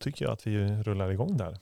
tycker 0.00 0.24
jag 0.24 0.32
att 0.32 0.46
vi 0.46 0.82
rullar 0.82 1.10
igång 1.10 1.36
där. 1.36 1.58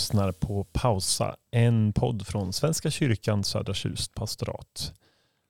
Lyssnar 0.00 0.32
på 0.32 0.64
Pausa, 0.64 1.36
en 1.50 1.92
podd 1.92 2.26
från 2.26 2.52
Svenska 2.52 2.90
kyrkan 2.90 3.44
Södra 3.44 3.74
Tjust 3.74 4.14
pastorat. 4.14 4.94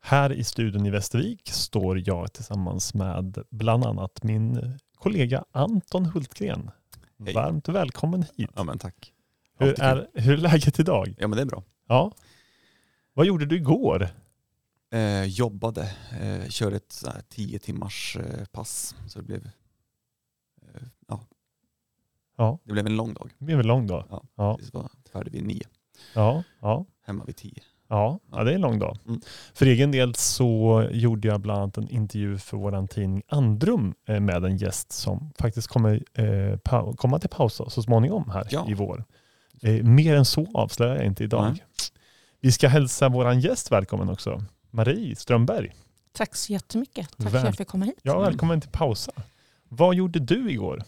Här 0.00 0.32
i 0.32 0.44
studion 0.44 0.86
i 0.86 0.90
Västervik 0.90 1.50
står 1.52 2.08
jag 2.08 2.32
tillsammans 2.32 2.94
med 2.94 3.38
bland 3.50 3.84
annat 3.84 4.22
min 4.22 4.78
kollega 4.94 5.44
Anton 5.52 6.06
Hultgren. 6.06 6.70
Hej. 7.24 7.34
Varmt 7.34 7.68
välkommen 7.68 8.24
hit. 8.36 8.50
Ja 8.54 8.64
men 8.64 8.78
tack. 8.78 9.12
Hur 9.58 9.82
är, 9.82 10.06
hur 10.14 10.32
är 10.32 10.36
läget 10.36 10.80
idag? 10.80 11.14
Ja 11.18 11.28
men 11.28 11.36
det 11.36 11.42
är 11.42 11.46
bra. 11.46 11.62
Ja. 11.88 12.12
Vad 13.14 13.26
gjorde 13.26 13.46
du 13.46 13.56
igår? 13.56 14.08
Eh, 14.92 15.24
jobbade, 15.24 15.94
eh, 16.20 16.48
körde 16.48 16.76
ett 16.76 17.04
tio 17.28 17.58
timmars 17.58 18.16
eh, 18.16 18.44
pass. 18.44 18.94
Så 19.08 19.18
det 19.18 19.24
blev, 19.24 19.50
Ja, 22.40 22.58
det 22.64 22.72
blev 22.72 22.86
en 22.86 22.96
lång 22.96 23.14
dag. 23.14 23.30
det 23.38 23.44
blev 23.44 23.60
en 23.60 23.66
lång 23.66 23.86
dag. 23.86 24.04
Ja. 24.10 24.22
Ja, 24.36 24.58
Vi 24.60 24.68
var 24.72 24.88
färdig 25.12 25.32
vid 25.32 25.46
nio, 25.46 25.62
ja, 26.14 26.42
ja. 26.60 26.84
hemma 27.06 27.24
vid 27.24 27.36
tio. 27.36 27.62
Ja, 27.88 28.18
ja, 28.32 28.44
det 28.44 28.50
är 28.50 28.54
en 28.54 28.60
lång 28.60 28.78
dag. 28.78 28.98
Mm. 29.08 29.20
För 29.54 29.66
egen 29.66 29.90
del 29.90 30.14
så 30.14 30.88
gjorde 30.92 31.28
jag 31.28 31.40
bland 31.40 31.62
annat 31.62 31.76
en 31.78 31.88
intervju 31.88 32.38
för 32.38 32.56
vår 32.56 32.86
tidning 32.86 33.22
Andrum 33.28 33.94
eh, 34.08 34.20
med 34.20 34.44
en 34.44 34.56
gäst 34.56 34.92
som 34.92 35.32
faktiskt 35.38 35.68
kommer 35.68 36.02
eh, 36.14 36.94
komma 36.96 37.18
till 37.18 37.28
pausa 37.30 37.70
så 37.70 37.82
småningom 37.82 38.30
här 38.30 38.46
Ja. 38.50 38.66
i 38.68 38.74
vår. 38.74 39.04
Eh, 39.62 39.84
mer 39.84 40.16
än 40.16 40.24
så 40.24 40.46
avslöjar 40.54 40.96
jag 40.96 41.04
inte 41.06 41.24
idag. 41.24 41.44
Nej. 41.52 41.62
Vi 42.40 42.52
ska 42.52 42.68
hälsa 42.68 43.08
vår 43.08 43.32
gäst 43.32 43.72
välkommen 43.72 44.08
också. 44.08 44.42
Marie 44.70 45.16
Strömberg. 45.16 45.74
Tack 46.12 46.34
så 46.36 46.52
jättemycket. 46.52 47.08
Tack 47.16 47.26
Väl- 47.26 47.30
för 47.30 47.38
att 47.38 47.44
jag 47.44 47.56
fick 47.56 47.68
komma 47.68 47.84
hit. 47.84 47.98
Ja, 48.02 48.20
välkommen 48.20 48.60
till 48.60 48.70
pausa. 48.70 49.12
Vad 49.68 49.94
gjorde 49.94 50.18
du 50.18 50.50
igår? 50.50 50.82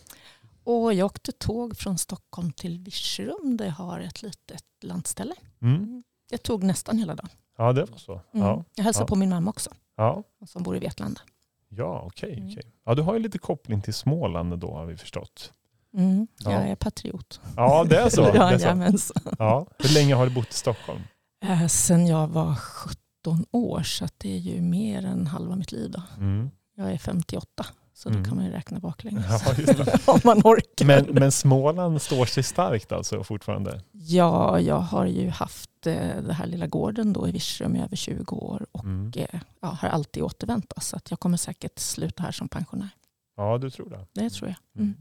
Och 0.64 0.94
jag 0.94 1.06
åkte 1.06 1.32
tåg 1.32 1.76
från 1.76 1.98
Stockholm 1.98 2.52
till 2.52 2.78
Virserum 2.78 3.56
där 3.56 3.64
jag 3.64 3.72
har 3.72 4.00
ett 4.00 4.22
litet 4.22 4.64
landställe. 4.82 5.34
Mm. 5.62 6.02
Det 6.30 6.38
tog 6.38 6.62
nästan 6.62 6.98
hela 6.98 7.14
dagen. 7.14 7.28
Ja, 7.58 7.72
det 7.72 7.84
var 7.84 7.98
så. 7.98 8.12
Mm. 8.12 8.46
Ja, 8.46 8.64
Jag 8.74 8.84
hälsade 8.84 9.02
Ja. 9.02 9.06
på 9.08 9.16
min 9.16 9.28
mamma 9.30 9.50
också 9.50 9.70
ja, 9.96 10.22
som 10.46 10.62
bor 10.62 10.76
i 10.76 10.78
Vetlanda. 10.78 11.20
ja 11.68 12.02
okej. 12.06 12.32
Mm. 12.38 12.50
okej. 12.52 12.62
Ja, 12.84 12.94
du 12.94 13.02
har 13.02 13.14
ju 13.14 13.20
lite 13.20 13.38
koppling 13.38 13.82
till 13.82 13.94
Småland 13.94 14.58
då 14.58 14.72
har 14.74 14.86
vi 14.86 14.96
förstått. 14.96 15.52
Mm. 15.94 16.26
Ja. 16.38 16.52
Jag 16.52 16.68
är 16.68 16.74
patriot. 16.76 17.40
Ja, 17.56 17.84
det 17.84 17.96
är 17.98 18.08
så. 18.08 18.22
Det 18.32 18.38
är 18.38 18.96
så. 18.96 19.14
Ja. 19.38 19.66
Hur 19.78 19.94
länge 19.94 20.14
har 20.14 20.26
du 20.26 20.34
bott 20.34 20.50
i 20.50 20.54
Stockholm? 20.54 21.00
Eh, 21.44 21.66
Sen 21.66 22.06
jag 22.06 22.28
var 22.28 22.54
17 22.54 23.44
år 23.50 23.82
så 23.82 24.08
det 24.18 24.32
är 24.34 24.38
ju 24.38 24.60
mer 24.60 25.04
än 25.04 25.26
halva 25.26 25.56
mitt 25.56 25.72
liv. 25.72 25.90
Då. 25.90 26.02
Mm. 26.16 26.50
Jag 26.74 26.92
är 26.92 26.98
58 26.98 27.66
så 27.94 28.08
Mm. 28.08 28.22
då 28.22 28.28
kan 28.28 28.36
man 28.36 28.46
ju 28.46 28.52
räkna 28.52 28.78
baklänges. 28.78 29.26
Ja. 29.28 29.84
Om 30.12 30.20
man 30.24 30.38
orkar. 30.44 30.86
Men, 30.86 31.04
men 31.10 31.32
Småland 31.32 32.02
står 32.02 32.26
sig 32.26 32.42
starkt 32.42 32.92
alltså 32.92 33.24
fortfarande? 33.24 33.80
Ja, 33.92 34.60
jag 34.60 34.80
har 34.80 35.06
ju 35.06 35.28
haft 35.28 35.86
eh, 35.86 35.94
den 35.96 36.30
här 36.30 36.46
lilla 36.46 36.66
gården 36.66 37.12
då 37.12 37.28
i 37.28 37.32
Virserum 37.32 37.76
i 37.76 37.82
över 37.82 37.96
20 37.96 38.36
år 38.36 38.66
och 38.72 38.84
Mm. 38.84 39.12
eh, 39.16 39.40
ja, 39.60 39.68
har 39.80 39.88
alltid 39.88 40.22
återvänt. 40.22 40.72
Så 40.80 40.96
att 40.96 41.10
jag 41.10 41.20
kommer 41.20 41.36
säkert 41.36 41.78
sluta 41.78 42.22
här 42.22 42.32
som 42.32 42.48
pensionär. 42.48 42.90
Ja, 43.36 43.58
du 43.58 43.70
tror 43.70 43.90
det? 43.90 44.06
Det 44.22 44.30
tror 44.30 44.48
jag. 44.48 44.82
Mm. 44.82 44.94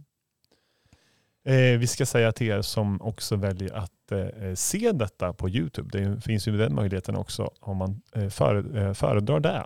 Eh, 1.46 1.80
vi 1.80 1.88
ska 1.88 2.06
säga 2.06 2.31
till 2.31 2.47
er 2.47 2.62
som 2.62 3.01
också 3.01 3.35
väljer 3.35 3.74
att 3.74 4.12
eh, 4.12 4.53
se 4.56 4.91
detta 4.91 5.34
på 5.34 5.50
Youtube. 5.50 6.00
Det 6.00 6.22
finns 6.22 6.47
ju 6.47 6.57
den 6.57 6.75
möjligheten 6.75 7.16
också 7.16 7.51
om 7.59 7.78
man 7.78 8.01
eh, 8.16 8.24
eh, 8.24 8.94
föredrar 8.94 9.40
det. 9.40 9.63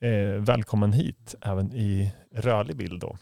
Eh, 0.00 0.40
välkommen 0.40 0.92
hit 0.92 1.34
även 1.40 1.72
i 1.72 2.12
rörlig 2.32 2.76
bild. 2.76 3.00
Då. 3.00 3.18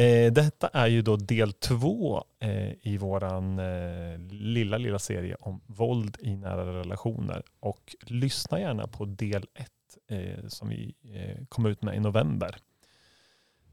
Eh, 0.00 0.32
detta 0.32 0.68
är 0.68 0.86
ju 0.86 1.02
då 1.02 1.16
del 1.16 1.52
två 1.52 2.24
eh, 2.40 2.72
i 2.88 2.96
våran 3.00 3.58
eh, 3.58 4.18
lilla, 4.30 4.78
lilla 4.78 4.98
serie 4.98 5.36
om 5.40 5.60
våld 5.66 6.16
i 6.20 6.36
nära 6.36 6.80
relationer. 6.80 7.42
Och 7.60 7.96
lyssna 8.00 8.60
gärna 8.60 8.86
på 8.86 9.04
del 9.04 9.46
ett 9.54 9.70
eh, 10.10 10.46
som 10.46 10.68
vi 10.68 10.94
eh, 11.14 11.44
kom 11.48 11.66
ut 11.66 11.82
med 11.82 11.96
i 11.96 12.00
november. 12.00 12.56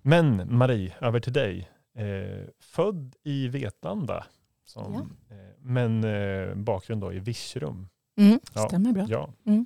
Men 0.02 0.58
Marie, 0.58 0.94
över 1.02 1.20
till 1.20 1.34
dig. 1.34 1.70
Eh, 1.96 2.48
född 2.60 3.16
i 3.24 3.48
Vetlanda, 3.48 4.26
som, 4.66 4.96
eh, 5.30 5.36
men 5.60 6.02
bakgrund 6.64 7.02
då 7.02 7.14
i 7.14 7.20
Virserum. 7.20 7.88
Mm, 8.18 8.40
Ja. 8.56 8.68
stämmer 8.68 8.92
bra. 8.94 9.06
Ja. 9.10 9.30
Mm. 9.46 9.66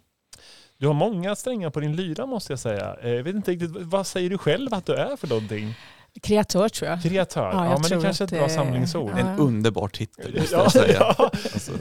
Du 0.77 0.87
har 0.87 0.93
många 0.93 1.35
strängar 1.35 1.69
på 1.69 1.79
din 1.79 1.95
lyra 1.95 2.25
måste 2.25 2.51
jag 2.53 2.59
säga. 2.59 2.97
Eh, 3.01 3.09
Jag 3.09 3.23
vet 3.23 3.35
inte 3.35 3.51
riktigt, 3.51 3.71
vad 3.71 4.07
säger 4.07 4.29
du 4.29 4.37
själv 4.37 4.73
att 4.73 4.85
du 4.85 4.93
är 4.95 5.15
för 5.15 5.27
någonting? 5.27 5.75
Kreatör 6.21 6.69
tror 6.69 6.89
jag. 6.91 7.01
Kreatör? 7.03 7.41
Ja, 7.41 7.51
Ja, 7.53 7.63
jag 7.65 7.71
men 7.71 7.81
det 7.81 7.87
tror 7.87 8.01
kanske 8.01 8.23
är 8.23 8.25
att 8.25 8.31
ett 8.31 8.37
bra 8.39 8.47
det- 8.47 8.53
samlingsord. 8.53 9.11
Ja. 9.11 9.17
En 9.17 9.39
underbar 9.39 9.87
titel 9.87 10.39
måste 10.39 10.55
Ja, 10.55 10.61
jag 10.61 10.71
säga. 10.71 10.97
ja. 11.17 11.29
Alltså, 11.33 11.71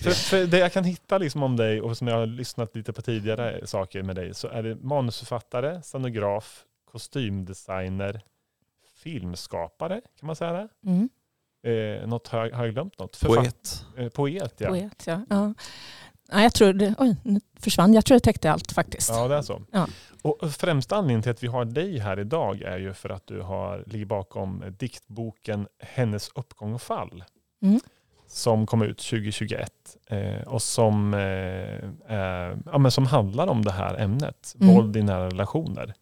För, 0.00 0.10
för 0.10 0.46
det 0.46 0.58
jag 0.58 0.72
kan 0.72 0.84
hitta 0.84 1.18
liksom 1.18 1.42
om 1.42 1.56
dig 1.56 1.80
och 1.80 1.96
som 1.96 2.08
jag 2.08 2.14
har 2.18 2.26
lyssnat 2.26 2.76
lite 2.76 2.92
på 2.92 3.02
tidigare 3.02 3.66
saker 3.66 4.02
med 4.02 4.16
dig 4.16 4.34
så 4.34 4.48
är 4.48 4.62
det 4.62 4.74
manusförfattare, 4.76 5.82
scenograf, 5.82 6.64
kostymdesigner, 6.92 8.20
filmskapare, 9.02 10.00
kan 10.20 10.26
man 10.26 10.36
säga 10.36 10.52
det? 10.52 10.68
Mm. 10.86 11.08
Eh, 11.62 12.06
något, 12.08 12.28
har, 12.28 12.46
jag- 12.46 12.56
har 12.56 12.64
jag 12.64 12.74
glömt 12.74 12.98
något? 12.98 13.20
poet. 13.20 13.84
Eh, 13.96 14.08
poet, 14.08 14.54
ja. 14.58 14.68
Poet, 14.68 15.06
ja. 15.06 15.20
ja. 15.30 15.54
Nej, 16.32 16.42
jag 16.42 16.54
tror 16.54 16.72
det, 16.72 16.94
oj, 16.98 17.16
nu 17.22 17.40
försvann. 17.60 17.94
Jag 17.94 18.04
tror 18.04 18.16
det 18.16 18.20
täckte 18.24 18.52
allt 18.52 18.72
faktiskt. 18.72 19.08
Ja, 19.10 19.28
det 19.28 19.34
är 19.34 19.42
så. 19.42 19.62
Ja. 19.72 19.86
Och 20.22 20.50
främsta 20.52 20.96
anledningen 20.96 21.22
till 21.22 21.30
att 21.30 21.42
vi 21.42 21.46
har 21.46 21.64
dig 21.64 21.98
här 21.98 22.18
idag 22.18 22.62
är 22.62 22.78
ju 22.78 22.92
för 22.94 23.08
att 23.10 23.26
du 23.26 23.40
har, 23.40 23.84
ligger 23.86 24.06
bakom 24.06 24.64
diktboken 24.78 25.66
Hennes 25.80 26.30
uppgång 26.34 26.74
och 26.74 26.82
fall. 26.82 27.24
Mm. 27.62 27.80
Som 28.26 28.66
kom 28.66 28.82
ut 28.82 28.98
2021 28.98 29.72
eh, 30.06 30.42
och 30.46 30.62
som, 30.62 31.14
eh, 31.14 32.18
eh, 32.18 32.56
ja, 32.66 32.78
men 32.78 32.90
som 32.90 33.06
handlar 33.06 33.46
om 33.46 33.64
det 33.64 33.72
här 33.72 33.94
ämnet, 34.00 34.54
Mm. 34.60 34.74
våld 34.74 34.96
i 34.96 35.02
nära 35.02 35.26
relationer. 35.26 35.94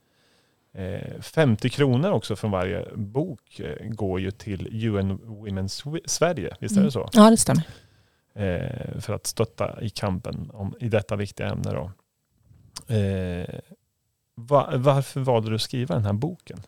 Eh, 0.74 1.20
50 1.20 1.68
kronor 1.68 2.10
också 2.10 2.36
från 2.36 2.50
varje 2.50 2.86
bok 2.94 3.60
eh, 3.60 3.88
går 3.88 4.20
ju 4.20 4.30
till 4.30 4.68
UN 4.88 5.18
Women 5.24 5.68
Sverige, 6.06 6.56
visst 6.60 6.72
är 6.72 6.76
Mm. 6.76 6.84
det 6.86 6.92
så? 6.92 7.08
Ja, 7.12 7.30
det 7.30 7.36
stämmer. 7.36 7.62
Eh, 8.36 9.00
för 9.00 9.12
att 9.12 9.26
stötta 9.26 9.82
i 9.82 9.90
kampen 9.90 10.50
om, 10.52 10.74
i 10.80 10.88
detta 10.88 11.16
viktiga 11.16 11.48
ämne. 11.48 11.72
Då. 11.72 11.90
Eh, 12.94 13.60
va, 14.34 14.72
varför 14.76 15.20
valde 15.20 15.48
du 15.48 15.54
att 15.54 15.62
skriva 15.62 15.94
den 15.94 16.04
här 16.04 16.12
boken? 16.12 16.62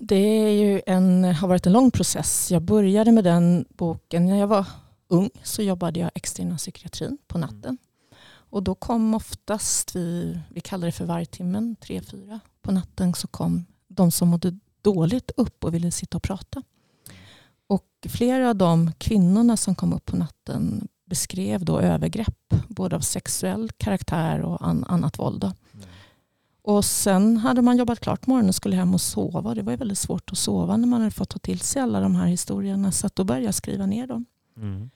Det 0.00 0.16
är 0.16 0.50
ju 0.50 0.82
en, 0.86 1.24
har 1.24 1.48
varit 1.48 1.66
en 1.66 1.72
lång 1.72 1.90
process. 1.90 2.50
Jag 2.50 2.62
började 2.62 3.12
med 3.12 3.24
den 3.24 3.64
boken 3.68 4.26
när 4.26 4.38
jag 4.38 4.46
var 4.46 4.66
ung. 5.08 5.30
Så 5.42 5.62
jobbade 5.62 6.00
jag 6.00 6.10
extra 6.14 6.42
inom 6.42 6.56
psykiatrin 6.56 7.18
på 7.26 7.38
natten. 7.38 7.78
Och 8.48 8.62
då 8.62 8.74
kom 8.74 9.14
oftast, 9.14 9.96
vi, 9.96 10.38
vi 10.48 10.60
kallar 10.60 10.86
det 10.86 10.92
för 10.92 11.04
vargtimmen, 11.04 11.76
tre, 11.76 12.00
fyra 12.00 12.40
på 12.62 12.72
natten 12.72 13.14
så 13.14 13.28
kom 13.28 13.66
de 13.88 14.10
som 14.10 14.28
mådde 14.28 14.58
dåligt 14.82 15.30
upp 15.36 15.64
och 15.64 15.74
ville 15.74 15.90
sitta 15.90 16.16
och 16.16 16.22
prata. 16.22 16.62
Och 17.66 17.86
flera 18.08 18.48
av 18.48 18.56
de 18.56 18.92
kvinnorna 18.98 19.56
som 19.56 19.74
kom 19.74 19.92
upp 19.92 20.04
på 20.04 20.16
natten 20.16 20.88
beskrev 21.06 21.64
då 21.64 21.80
övergrepp, 21.80 22.54
både 22.68 22.96
av 22.96 23.00
sexuell 23.00 23.70
karaktär 23.76 24.40
och 24.40 24.66
an, 24.68 24.84
annat 24.88 25.18
våld. 25.18 25.40
Då. 25.40 25.52
Och 26.62 26.84
sen 26.84 27.36
hade 27.36 27.62
man 27.62 27.76
jobbat 27.76 28.00
klart 28.00 28.26
morgonen 28.26 28.48
och 28.48 28.54
skulle 28.54 28.76
hem 28.76 28.94
och 28.94 29.00
sova. 29.00 29.54
Det 29.54 29.62
var 29.62 29.76
väldigt 29.76 29.98
svårt 29.98 30.32
att 30.32 30.38
sova 30.38 30.76
när 30.76 30.86
man 30.88 31.00
hade 31.00 31.10
fått 31.10 31.28
ta 31.28 31.38
till 31.38 31.60
sig 31.60 31.82
alla 31.82 32.00
de 32.00 32.16
här 32.16 32.26
historierna. 32.26 32.92
Så 32.92 33.06
att 33.06 33.16
då 33.16 33.24
började 33.24 33.46
jag 33.46 33.54
skriva 33.54 33.86
ner 33.86 34.06
dem. 34.06 34.24
Mm. 34.56 34.90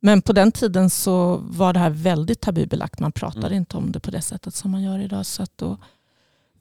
Men 0.00 0.22
på 0.22 0.32
den 0.32 0.52
tiden 0.52 0.90
så 0.90 1.36
var 1.36 1.72
det 1.72 1.78
här 1.78 1.90
väldigt 1.90 2.40
tabubelagt. 2.40 3.00
Man 3.00 3.12
pratade 3.12 3.46
Mm. 3.46 3.56
inte 3.56 3.76
om 3.76 3.92
det 3.92 4.00
på 4.00 4.10
det 4.10 4.22
sättet 4.22 4.54
som 4.54 4.70
man 4.70 4.82
gör 4.82 4.98
idag. 4.98 5.26
Så 5.26 5.42
att 5.42 5.58
då 5.58 5.76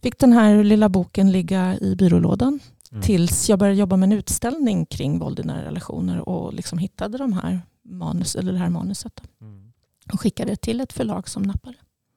fick 0.01 0.19
den 0.19 0.33
här 0.33 0.63
lilla 0.63 0.89
boken 0.89 1.31
ligga 1.31 1.79
i 1.79 1.95
byrålådan 1.95 2.59
Mm. 2.95 3.05
tills 3.05 3.49
jag 3.49 3.59
började 3.59 3.79
jobba 3.79 3.95
med 3.97 4.07
en 4.07 4.17
utställning 4.17 4.85
kring 4.85 5.19
våld 5.19 5.39
i 5.39 5.43
nära 5.43 5.65
relationer 5.65 6.29
och 6.29 6.53
liksom 6.53 6.77
hittade 6.77 7.17
de 7.17 7.33
här 7.33 7.61
manus, 7.83 8.35
eller 8.35 8.51
det 8.53 8.57
här 8.59 8.69
manuset. 8.69 9.21
Mm. 9.41 9.73
Och 10.13 10.21
skickade 10.21 10.51
det 10.51 10.55
till 10.55 10.81
ett 10.81 10.93
förlag 10.93 11.29
som 11.29 11.43
nappade. 11.43 11.75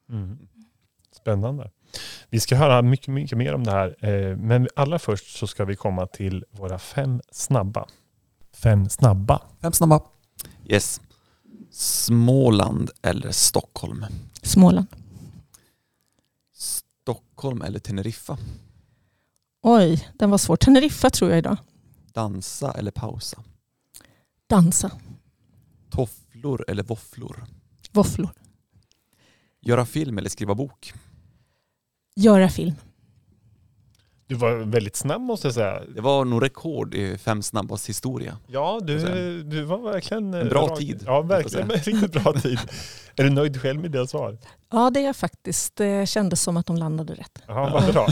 Mm. 0.09 0.37
Spännande. 1.11 1.71
Vi 2.29 2.39
ska 2.39 2.55
höra 2.55 2.81
mycket, 2.81 3.07
mycket 3.07 3.37
mer 3.37 3.53
om 3.55 3.63
det 3.63 3.71
här. 3.71 3.95
eh, 4.05 4.37
Men 4.37 4.67
allra 4.75 4.99
först 4.99 5.37
så 5.39 5.47
ska 5.47 5.65
vi 5.65 5.75
komma 5.75 6.07
till 6.07 6.45
våra 6.51 6.79
fem 6.79 7.21
snabba. 7.31 7.85
Fem 8.53 8.89
snabba. 8.89 9.41
Fem 9.61 9.71
snabba. 9.71 10.01
Yes. 10.65 11.01
Småland 11.71 12.89
eller 13.01 13.31
Stockholm? 13.31 14.05
Småland. 14.41 14.87
Stockholm 16.53 17.61
eller 17.61 17.79
Teneriffa? 17.79 18.37
Oj, 19.61 20.09
den 20.19 20.29
var 20.29 20.37
svår. 20.37 20.55
Teneriffa 20.55 21.09
tror 21.09 21.29
jag 21.31 21.37
idag. 21.39 21.57
Dansa 22.13 22.71
eller 22.71 22.91
pausa? 22.91 23.43
Dansa. 24.49 24.91
Tofflor 25.89 26.65
eller 26.67 26.83
våfflor? 26.83 27.45
Våfflor. 27.91 28.29
Göra 29.61 29.85
film 29.85 30.17
eller 30.17 30.29
skriva 30.29 30.55
bok? 30.55 30.93
Göra 32.15 32.49
film. 32.49 32.75
Du 34.29 34.35
var 34.35 34.55
väldigt 34.55 34.95
snabb 34.95 35.21
måste 35.21 35.47
jag 35.47 35.53
säga. 35.53 35.81
Det 35.95 36.01
var 36.01 36.25
nog 36.25 36.43
rekord 36.43 36.93
i 36.93 37.17
fem 37.17 37.41
snabbas 37.41 37.89
historia. 37.89 38.37
Ja, 38.47 38.79
du, 38.83 39.43
du 39.43 39.63
var 39.63 39.77
verkligen... 39.91 40.33
eh, 40.33 40.39
En 40.39 40.49
bra 40.49 40.67
rak. 40.67 40.79
tid, 40.79 41.03
Ja, 41.05 41.21
verkligen. 41.21 41.71
En 41.71 41.77
riktigt 41.77 42.11
bra 42.23 42.33
tid. 42.33 42.59
Är 43.15 43.23
du 43.23 43.29
nöjd 43.29 43.61
själv 43.61 43.81
med 43.81 43.91
dina 43.91 44.07
svar? 44.07 44.37
Ja, 44.71 44.89
det 44.89 44.99
är 44.99 45.05
jag 45.05 45.15
faktiskt. 45.15 45.75
Det 45.75 46.09
kändes 46.09 46.41
som 46.41 46.57
att 46.57 46.65
de 46.65 46.75
landade 46.77 47.13
rätt. 47.13 47.41
Ja, 47.47 47.69
vad 47.73 47.93
bra. 47.93 48.07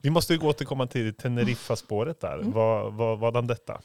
Vi 0.00 0.10
måste 0.10 0.32
ju 0.34 0.40
återkomma 0.40 0.86
till 0.86 1.14
Teneriffa-spåret 1.14 2.20
där. 2.20 2.38
Mm. 2.38 2.52
Vad, 2.52 2.92
vad, 2.92 3.18
vadan 3.18 3.46
detta? 3.46 3.80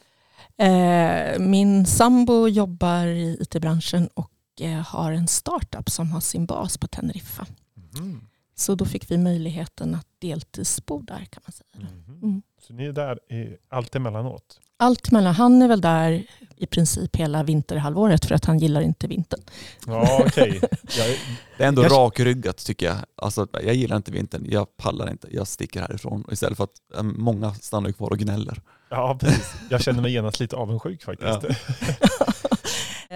Eh, 0.58 1.40
min 1.40 1.86
sambo 1.86 2.48
jobbar 2.48 3.06
i 3.06 3.38
IT-branschen 3.42 4.10
och 4.14 4.32
eh, 4.62 4.70
har 4.88 5.12
en 5.12 5.28
startup 5.28 5.90
som 5.90 6.12
har 6.12 6.20
sin 6.22 6.46
bas 6.46 6.78
på 6.78 6.88
Teneriffa. 6.88 7.46
Mhm. 7.94 8.22
Så 8.60 8.76
då 8.76 8.86
fick 8.86 9.12
vi 9.12 9.18
möjligheten 9.18 9.96
att 9.96 10.08
deltidsbo 10.20 11.02
där 11.02 11.26
kan 11.30 11.44
man 11.46 11.52
säga. 11.52 11.90
Mhm. 12.08 12.20
Mm. 12.24 12.42
Så 12.68 12.74
ni 12.74 12.86
är 12.86 12.92
där 12.92 13.34
i, 13.34 13.58
allt 13.70 13.96
emellanåt? 13.96 14.60
Allt 14.80 15.12
mellan, 15.12 15.36
han 15.36 15.62
är 15.62 15.68
väl 15.68 15.82
där 15.82 16.26
i 16.58 16.66
princip 16.66 17.16
hela 17.16 17.44
vinterhalvåret 17.44 18.26
för 18.26 18.36
att 18.36 18.46
han 18.46 18.60
gillar 18.60 18.82
inte 18.82 19.08
vintern. 19.08 19.40
Ja, 19.88 20.24
okej. 20.28 20.60
Jag- 20.98 21.18
Det 21.58 21.64
är 21.64 21.68
ändå 21.68 21.84
Jag- 21.84 21.92
rakryggat 21.92 22.58
tycker 22.58 22.86
jag. 22.86 22.98
Alltså, 23.16 23.48
jag 23.52 23.76
gillar 23.76 23.96
inte 23.98 24.12
vintern, 24.12 24.46
jag 24.50 24.78
pallar 24.78 25.10
inte, 25.12 25.28
jag 25.32 25.48
sticker 25.48 25.82
härifrån. 25.82 26.24
Istället 26.32 26.58
för 26.58 26.64
att 26.64 26.96
eh, 26.98 27.04
många 27.04 27.54
stannar 27.54 27.92
kvar 27.92 28.10
och 28.10 28.18
gnäller. 28.20 28.62
Ja, 28.90 29.18
precis. 29.20 29.54
Jag 29.70 29.82
känner 29.82 30.02
mig 30.02 30.12
genast 30.14 30.40
lite 30.40 30.56
avundsjuk 30.56 31.04
faktiskt. 31.04 31.44
Eh, 31.44 31.56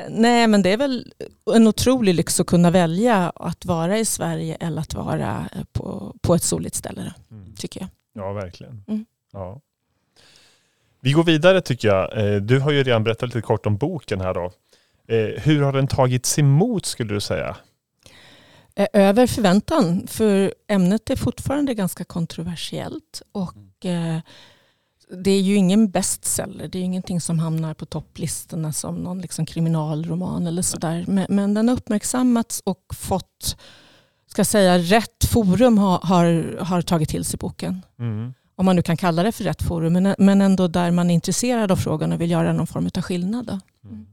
Nej 0.09 0.47
men 0.47 0.61
det 0.61 0.69
är 0.69 0.77
väl 0.77 1.13
en 1.55 1.67
otrolig 1.67 2.15
lyx 2.15 2.39
att 2.39 2.47
kunna 2.47 2.71
välja 2.71 3.29
att 3.35 3.65
vara 3.65 3.99
i 3.99 4.05
Sverige 4.05 4.55
eller 4.59 4.81
att 4.81 4.93
vara 4.93 5.49
eh, 5.55 5.63
på, 5.71 6.15
på 6.21 6.35
ett 6.35 6.43
soligt 6.43 6.75
ställe 6.75 7.13
Mm. 7.31 7.55
tycker 7.55 7.79
jag. 7.79 7.89
Ja, 8.13 8.33
verkligen. 8.33 8.83
Mm. 8.87 9.05
Ja. 9.33 9.59
Vi 10.99 11.11
går 11.11 11.23
vidare 11.23 11.61
tycker 11.61 11.87
jag. 11.87 12.17
Eh, 12.33 12.41
Du 12.41 12.59
har 12.59 12.71
ju 12.71 12.83
redan 12.83 13.03
berättat 13.03 13.29
lite 13.29 13.41
kort 13.41 13.65
om 13.65 13.77
boken 13.77 14.21
här 14.21 14.33
då. 14.33 14.51
Eh, 15.07 15.41
Hur 15.41 15.61
har 15.61 15.73
den 15.73 15.87
tagits 15.87 16.39
emot 16.39 16.85
skulle 16.85 17.13
du 17.13 17.21
säga? 17.21 17.55
Eh, 18.75 18.87
Över 18.93 19.27
förväntan, 19.27 20.07
för 20.07 20.53
ämnet 20.67 21.09
är 21.09 21.15
fortfarande 21.15 21.73
ganska 21.73 22.03
kontroversiellt 22.03 23.21
och 23.31 23.85
eh, 23.85 24.17
det 25.17 25.31
är 25.31 25.41
ju 25.41 25.55
ingen 25.55 25.89
bestseller. 25.89 26.67
Det 26.67 26.77
är 26.77 26.79
ju 26.79 26.85
ingenting 26.85 27.21
som 27.21 27.39
hamnar 27.39 27.73
på 27.73 27.85
topplistorna 27.85 28.73
som 28.73 28.95
någon 28.95 29.21
liksom 29.21 29.45
kriminalroman 29.45 30.47
eller 30.47 30.61
sådär. 30.61 31.05
Men, 31.07 31.25
men 31.29 31.53
den 31.53 31.67
har 31.67 31.75
uppmärksammats 31.75 32.61
och 32.65 32.85
fått, 32.93 33.57
ska 34.27 34.45
säga, 34.45 34.77
rätt 34.77 35.25
forum 35.25 35.77
har, 35.77 35.99
har, 36.03 36.57
har 36.59 36.81
tagit 36.81 37.09
till 37.09 37.25
sig 37.25 37.37
boken. 37.37 37.81
Mm. 37.99 38.33
Om 38.55 38.65
man 38.65 38.75
nu 38.75 38.81
kan 38.81 38.97
kalla 38.97 39.23
det 39.23 39.31
för 39.31 39.43
rätt 39.43 39.61
forum, 39.61 39.93
men, 39.93 40.15
men 40.17 40.41
ändå 40.41 40.67
där 40.67 40.91
man 40.91 41.09
är 41.09 41.13
intresserad 41.13 41.71
av 41.71 41.75
frågan 41.75 42.11
och 42.11 42.21
vill 42.21 42.31
göra 42.31 42.53
någon 42.53 42.67
form 42.67 42.89
av 42.95 43.01
skillnad. 43.01 43.59
Mm. 43.85 44.05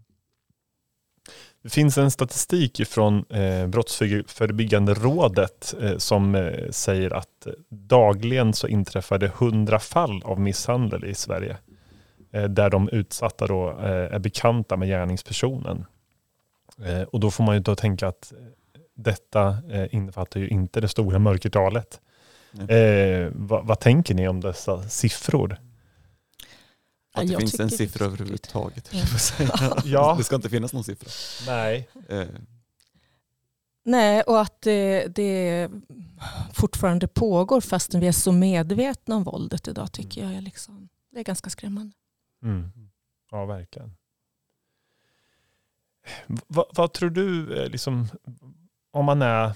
Det 1.69 1.73
finns 1.73 1.99
en 1.99 2.11
statistik 2.11 2.87
från 2.87 3.25
eh, 3.31 3.67
Brottsförebyggande 3.67 4.95
rådet 4.95 5.75
eh, 5.81 5.97
som 5.97 6.35
eh, 6.35 6.71
säger 6.71 7.15
att 7.15 7.47
eh, 7.47 7.53
dagligen 7.69 8.53
så 8.53 8.69
inträffar 8.69 9.19
det 9.19 9.27
100 9.27 9.79
fall 9.79 10.23
av 10.25 10.41
misshandel 10.41 11.05
i 11.05 11.15
Sverige. 11.15 11.57
Eh, 12.33 12.45
där 12.45 12.71
de 12.71 12.89
utsatta 12.89 13.47
då 13.47 13.71
eh, 13.71 14.15
är 14.15 14.19
bekanta 14.19 14.77
med 14.77 14.89
gärningspersonen. 14.89 15.85
Och 17.09 17.21
då 17.21 17.31
får 17.31 17.45
man 17.45 17.55
ju 17.55 17.61
då 17.61 17.75
tänka 17.75 18.09
att 18.09 18.33
detta 18.95 19.57
innefattar 19.91 20.41
ju 20.41 20.49
inte 20.49 20.81
det 20.81 20.89
stora 20.89 21.19
mörkertalet. 21.19 22.01
Vad, 23.33 23.67
vad 23.67 23.81
tänker 23.81 24.15
ni 24.15 24.29
om 24.29 24.41
dessa 24.41 24.83
siffror? 24.83 25.57
Att 27.21 27.27
det 27.27 27.33
jag 27.33 27.41
finns 27.41 27.61
en 27.61 27.71
siffra 27.71 28.05
överhuvudtaget. 28.05 28.91
Ja. 29.85 30.15
Det 30.19 30.25
ska 30.25 30.37
inte 30.37 30.49
finnas 30.51 30.73
någon 30.73 30.85
siffra. 30.85 31.11
Nej. 31.47 31.89
Eh, 32.09 32.27
Nej, 33.85 34.23
och 34.23 34.41
att 34.41 34.63
det, 34.63 35.07
det 35.07 35.71
fortfarande 36.53 37.09
pågår 37.09 37.61
fastän 37.61 38.01
vi 38.01 38.07
är 38.07 38.13
så 38.13 38.33
medvetna 38.33 39.17
om 39.17 39.25
våldet 39.25 39.69
idag 39.69 39.93
tycker 39.93 40.23
jag 40.23 40.35
är, 40.35 40.41
liksom, 40.41 40.89
det 41.13 41.21
är 41.21 41.25
ganska 41.25 41.51
skrämmande. 41.51 41.97
Mm. 42.43 42.71
Ja, 43.31 43.45
verkligen. 43.45 43.95
Va, 46.47 46.65
vad 46.71 46.93
tror 46.93 47.11
du, 47.11 47.59
eh, 47.63 47.71
liksom, 47.71 48.09
om 48.91 49.05
man 49.05 49.23
är 49.23 49.53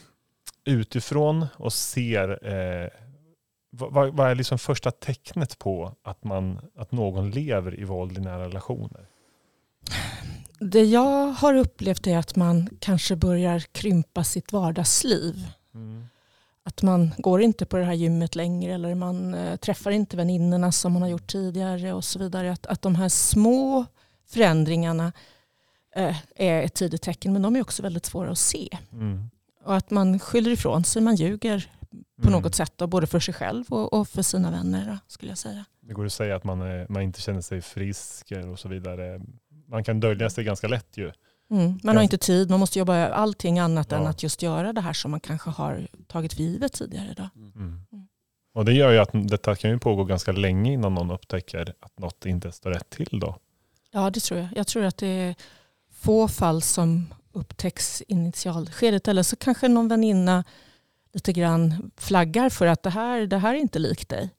utifrån 0.65 1.47
och 1.57 1.73
ser, 1.73 2.47
eh, 2.47 2.89
vad, 3.73 4.15
vad- 4.15 4.31
är 4.31 4.35
liksom 4.35 4.59
första 4.59 4.91
tecknet 4.91 5.59
på 5.59 5.93
att, 6.03 6.25
man, 6.25 6.59
att 6.77 6.93
någon 6.93 7.31
lever 7.31 7.81
i 7.81 7.85
våld 7.85 8.19
i 8.19 8.21
nära 8.21 8.45
relationer? 8.45 9.07
Det 10.61 10.85
jag 10.85 11.27
har 11.27 11.55
upplevt 11.55 12.07
är 12.07 12.19
att 12.19 12.37
man 12.37 12.69
kanske 12.81 13.17
börjar 13.17 13.61
krympa 13.61 14.25
sitt 14.25 14.53
vardagsliv. 14.53 15.47
Mm. 15.75 16.07
Att 16.65 16.83
man 16.83 17.11
går 17.19 17.43
inte 17.43 17.67
på 17.67 17.77
det 17.77 17.85
här 17.85 17.93
gymmet 17.93 18.35
längre 18.35 18.75
eller 18.75 18.95
man 18.95 19.35
eh, 19.35 19.57
träffar 19.57 19.91
inte 19.91 20.17
väninnorna 20.17 20.73
som 20.73 20.93
man 20.93 21.03
har 21.03 21.09
gjort 21.09 21.27
tidigare 21.27 21.93
och 21.93 22.05
så 22.05 22.19
vidare. 22.19 22.53
Att, 22.53 22.67
att 22.67 22.83
de 22.83 22.95
här 22.95 23.09
små 23.09 23.85
förändringarna 24.29 25.13
eh, 25.97 26.17
är 26.37 26.63
ett 26.63 26.75
tidigt 26.75 27.03
tecken 27.03 27.33
men 27.33 27.43
de 27.43 27.57
är 27.57 27.61
också 27.61 27.83
väldigt 27.83 28.07
svåra 28.07 28.31
att 28.31 28.39
se. 28.39 28.79
Mm. 28.93 29.31
Och 29.65 29.77
att 29.77 29.91
man 29.91 30.19
skyller 30.19 30.51
ifrån 30.51 30.85
sig, 30.85 31.03
man 31.03 31.17
ljuger 31.17 31.71
på 32.23 32.29
Mm. 32.29 32.43
något 32.43 32.55
sätt, 32.55 32.73
då, 32.77 32.87
både 32.87 33.07
för 33.07 33.21
sig 33.21 33.35
själv 33.35 33.65
och, 33.69 33.93
och 33.93 34.09
för 34.09 34.23
sina 34.23 34.51
vänner 34.51 34.87
då, 34.87 34.99
skulle 35.07 35.31
jag 35.33 35.39
säga. 35.39 35.65
Det 35.81 35.95
går 35.95 36.07
att 36.07 36.13
säga 36.13 36.37
att 36.37 36.45
man, 36.45 36.61
är, 36.63 36.87
man 36.89 37.03
inte 37.03 37.21
känner 37.21 37.41
sig 37.41 37.61
frisk 37.63 38.33
och 38.53 38.59
så 38.59 38.69
vidare. 38.69 39.21
Man 39.69 39.85
kan 39.85 40.01
dölja 40.01 40.31
sig 40.31 40.45
ganska 40.45 40.69
lätt 40.69 40.97
ju. 40.97 41.13
Mm. 41.51 41.79
Man 41.83 41.97
har 41.97 42.03
inte 42.03 42.19
tid, 42.19 42.51
man 42.51 42.61
måste 42.61 42.79
jobba 42.79 43.09
allting 43.09 43.59
annat 43.59 43.93
än 43.93 44.03
Ja. 44.03 44.09
att 44.09 44.23
just 44.23 44.43
göra 44.43 44.73
det 44.73 44.81
här 44.81 44.93
som 44.93 45.11
man 45.11 45.21
kanske 45.21 45.51
har 45.51 45.87
tagit 46.07 46.33
för 46.33 46.43
givet 46.43 46.73
tidigare. 46.73 47.15
Då. 47.17 47.29
Mm. 47.37 47.53
Mm. 47.93 48.07
Och 48.55 48.65
det 48.65 48.73
gör 48.73 48.93
ju 48.93 48.99
att 48.99 49.11
detta 49.13 49.55
kan 49.57 49.71
ju 49.71 49.79
pågå 49.79 50.05
ganska 50.05 50.33
länge 50.33 50.73
innan 50.73 50.95
någon 50.95 51.11
upptäcker 51.11 51.75
att 51.81 51.99
något 51.99 52.27
inte 52.27 52.53
står 52.53 52.71
rätt 52.71 52.91
till 52.91 53.21
då. 53.21 53.37
Ja, 53.93 54.11
det 54.11 54.21
tror 54.21 54.41
jag. 54.41 54.49
Jag 54.57 54.67
tror 54.67 54.85
att 54.85 54.97
det 54.97 55.07
är 55.07 55.35
få 55.93 56.29
fall 56.29 56.63
som 56.63 57.07
upptäcks 57.33 58.03
initialskedet. 58.09 59.09
Eller 59.09 59.23
så 59.23 59.37
kanske 59.37 59.69
någon 59.69 59.89
väninna 59.89 60.45
lite 61.15 61.33
grann 61.33 61.91
flaggar 61.97 62.49
för 62.51 62.67
att 62.67 62.83
det 62.83 62.91
här, 62.91 63.27
det 63.27 63.39
här 63.39 63.55
är 63.55 63.59
inte 63.59 63.79
likt 63.79 64.09
dig. 64.09 64.31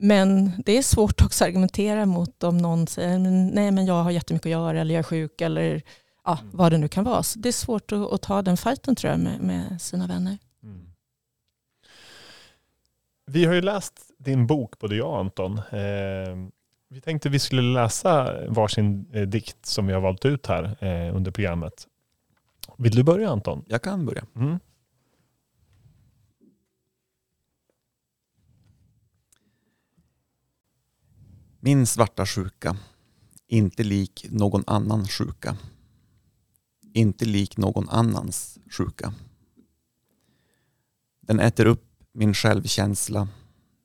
Men 0.00 0.52
det 0.66 0.72
är 0.78 0.82
svårt 0.82 1.22
också 1.22 1.44
att 1.44 1.48
argumentera 1.48 2.06
mot 2.06 2.42
om 2.44 2.58
någon 2.58 2.86
säger 2.86 3.18
"Men 3.18 3.46
nej 3.46 3.70
men 3.70 3.86
jag 3.86 4.02
har 4.02 4.10
jättemycket 4.10 4.46
att 4.46 4.50
göra 4.50 4.80
eller 4.80 4.94
jag 4.94 4.98
är 4.98 5.02
sjuk 5.02 5.40
eller 5.40 5.82
ja, 6.24 6.38
Mm. 6.42 6.56
vad 6.56 6.72
det 6.72 6.78
nu 6.78 6.88
kan 6.88 7.04
vara. 7.04 7.22
Så 7.22 7.38
det 7.38 7.48
är 7.48 7.52
svårt 7.52 7.92
att, 7.92 8.12
att 8.12 8.22
ta 8.22 8.42
den 8.42 8.56
fighten 8.56 8.96
tror 8.96 9.10
jag 9.10 9.20
med, 9.20 9.40
med 9.40 9.82
sina 9.82 10.06
vänner. 10.06 10.38
Mm. 10.62 10.86
Vi 13.26 13.44
har 13.44 13.54
ju 13.54 13.60
läst 13.62 14.10
din 14.18 14.46
bok, 14.46 14.78
både 14.78 14.96
jag 14.96 15.08
och 15.10 15.18
Anton. 15.18 15.58
Eh, 15.58 16.48
vi 16.90 17.00
tänkte 17.00 17.28
vi 17.28 17.38
skulle 17.38 17.62
läsa 17.62 18.34
varsin 18.48 19.10
eh, 19.12 19.22
dikt 19.22 19.66
som 19.66 19.86
vi 19.86 19.92
har 19.92 20.00
valt 20.00 20.24
ut 20.24 20.46
här 20.46 20.84
eh, 20.84 21.16
under 21.16 21.30
programmet. 21.30 21.86
Vill 22.78 22.94
du 22.96 23.02
börja 23.02 23.30
Anton? 23.30 23.64
Jag 23.66 23.82
kan 23.82 24.06
börja. 24.06 24.24
Mm. 24.36 24.58
Min 31.68 31.86
svarta 31.86 32.26
sjuka, 32.26 32.76
inte 33.46 33.84
lik 33.84 34.26
någon 34.30 34.64
annan 34.66 35.08
sjuka. 35.08 35.56
Inte 36.94 37.24
lik 37.24 37.56
någon 37.56 37.88
annans 37.88 38.58
sjuka. 38.70 39.14
Den 41.20 41.40
äter 41.40 41.66
upp 41.66 42.02
min 42.12 42.34
självkänsla, 42.34 43.28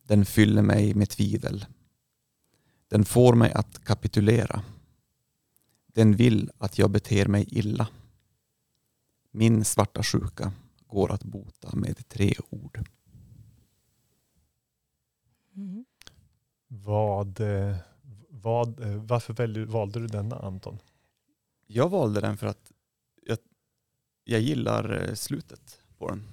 den 0.04 0.26
fyller 0.26 0.62
mig 0.62 0.94
med 0.94 1.10
tvivel. 1.10 1.66
Den 2.88 3.06
får 3.06 3.36
mig 3.36 3.52
att 3.52 3.84
kapitulera. 3.84 4.64
Den 5.88 6.16
vill 6.16 6.52
att 6.58 6.78
jag 6.78 6.92
beter 6.92 7.28
mig 7.28 7.48
illa. 7.52 7.88
Min 9.32 9.66
svarta 9.66 10.04
sjuka 10.04 10.52
går 10.88 11.12
att 11.12 11.24
bota 11.24 11.76
med 11.76 12.08
tre 12.08 12.34
ord. 12.50 12.90
Vad, 16.82 17.40
eh, 17.40 17.76
vad, 18.30 18.80
eh, 18.80 19.04
varför 19.04 19.34
välj- 19.34 19.66
valde 19.66 20.00
du 20.00 20.08
denna 20.08 20.36
Anton? 20.36 20.80
Jag 21.68 21.90
valde 21.90 22.22
den 22.22 22.38
för 22.38 22.48
att 22.48 22.72
jag, 23.26 23.38
jag 24.24 24.42
gillar 24.42 25.10
eh, 25.10 25.14
slutet 25.16 25.80
på 25.98 26.10
den. 26.10 26.28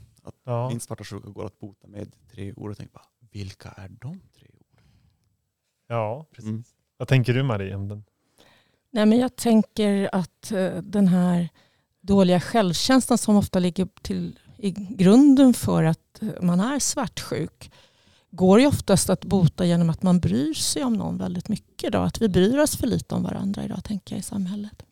Ja. 0.44 0.68
Min 0.68 0.80
svarta 0.80 1.04
sjuka 1.04 1.28
går 1.28 1.46
att 1.46 1.58
bota 1.58 1.86
med 1.88 2.16
tre 2.32 2.52
ord. 2.52 2.70
Och 2.70 2.76
tänkte 2.76 2.94
bara, 2.94 3.28
vilka 3.32 3.68
är 3.68 3.88
de 3.88 4.20
tre 4.34 4.48
orden? 4.54 4.84
ja, 5.86 6.26
precis. 6.30 6.48
Mm. 6.50 6.64
Vad 6.96 7.08
tänker 7.08 7.34
du 7.34 7.42
Marie 7.42 7.74
om 7.74 7.88
den? 7.88 8.04
Nej, 8.90 9.06
men 9.06 9.18
jag 9.18 9.36
tänker 9.36 10.10
att 10.12 10.52
den 10.82 11.08
här 11.08 11.48
dåliga 12.00 12.40
självkänslan 12.40 13.18
som 13.18 13.36
ofta 13.36 13.58
ligger 13.58 13.88
till, 14.02 14.38
i 14.56 14.70
grunden 14.70 15.54
för 15.54 15.84
att 15.84 16.22
man 16.42 16.60
är 16.60 16.78
svartsjuk 16.78 17.72
går 18.30 18.60
ju 18.60 18.66
oftast 18.66 19.10
att 19.10 19.24
bota 19.24 19.64
genom 19.64 19.90
att 19.90 20.02
man 20.02 20.20
bryr 20.20 20.54
sig 20.54 20.84
om 20.84 20.92
någon 20.92 21.18
väldigt 21.18 21.48
mycket. 21.48 21.92
Då. 21.92 21.98
Att 21.98 22.22
vi 22.22 22.28
bryr 22.28 22.58
oss 22.58 22.76
för 22.76 22.86
lite 22.86 23.14
om 23.14 23.22
varandra 23.22 23.64
idag 23.64 23.84
tänker 23.84 24.14
jag 24.14 24.20
i 24.20 24.22
samhället. 24.22 24.82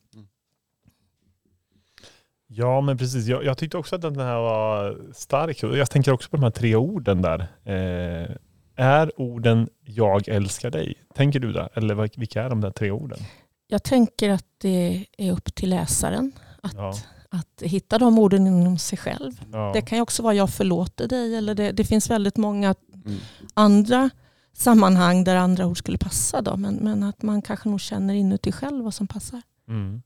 Ja, 2.46 2.80
men 2.80 2.98
precis. 2.98 3.26
Jag, 3.26 3.44
jag 3.44 3.58
tyckte 3.58 3.76
också 3.76 3.94
att 3.96 4.02
den 4.02 4.16
här 4.20 4.36
var 4.38 4.98
stark. 5.14 5.62
Jag 5.62 5.90
tänker 5.90 6.12
också 6.12 6.30
på 6.30 6.36
de 6.36 6.42
här 6.42 6.50
tre 6.50 6.76
orden 6.76 7.22
där. 7.22 7.40
Eh, 7.64 8.36
är 8.76 9.20
orden 9.20 9.68
jag 9.84 10.28
älskar 10.28 10.70
dig? 10.70 10.94
Tänker 11.14 11.40
du 11.40 11.52
det? 11.52 11.68
Eller 11.74 12.18
vilka 12.18 12.42
är 12.42 12.48
de 12.50 12.60
där 12.60 12.70
tre 12.70 12.90
orden? 12.90 13.18
Jag 13.66 13.82
tänker 13.82 14.30
att 14.30 14.44
det 14.58 15.06
är 15.18 15.32
upp 15.32 15.54
till 15.54 15.70
läsaren 15.70 16.32
att, 16.62 16.74
Ja. 16.74 16.94
att 17.30 17.62
hitta 17.62 17.98
de 17.98 18.18
orden 18.18 18.46
inom 18.46 18.78
sig 18.78 18.98
själv. 18.98 19.32
Ja. 19.52 19.70
Det 19.74 19.82
kan 19.82 19.98
ju 19.98 20.02
också 20.02 20.22
vara 20.22 20.34
jag 20.34 20.50
förlåter 20.50 21.08
dig 21.08 21.34
eller 21.36 21.54
det, 21.54 21.72
det 21.72 21.84
finns 21.84 22.10
väldigt 22.10 22.36
många 22.36 22.74
Mm. 23.08 23.20
andra 23.54 24.10
sammanhang 24.52 25.24
där 25.24 25.36
andra 25.36 25.66
ord 25.66 25.78
skulle 25.78 25.98
passa. 25.98 26.42
Då, 26.42 26.56
men, 26.56 26.74
men 26.74 27.02
att 27.02 27.22
man 27.22 27.42
kanske 27.42 27.68
nog 27.68 27.80
känner 27.80 28.14
inuti 28.14 28.52
själv 28.52 28.84
vad 28.84 28.94
som 28.94 29.06
passar. 29.06 29.42
Mm. 29.68 30.02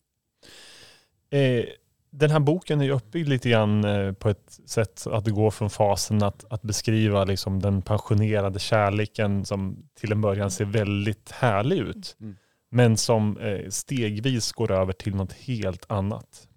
Eh, 1.31 1.65
den 2.11 2.31
här 2.31 2.41
boken 2.41 2.81
är 2.81 2.85
ju 2.85 2.91
uppbyggd 2.91 3.29
lite 3.29 3.51
grann 3.51 3.85
eh, 3.85 4.13
på 4.13 4.29
ett 4.29 4.59
sätt 4.67 5.07
att 5.07 5.25
det 5.25 5.31
går 5.31 5.51
från 5.51 5.71
fasen 5.71 6.23
att, 6.23 6.45
att 6.53 6.63
beskriva 6.63 7.25
liksom 7.25 7.61
den 7.61 7.83
passionerade 7.83 8.59
kärleken 8.59 9.45
som 9.45 9.77
till 10.01 10.13
en 10.13 10.21
början 10.21 10.51
ser 10.51 10.65
väldigt 10.65 11.31
härlig 11.31 11.79
ut. 11.79 12.17
Mm. 12.21 12.37
Men 12.71 12.97
som 12.97 13.39
eh, 13.39 13.69
stegvis 13.69 14.53
går 14.53 14.73
över 14.73 14.93
till 14.93 15.15
något 15.15 15.33
helt 15.33 15.91
annat. 15.91 16.49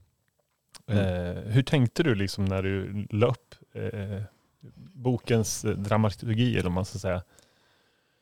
Mm. 0.87 1.05
Eh, 1.05 1.43
hur 1.43 1.63
tänkte 1.63 2.03
du 2.03 2.15
liksom 2.15 2.45
när 2.45 2.63
du 2.63 3.07
la 3.09 3.27
upp 3.27 3.55
eh, 3.73 4.21
bokens 4.75 5.65
eh, 5.65 5.71
dramaturgi 5.71 6.53
eller 6.53 6.63
vad 6.63 6.71
man 6.71 6.85
ska 6.85 6.99
säga? 6.99 7.21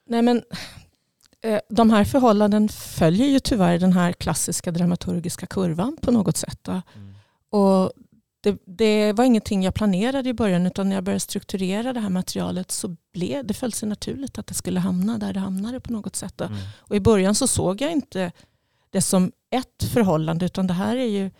Nej, 0.05 0.21
men, 0.21 0.43
eh, 1.41 1.59
de 1.69 1.89
här 1.89 2.03
förhållanden 2.03 2.69
följer 2.69 3.27
ju 3.27 3.39
tyvärr 3.39 3.79
den 3.79 3.93
här 3.93 4.11
klassiska 4.13 4.71
dramaturgiska 4.71 5.45
kurvan 5.45 5.97
på 6.01 6.11
något 6.11 6.37
sätt. 6.37 6.59
Då. 6.61 6.81
Och 7.49 7.91
det, 8.43 8.57
det 8.65 9.13
var 9.13 9.23
ingenting 9.23 9.63
jag 9.63 9.73
planerade 9.73 10.29
i 10.29 10.33
början 10.33 10.65
utan 10.65 10.89
när 10.89 10.95
jag 10.95 11.03
började 11.03 11.19
strukturera 11.19 11.93
det 11.93 11.99
här 11.99 12.09
materialet 12.09 12.71
så 12.71 12.95
blev 13.13 13.45
det 13.45 13.53
föll 13.53 13.73
sig 13.73 13.89
naturligt 13.89 14.37
att 14.37 14.47
det 14.47 14.53
skulle 14.53 14.79
hamna 14.79 15.17
där 15.17 15.33
det 15.33 15.39
hamnade 15.39 15.79
på 15.79 15.93
något 15.93 16.15
sätt. 16.15 16.41
Mm. 16.41 16.53
Och 16.77 16.95
i 16.95 16.99
början 16.99 17.35
så 17.35 17.47
såg 17.47 17.81
jag 17.81 17.91
inte 17.91 18.31
det 18.89 19.01
som 19.01 19.31
ett 19.49 19.83
förhållande 19.93 20.45
utan 20.45 20.67
det 20.67 20.73
här 20.73 20.95
är 20.95 21.05
ju 21.05 21.31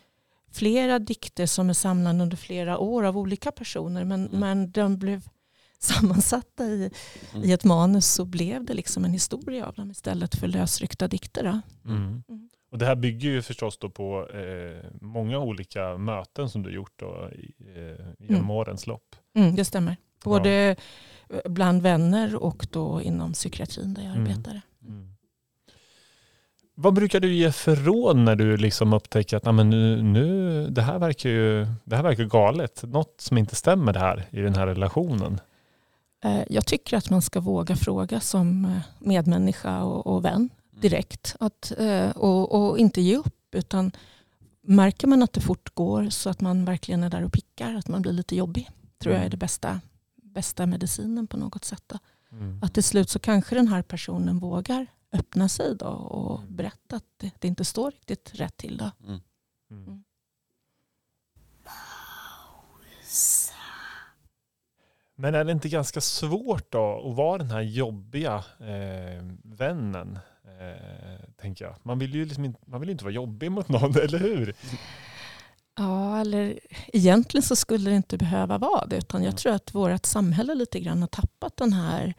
flera 0.53 1.00
dikter 1.00 1.45
som 1.45 1.69
är 1.69 1.74
samlade 1.74 2.22
under 2.24 2.38
flera 2.38 2.77
år 2.77 3.03
av 3.03 3.17
olika 3.17 3.51
personer 3.51 4.03
men, 4.05 4.27
Mm. 4.27 4.39
men 4.39 4.72
de 4.72 4.98
blev 4.98 5.22
sammansatta 5.79 6.65
i, 6.65 6.89
Mm. 7.33 7.43
i 7.50 7.51
ett 7.51 7.63
manus 7.63 8.05
så 8.13 8.25
blev 8.25 8.65
det 8.65 8.74
liksom 8.74 9.05
en 9.05 9.13
historia 9.13 9.65
av 9.65 9.74
dem 9.74 9.91
istället 9.91 10.36
för 10.36 10.48
lösryckta 10.48 11.07
dikter. 11.07 11.43
Då. 11.43 11.89
Mm. 11.91 12.24
Mm. 12.29 12.50
Och 12.72 12.77
det 12.77 12.86
här 12.86 12.95
bygger 12.95 13.29
ju 13.29 13.41
förstås 13.41 13.77
då 13.77 13.89
på 13.89 14.29
eh, 14.29 14.89
många 15.01 15.39
olika 15.39 15.98
möten 15.98 16.50
som 16.50 16.63
du 16.63 16.72
gjort 16.74 16.93
då 17.00 17.29
i, 17.36 17.53
eh, 17.75 18.05
genom 18.19 18.36
Mm. 18.36 18.50
årens 18.50 18.88
lopp. 18.88 19.15
Mm, 19.36 19.55
det 19.55 19.65
stämmer. 19.65 19.98
Både 20.24 20.75
bland 21.45 21.81
vänner 21.81 22.36
och 22.36 22.67
då 22.72 23.01
inom 23.01 23.33
psykiatrin 23.33 23.93
där 23.93 24.03
jag 24.03 24.12
Mm. 24.15 24.24
arbetade. 24.24 24.62
Vad 26.75 26.94
brukar 26.94 27.20
du 27.20 27.34
ge 27.34 27.51
för 27.51 27.75
råd 27.75 28.18
när 28.18 28.36
du 28.36 28.58
liksom 28.58 28.94
upptäcker 28.94 29.38
att 29.38 29.46
"Nej, 29.46 29.53
men 29.53 29.70
nu, 29.70 30.01
nu, 30.03 30.68
det, 30.70 30.82
här 30.82 31.00
verkar 31.00 31.30
ju, 31.30 31.68
det 31.84 31.96
här 31.96 32.03
verkar 32.03 32.24
galet? 32.24 32.84
Något 32.84 33.22
som 33.22 33.38
inte 33.38 33.56
stämmer 33.56 33.94
det 33.94 34.00
här 34.00 34.25
i 34.32 34.39
den 34.42 34.56
här 34.56 34.68
relationen? 34.68 35.39
Eh, 36.24 36.42
Jag 36.50 36.65
tycker 36.65 36.98
att 36.98 37.10
man 37.10 37.22
ska 37.22 37.39
våga 37.39 37.75
fråga 37.75 38.20
som 38.20 38.65
eh, 38.65 38.77
medmänniska 39.00 39.84
och, 39.84 40.08
och 40.08 40.25
vän 40.25 40.50
direkt. 40.72 41.36
Att, 41.39 41.72
eh, 41.77 42.10
och, 42.10 42.51
och 42.70 42.77
inte 42.80 43.01
ge 43.01 43.15
upp. 43.18 43.56
Utan 43.56 43.92
märker 44.62 45.08
man 45.08 45.24
att 45.24 45.34
det 45.34 45.42
fortgår 45.42 46.10
så 46.10 46.30
att 46.30 46.42
man 46.42 46.65
verkligen 46.65 47.03
är 47.03 47.10
där 47.10 47.24
och 47.24 47.34
pickar, 47.34 47.75
att 47.75 47.88
man 47.88 48.01
blir 48.01 48.12
lite 48.13 48.36
jobbig, 48.36 48.70
tror 49.01 49.15
jag 49.15 49.24
är 49.24 49.30
det 49.30 49.38
bästa, 49.38 49.82
bästa 50.24 50.65
medicinen 50.65 51.27
på 51.27 51.38
något 51.38 51.65
sätt. 51.65 51.92
Mm. 52.32 52.60
Att 52.62 52.74
till 52.74 52.84
slut 52.84 53.10
så 53.10 53.20
kanske 53.20 53.56
den 53.56 53.68
här 53.68 53.82
personen 53.82 54.39
vågar 54.39 54.88
öppna 55.13 55.50
sig 55.50 55.75
då 55.75 55.86
och 55.88 56.39
Mm. 56.41 56.55
berätta 56.55 56.96
att 56.96 57.05
det, 57.17 57.32
det 57.39 57.48
inte 57.48 57.65
står 57.65 57.91
riktigt 57.91 58.32
rätt 58.36 58.58
till. 58.58 58.77
Då. 58.77 58.91
Mm. 59.08 59.20
Mm. 59.72 60.03
Men 65.15 65.36
är 65.36 65.43
det 65.43 65.51
inte 65.51 65.70
ganska 65.70 66.01
svårt 66.01 66.72
då 66.72 67.10
att 67.10 67.15
vara 67.15 67.38
den 67.38 67.51
här 67.51 67.62
jobbiga 67.62 68.36
eh, 68.60 69.24
vännen? 69.43 70.20
Eh, 70.46 71.20
tänker 71.38 71.65
jag. 71.65 71.75
Man 71.84 72.00
vill 72.00 72.13
ju 72.15 72.25
liksom 72.25 72.46
inte, 72.46 72.60
man 72.65 72.79
vill 72.79 72.89
inte 72.89 73.03
vara 73.03 73.13
jobbig 73.13 73.51
mot 73.51 73.70
någon, 73.70 73.91
eller 74.03 74.20
hur? 74.20 74.55
Ja, 75.77 76.20
eller 76.22 76.60
egentligen 76.93 77.43
så 77.43 77.55
skulle 77.55 77.89
det 77.89 77.96
inte 77.96 78.17
behöva 78.17 78.58
vara 78.58 78.86
det. 78.86 78.98
Utan 78.98 79.22
jag 79.22 79.27
Mm. 79.29 79.38
tror 79.38 79.53
att 79.53 79.74
vårt 79.75 80.05
samhälle 80.05 80.55
lite 80.55 80.79
grann 80.79 81.01
har 81.01 81.08
tappat 81.08 81.58
den 81.58 81.74
här 81.74 82.13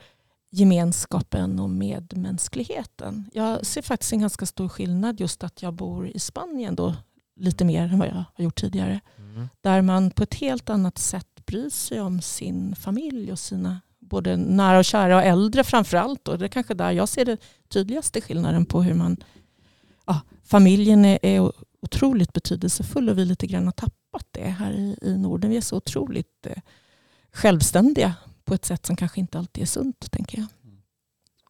gemenskapen 0.55 1.61
och 1.61 1.71
medmänskligheten. 1.71 3.31
Jag 3.33 3.67
ser 3.67 3.83
faktiskt 3.83 4.13
en 4.13 4.21
ganska 4.21 4.47
stor 4.47 4.69
skillnad 4.69 5.21
just 5.21 5.45
att 5.45 5.63
jag 5.63 5.75
bor 5.75 6.09
i 6.09 6.19
Spanien 6.19 6.77
då 6.77 6.95
lite 7.37 7.65
mer 7.65 7.83
än 7.83 7.99
vad 7.99 8.09
jag 8.09 8.25
har 8.35 8.45
gjort 8.45 8.61
tidigare. 8.61 9.01
Mm. 9.19 9.49
Där 9.61 9.83
man 9.83 10.11
på 10.11 10.23
ett 10.23 10.35
helt 10.35 10.71
annat 10.71 10.99
sätt 10.99 11.47
bryr 11.47 11.71
sig 11.71 12.01
om 12.01 12.21
sin 12.21 12.77
familj 12.77 13.33
och 13.33 13.39
sina 13.39 13.81
både 13.99 14.37
nära 14.37 14.79
och 14.79 14.85
kära 14.85 15.17
och 15.17 15.23
äldre 15.23 15.65
framför 15.65 15.97
allt. 15.97 16.29
Och 16.29 16.39
det 16.39 16.45
är 16.45 16.49
kanske 16.49 16.75
där 16.75 16.93
jag 16.93 17.09
ser 17.09 17.25
den 17.25 17.39
tydligaste 17.69 18.21
skillnaden 18.21 18.67
på 18.67 18.83
hur 18.83 18.95
man... 18.95 19.17
Ja, 20.07 20.21
familjen 20.45 21.05
är, 21.05 21.19
är 21.23 21.53
otroligt 21.83 22.33
betydelsefull 22.33 23.09
och 23.09 23.19
vi 23.19 23.25
lite 23.25 23.47
grann 23.47 23.65
har 23.65 23.73
tappat 23.73 24.27
det 24.31 24.49
här 24.49 24.73
i, 24.73 24.99
i 25.03 25.19
Norden. 25.19 25.51
Vi 25.51 25.57
är 25.57 25.61
så 25.61 25.77
otroligt 25.77 26.47
eh, 26.47 26.63
självständiga 27.33 28.15
på 28.45 28.55
ett 28.55 28.65
sätt 28.65 28.87
som 28.87 28.97
kanske 28.97 29.21
inte 29.21 29.39
alltid 29.39 29.63
är 29.63 29.67
sunt, 29.67 30.11
tänker 30.11 30.39
jag. 30.39 30.47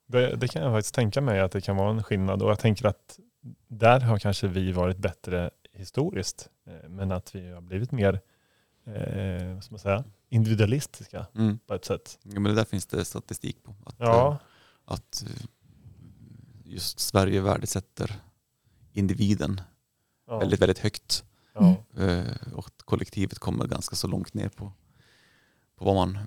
Det, 0.07 0.37
det 0.37 0.49
kan 0.49 0.63
jag 0.63 0.73
faktiskt 0.77 0.95
tänka 0.95 1.21
mig 1.21 1.41
att 1.41 1.53
det 1.53 1.61
kan 1.61 1.77
vara 1.77 1.91
en 1.91 2.03
skillnad. 2.03 2.43
Och 2.43 2.51
jag 2.51 2.59
tänker 2.59 2.87
att 2.87 3.19
där 3.69 4.01
har 4.01 4.19
kanske 4.19 4.49
vi 4.49 4.73
varit 4.73 4.99
bättre 4.99 5.51
historiskt. 5.73 6.49
eh, 6.67 6.89
Men 6.89 7.13
att 7.13 7.35
vi 7.35 7.51
har 7.53 7.61
blivit 7.61 7.93
mer 7.93 8.21
eh, 8.87 9.55
vad 9.55 9.65
ska 9.65 9.73
man 9.73 9.79
säga, 9.79 10.05
individualistiska 10.29 11.27
Mm. 11.35 11.59
på 11.67 11.75
ett 11.75 11.85
sätt. 11.85 12.19
Ja, 12.23 12.33
men 12.41 12.43
det 12.43 12.55
där 12.55 12.65
finns 12.65 12.87
det 12.87 13.05
statistik 13.05 13.63
på. 13.63 13.75
Att, 13.87 13.95
Ja, 13.99 14.29
eh, 14.31 14.37
att 14.95 15.23
eh, 15.27 15.47
just 16.65 17.01
Sverige 17.01 17.41
värdesätter 17.41 18.15
individen 18.93 19.61
ja, 20.27 20.39
väldigt, 20.39 20.61
väldigt 20.63 20.79
högt. 20.79 21.25
ja. 21.55 21.77
Eh, 22.03 22.53
Och 22.55 22.71
kollektivet 22.85 23.39
kommer 23.39 23.67
ganska 23.67 23.97
så 23.97 24.07
långt 24.09 24.35
ner 24.35 24.49
på, 24.49 24.73
på 25.77 25.85
vad 25.85 25.95
man 25.95 26.19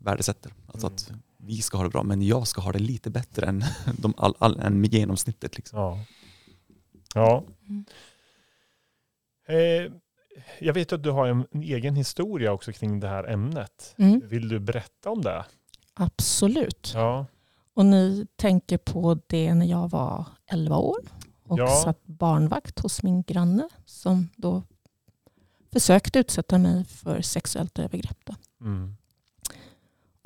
värdesätter. 0.00 0.52
Alltså 0.66 0.86
Mm. 0.86 0.94
att 0.94 1.12
vi 1.36 1.62
ska 1.62 1.76
ha 1.76 1.84
det 1.84 1.90
bra, 1.90 2.02
men 2.02 2.22
jag 2.22 2.46
ska 2.48 2.60
ha 2.60 2.72
det 2.72 2.78
lite 2.78 3.10
bättre 3.10 3.46
än, 3.46 3.64
de, 3.98 4.14
all, 4.16 4.34
all, 4.38 4.60
än 4.60 4.84
genomsnittet. 4.84 5.56
Liksom. 5.56 5.78
Ja. 5.78 5.98
ja. 7.14 7.44
Mm. 7.68 7.84
Eh, 9.48 9.92
jag 10.60 10.74
vet 10.74 10.92
att 10.92 11.02
du 11.02 11.10
har 11.10 11.26
en, 11.26 11.46
en 11.52 11.62
egen 11.62 11.96
historia 11.96 12.52
också 12.52 12.72
kring 12.72 13.00
det 13.00 13.08
här 13.08 13.24
ämnet. 13.24 13.94
Mm, 13.98 14.20
Vill 14.28 14.48
du 14.48 14.58
berätta 14.58 15.10
om 15.10 15.22
det? 15.22 15.44
absolut. 15.94 16.92
Ja. 16.94 17.26
Och 17.74 17.86
ni 17.86 18.26
tänker 18.36 18.78
på 18.78 19.18
det 19.26 19.54
när 19.54 19.66
jag 19.66 19.90
var 19.90 20.26
11 20.46 20.76
år 20.76 20.98
och 21.44 21.58
Ja. 21.58 21.80
satt 21.84 22.04
barnvakt 22.06 22.78
hos 22.80 23.02
min 23.02 23.22
granne 23.22 23.68
som 23.84 24.28
då 24.36 24.62
försökte 25.72 26.18
utsätta 26.18 26.58
mig 26.58 26.84
för 26.84 27.20
sexuellt 27.22 27.78
övergrepp. 27.78 28.18
Då. 28.24 28.34
Mm. 28.60 28.96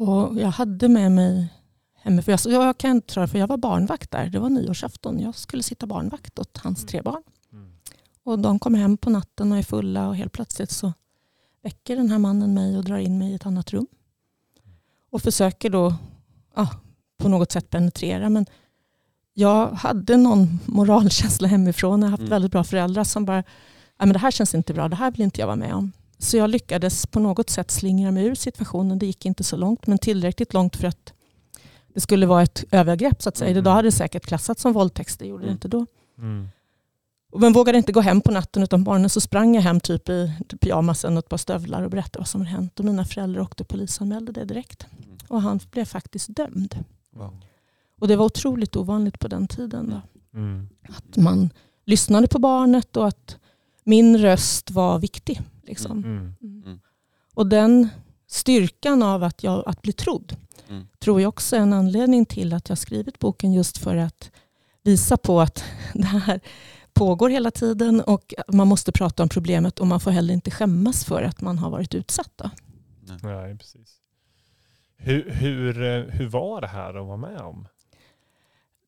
Och 0.09 0.41
jag 0.41 0.49
hade 0.49 0.89
med 0.89 1.13
mig 1.13 1.49
hemifrån, 1.97 2.37
jag, 2.45 2.67
jag 2.67 2.79
kan 2.79 2.91
inte 2.91 3.27
för 3.27 3.39
jag 3.39 3.47
var 3.47 3.57
barnvakt 3.57 4.11
där. 4.11 4.27
Det 4.27 4.39
var 4.39 4.51
nyårsafton. 4.51 5.21
Jag 5.21 5.35
skulle 5.35 5.63
sitta 5.63 5.87
barnvakt 5.87 6.39
åt 6.39 6.59
hans 6.59 6.87
tre 6.87 7.03
barn. 7.03 7.23
Mm. 7.53 7.73
Och 8.25 8.39
de 8.39 8.59
kommer 8.59 8.79
hem 8.79 8.97
på 8.97 9.11
natten 9.11 9.53
och 9.53 9.59
är 9.59 9.63
fulla 9.63 10.09
och 10.09 10.17
helt 10.17 10.33
plötsligt 10.33 10.71
så 10.71 10.93
väcker 11.63 11.97
den 11.97 12.11
här 12.11 12.19
mannen 12.19 12.55
mig 12.55 12.79
och 12.79 12.85
drar 12.85 12.99
in 12.99 13.19
mig 13.19 13.33
i 13.33 13.35
ett 13.35 13.47
annat 13.47 13.73
rum. 13.73 13.87
Och 15.11 15.23
försöker 15.23 15.71
då 15.71 15.95
ja, 16.55 16.69
på 17.19 17.29
något 17.29 17.53
sätt 17.53 17.71
penetrera. 17.71 18.31
Men 18.31 18.47
jag 19.35 19.69
hade 19.69 20.17
någon 20.17 20.61
moralkänsla 20.65 21.49
hemifrån. 21.49 22.01
Jag 22.03 22.07
har 22.07 22.11
haft 22.11 22.21
Mm. 22.21 22.31
väldigt 22.31 22.53
bra 22.53 22.65
föräldrar 22.65 23.05
som 23.05 23.25
bara, 23.25 23.43
men 23.99 24.13
det 24.13 24.19
här 24.19 24.31
känns 24.31 24.55
inte 24.55 24.75
bra, 24.75 24.89
det 24.89 24.97
här 24.97 25.11
vill 25.11 25.21
inte 25.21 25.41
jag 25.41 25.47
vara 25.47 25.57
med 25.57 25.75
om. 25.75 25.93
Så 26.25 26.37
jag 26.37 26.51
lyckades 26.51 27.07
på 27.07 27.21
något 27.21 27.51
sätt 27.51 27.71
slingra 27.71 28.11
mig 28.11 28.27
ur 28.27 28.35
situationen. 28.35 28.99
Det 28.99 29.07
gick 29.07 29.27
inte 29.27 29.45
så 29.45 29.57
långt, 29.57 29.87
men 29.87 29.99
tillräckligt 29.99 30.55
långt 30.55 30.77
för 30.77 30.87
att 30.87 31.13
det 31.95 32.01
skulle 32.01 32.27
vara 32.27 32.43
ett 32.43 32.65
övergrepp 32.71 33.23
så 33.23 33.29
att 33.29 33.37
säga. 33.37 33.51
Mm. 33.51 33.59
Idag 33.59 33.73
hade 33.73 33.89
det 33.89 33.93
säkert 33.93 34.27
klassats 34.27 34.63
som 34.63 34.73
våldtäkt, 34.73 35.19
det 35.19 35.27
gjorde 35.27 35.43
det 35.43 35.47
Mm. 35.47 35.55
inte 35.55 35.69
då. 35.69 35.87
Mm. 36.19 36.49
Men 37.37 37.53
vågade 37.53 37.79
inte 37.79 37.93
gå 37.93 38.01
hem 38.01 38.21
på 38.21 38.31
natten 38.31 38.63
utan 38.63 38.81
morgonen 38.81 39.11
så 39.11 39.21
sprang 39.21 39.55
jag 39.55 39.63
hem 39.63 39.81
typ 39.81 40.09
i 40.09 40.33
pyjamasen 40.61 41.13
och 41.13 41.19
ett 41.19 41.29
par 41.29 41.37
stövlar 41.37 41.83
och 41.83 41.91
berättade 41.91 42.19
vad 42.19 42.29
som 42.29 42.41
hade 42.41 42.51
hänt. 42.51 42.79
Och 42.81 42.85
mina 42.85 43.05
föräldrar 43.05 43.43
åkte 43.43 43.63
och 43.63 43.69
polisanmälde 43.69 44.33
det 44.33 44.45
direkt. 44.45 44.87
Mm. 45.05 45.19
Och 45.29 45.43
han 45.43 45.61
blev 45.71 45.85
faktiskt 45.85 46.37
dömd. 46.37 46.85
Wow. 47.11 47.37
Och 48.01 48.09
det 48.09 48.17
var 48.17 48.25
otroligt 48.25 48.77
ovanligt 48.77 49.19
på 49.19 49.29
den 49.29 49.49
tiden. 49.49 49.91
Då. 49.91 50.39
Mm. 50.39 50.69
Att 50.89 51.17
man 51.17 51.51
lyssnade 51.85 52.29
på 52.29 52.39
barnet 52.39 52.97
och 52.97 53.09
att 53.09 53.37
min 53.85 54.19
röst 54.19 54.71
var 54.71 54.99
viktig. 54.99 55.41
Liksom. 55.63 56.05
Mm. 56.05 56.35
Mm. 56.43 56.81
Och 57.35 57.47
den 57.47 57.89
styrkan 58.27 59.03
av 59.03 59.23
att, 59.23 59.43
jag, 59.43 59.63
att 59.67 59.83
bli 59.83 59.93
trodd 59.93 60.37
Mm. 60.69 60.87
tror 60.99 61.21
jag 61.21 61.29
också 61.29 61.57
är 61.57 61.61
en 61.61 61.73
anledning 61.73 62.27
till 62.27 62.53
att 62.53 62.69
jag 62.69 62.79
skrivit 62.79 63.19
boken 63.19 63.53
just 63.53 63.79
för 63.79 63.97
att 63.97 64.31
visa 64.83 65.17
på 65.17 65.41
att 65.41 65.65
det 65.95 66.07
här 66.07 66.41
pågår 66.93 67.31
hela 67.31 67.51
tiden 67.51 68.01
och 68.01 68.35
man 68.49 68.69
måste 68.69 68.93
prata 68.93 69.23
om 69.23 69.29
problemet 69.29 69.81
och 69.81 69.87
man 69.87 70.01
får 70.01 70.11
heller 70.11 70.35
inte 70.35 70.51
skämmas 70.51 71.05
för 71.05 71.23
att 71.23 71.41
man 71.41 71.59
har 71.59 71.71
varit 71.71 71.95
utsatt. 71.95 72.31
Då. 72.37 72.51
Nej, 73.23 73.59
precis. 73.59 73.97
Hur, 74.97 75.31
hur, 75.31 75.83
eh, 75.83 76.03
hur 76.03 76.29
var 76.29 76.61
det 76.61 76.67
här 76.67 76.95
att 76.95 77.07
vara 77.07 77.17
med 77.17 77.41
om? 77.41 77.69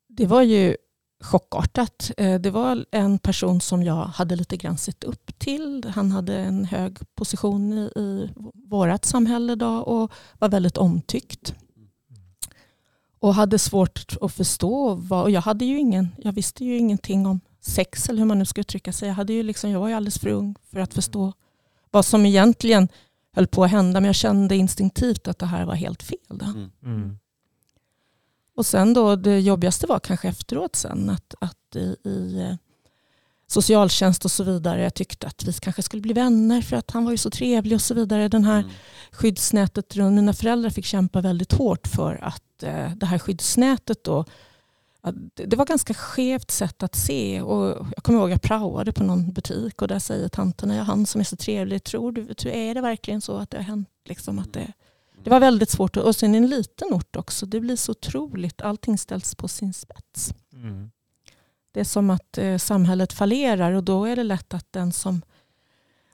Det 0.09 0.27
var 0.27 0.43
ju 0.43 0.77
chockartat. 1.21 2.11
Eh, 2.17 2.41
Det 2.41 2.51
var 2.51 2.85
en 2.91 3.19
person 3.19 3.61
som 3.61 3.83
jag 3.83 4.05
hade 4.05 4.37
lite 4.37 4.57
grann 4.57 4.79
sett 4.79 5.05
upp 5.05 5.39
till. 5.39 5.85
Han 5.95 6.11
hade 6.11 6.37
en 6.39 6.65
hög 6.65 6.99
position 7.15 7.73
i, 7.73 7.91
i 7.97 8.29
vårt 8.69 9.05
samhälle 9.05 9.55
då 9.55 9.69
och 9.69 10.13
var 10.39 10.49
väldigt 10.49 10.77
omtyckt. 10.77 11.55
Och 13.19 13.35
hade 13.35 13.59
svårt 13.59 14.17
att 14.21 14.33
förstå. 14.33 14.95
Vad, 14.95 15.23
och 15.23 15.31
jag, 15.31 15.41
hade 15.41 15.65
ju 15.65 15.79
ingen, 15.79 16.09
jag 16.19 16.33
visste 16.33 16.65
ju 16.65 16.77
ingenting 16.79 17.27
om 17.27 17.41
sex 17.61 18.09
eller 18.09 18.19
hur 18.19 18.27
man 18.27 18.39
nu 18.39 18.45
ska 18.45 18.61
uttrycka 18.61 18.93
sig. 18.93 19.09
Jag, 19.09 19.15
hade 19.15 19.33
ju 19.33 19.43
liksom, 19.43 19.71
jag 19.71 19.81
var 19.81 19.89
ju 19.89 19.95
alldeles 19.95 20.19
för 20.19 20.29
ung 20.29 20.55
för 20.71 20.81
att 20.81 20.95
förstå 20.95 21.33
vad 21.91 22.05
som 22.05 22.27
egentligen 22.27 22.89
höll 23.33 23.47
på 23.47 23.65
att 23.65 23.71
hända. 23.71 24.01
Men 24.01 24.07
jag 24.07 24.15
kände 24.15 24.57
instinktivt 24.57 25.29
att 25.29 25.39
det 25.39 25.47
här 25.47 25.65
var 25.65 25.75
helt 25.75 26.03
fel. 26.03 26.19
Då. 26.29 26.47
Mm. 26.85 27.19
Och 28.57 28.67
sen 28.67 28.95
då 28.95 29.17
det 29.17 29.41
jobbigaste 29.41 29.87
var 29.87 29.99
kanske 29.99 30.29
efteråt 30.29 30.77
sen 30.77 31.11
att, 31.11 31.35
att 31.41 31.77
i, 31.77 31.97
i 32.09 32.41
eh, 32.41 32.55
socialtjänst 33.47 34.25
och 34.25 34.31
så 34.31 34.45
vidare 34.45 34.83
jag 34.83 34.95
tyckte 34.95 35.27
att 35.27 35.45
vi 35.45 35.53
kanske 35.53 35.83
skulle 35.83 36.03
bli 36.03 36.13
vänner 36.13 36.63
för 36.63 36.77
att 36.77 36.91
han 36.91 37.05
var 37.05 37.13
ju 37.13 37.19
så 37.19 37.31
trevlig 37.31 37.75
och 37.75 37.83
så 37.83 37.95
vidare. 37.95 38.29
Den 38.29 38.45
här 38.45 38.59
Mm. 38.61 38.71
skyddsnätet 39.13 39.97
runt 39.97 40.15
mina 40.17 40.33
föräldrar 40.33 40.71
fick 40.71 40.85
kämpa 40.85 41.21
väldigt 41.21 41.53
hårt 41.53 41.87
för 41.89 42.25
att 42.25 42.63
eh, 42.63 42.91
det 42.97 43.07
här 43.07 43.19
skyddsnätet 43.19 44.05
då 44.05 44.25
det 45.35 45.57
var 45.57 45.67
ganska 45.67 45.95
skevt 45.95 46.51
sätt 46.51 46.83
att 46.83 46.95
se. 46.95 47.43
Och 47.43 47.87
jag 47.97 48.05
kommer 48.05 48.19
ihåg 48.19 48.29
att 48.29 48.35
jag 48.35 48.43
praoade 48.43 48.93
på 48.93 49.05
någon 49.05 49.33
butik 49.33 49.83
och 49.83 49.89
där 49.89 49.99
säger 49.99 50.29
tanterna, 50.29 50.77
ja, 50.77 50.83
han 50.83 51.07
som 51.07 51.21
är 51.21 51.25
så 51.25 51.37
trevlig, 51.37 51.85
tror 51.85 52.13
du, 52.13 52.51
är 52.51 52.75
det 52.75 52.81
verkligen 52.81 53.21
så 53.21 53.37
att 53.37 53.51
det 53.51 53.57
har 53.57 53.65
hänt? 53.65 53.89
Liksom 54.09 54.39
att 54.39 54.53
det, 54.53 54.73
det 55.27 55.31
var 55.31 55.41
väldigt 55.41 55.71
svårt. 55.71 55.97
Och 55.97 56.17
sen 56.17 56.35
en 56.35 56.47
liten 56.47 56.93
ort 56.93 57.17
också. 57.17 57.47
Det 57.47 57.61
blir 57.61 57.77
så 57.77 57.93
otroligt. 57.93 58.61
Allting 58.61 58.99
ställs 58.99 59.35
på 59.35 59.49
sin 59.49 59.73
spets. 59.73 60.35
Mm. 60.53 60.91
Det 61.73 61.81
är 61.81 61.85
som 61.85 62.11
att 62.11 62.39
eh, 62.39 62.59
samhället 62.59 63.13
fallerar 63.13 63.73
och 63.73 63.85
då 63.85 64.05
är 64.05 64.17
det 64.17 64.23
lätt 64.25 64.55
att 64.55 64.67
den 64.73 64.93
som 64.93 65.23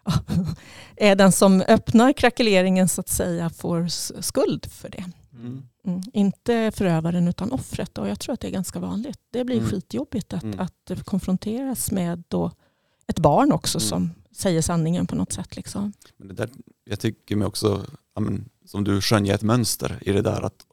är 0.97 1.17
den 1.17 1.33
som 1.33 1.61
öppnar 1.69 2.13
krackeleringen 2.13 2.89
så 2.89 3.01
att 3.01 3.09
säga 3.09 3.51
får 3.51 3.89
skuld 4.23 4.67
för 4.73 4.89
det. 4.89 5.05
Mm. 5.33 5.63
Mm. 5.87 6.01
Inte 6.13 6.73
förövaren 6.75 7.29
utan 7.29 7.53
offret. 7.53 7.99
Och 7.99 8.09
jag 8.09 8.21
tror 8.21 8.33
att 8.33 8.41
det 8.41 8.47
är 8.49 8.53
ganska 8.53 8.79
vanligt. 8.79 9.19
Det 9.31 9.45
blir 9.45 9.57
Mm. 9.59 9.71
skitjobbigt 9.71 10.33
att, 10.33 10.43
Mm. 10.43 10.61
att 10.61 11.05
konfronteras 11.05 11.91
med 11.91 12.23
då 12.29 12.51
ett 13.07 13.19
barn 13.19 13.53
också 13.53 13.79
Mm. 13.79 13.89
som 13.89 14.11
säger 14.37 14.63
sanningen 14.63 15.07
på 15.07 15.17
något 15.17 15.33
sätt. 15.33 15.57
Liksom. 15.57 15.93
Men 16.17 16.29
det 16.29 16.35
där, 16.35 16.49
jag 16.85 17.01
tycker 17.01 17.37
mig 17.37 17.47
också, 17.47 17.85
ja, 18.15 18.21
men, 18.21 18.49
som 18.73 18.85
du 18.85 19.01
skönjer 19.01 19.35
ett 19.35 19.43
mönster 19.43 19.99
i 20.01 20.13
det 20.13 20.23
där 20.23 20.43
att 20.43 20.67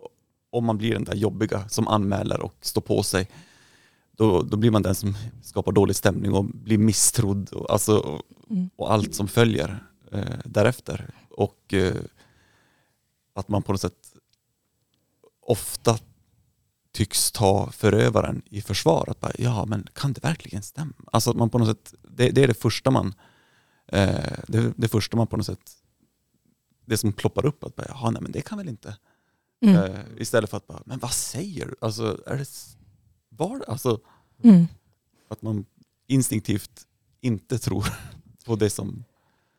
om 0.50 0.66
man 0.66 0.78
blir 0.78 0.94
den 0.94 1.04
där 1.04 1.16
jobbiga 1.16 1.70
som 1.70 1.88
anmäler 1.88 2.40
och 2.42 2.56
står 2.62 2.82
på 2.82 3.04
sig, 3.04 3.30
då, 4.12 4.42
då 4.42 4.58
blir 4.58 4.72
man 4.72 4.82
den 4.82 4.96
som 4.96 5.16
skapar 5.42 5.72
dålig 5.72 5.96
stämning 5.96 6.34
och 6.34 6.46
blir 6.46 6.78
misstrodd 6.78 7.50
och, 7.50 7.72
alltså, 7.72 7.98
och, 7.98 8.22
Mm. 8.50 8.70
och 8.76 8.94
allt 8.94 9.16
som 9.16 9.28
följer 9.28 9.84
eh, 10.12 10.40
därefter. 10.46 11.14
Och 11.30 11.74
eh, 11.74 11.96
att 13.34 13.48
man 13.48 13.64
på 13.64 13.72
något 13.72 13.82
sätt 13.82 14.14
ofta 15.42 15.98
tycks 16.92 17.32
ta 17.32 17.72
förövaren 17.72 18.42
i 18.50 18.62
försvar. 18.62 19.06
Att 19.08 19.20
bara, 19.20 19.32
ja, 19.38 19.66
men 19.66 19.88
kan 19.94 20.14
det 20.14 20.24
verkligen 20.24 20.64
stämma? 20.64 20.94
Alltså 21.12 21.30
att 21.30 21.38
man 21.38 21.50
på 21.50 21.58
något 21.58 21.68
sätt, 21.68 21.94
det, 22.04 22.30
det 22.30 22.44
är 22.44 22.48
det 22.48 22.62
första 22.62 22.92
man, 22.92 23.14
eh, 23.88 24.34
det, 24.48 24.74
det 24.78 24.88
första 24.88 25.18
man 25.18 25.28
på 25.28 25.38
något 25.38 25.46
sätt, 25.46 25.72
det 26.90 26.98
som 26.98 27.14
ploppar 27.14 27.46
upp, 27.46 27.64
att 27.64 27.76
bara, 27.76 27.86
jaha, 27.90 28.10
nej 28.10 28.22
men 28.22 28.32
det 28.32 28.42
kan 28.42 28.58
väl 28.58 28.70
inte. 28.70 28.98
Mm. 29.66 29.76
Eh, 29.76 30.00
istället 30.18 30.50
för 30.50 30.58
att 30.58 30.68
bara, 30.68 30.82
men 30.86 31.00
vad 31.00 31.12
säger 31.14 31.66
du? 31.66 31.76
Alltså, 31.82 32.18
är 32.26 32.38
det, 32.38 32.48
var, 33.30 33.64
alltså 33.68 34.00
Mm. 34.44 34.68
att 35.30 35.42
man 35.42 35.66
instinktivt 36.08 36.86
inte 37.22 37.60
tror 37.60 37.86
på 38.46 38.56
det 38.56 38.70
som... 38.70 39.04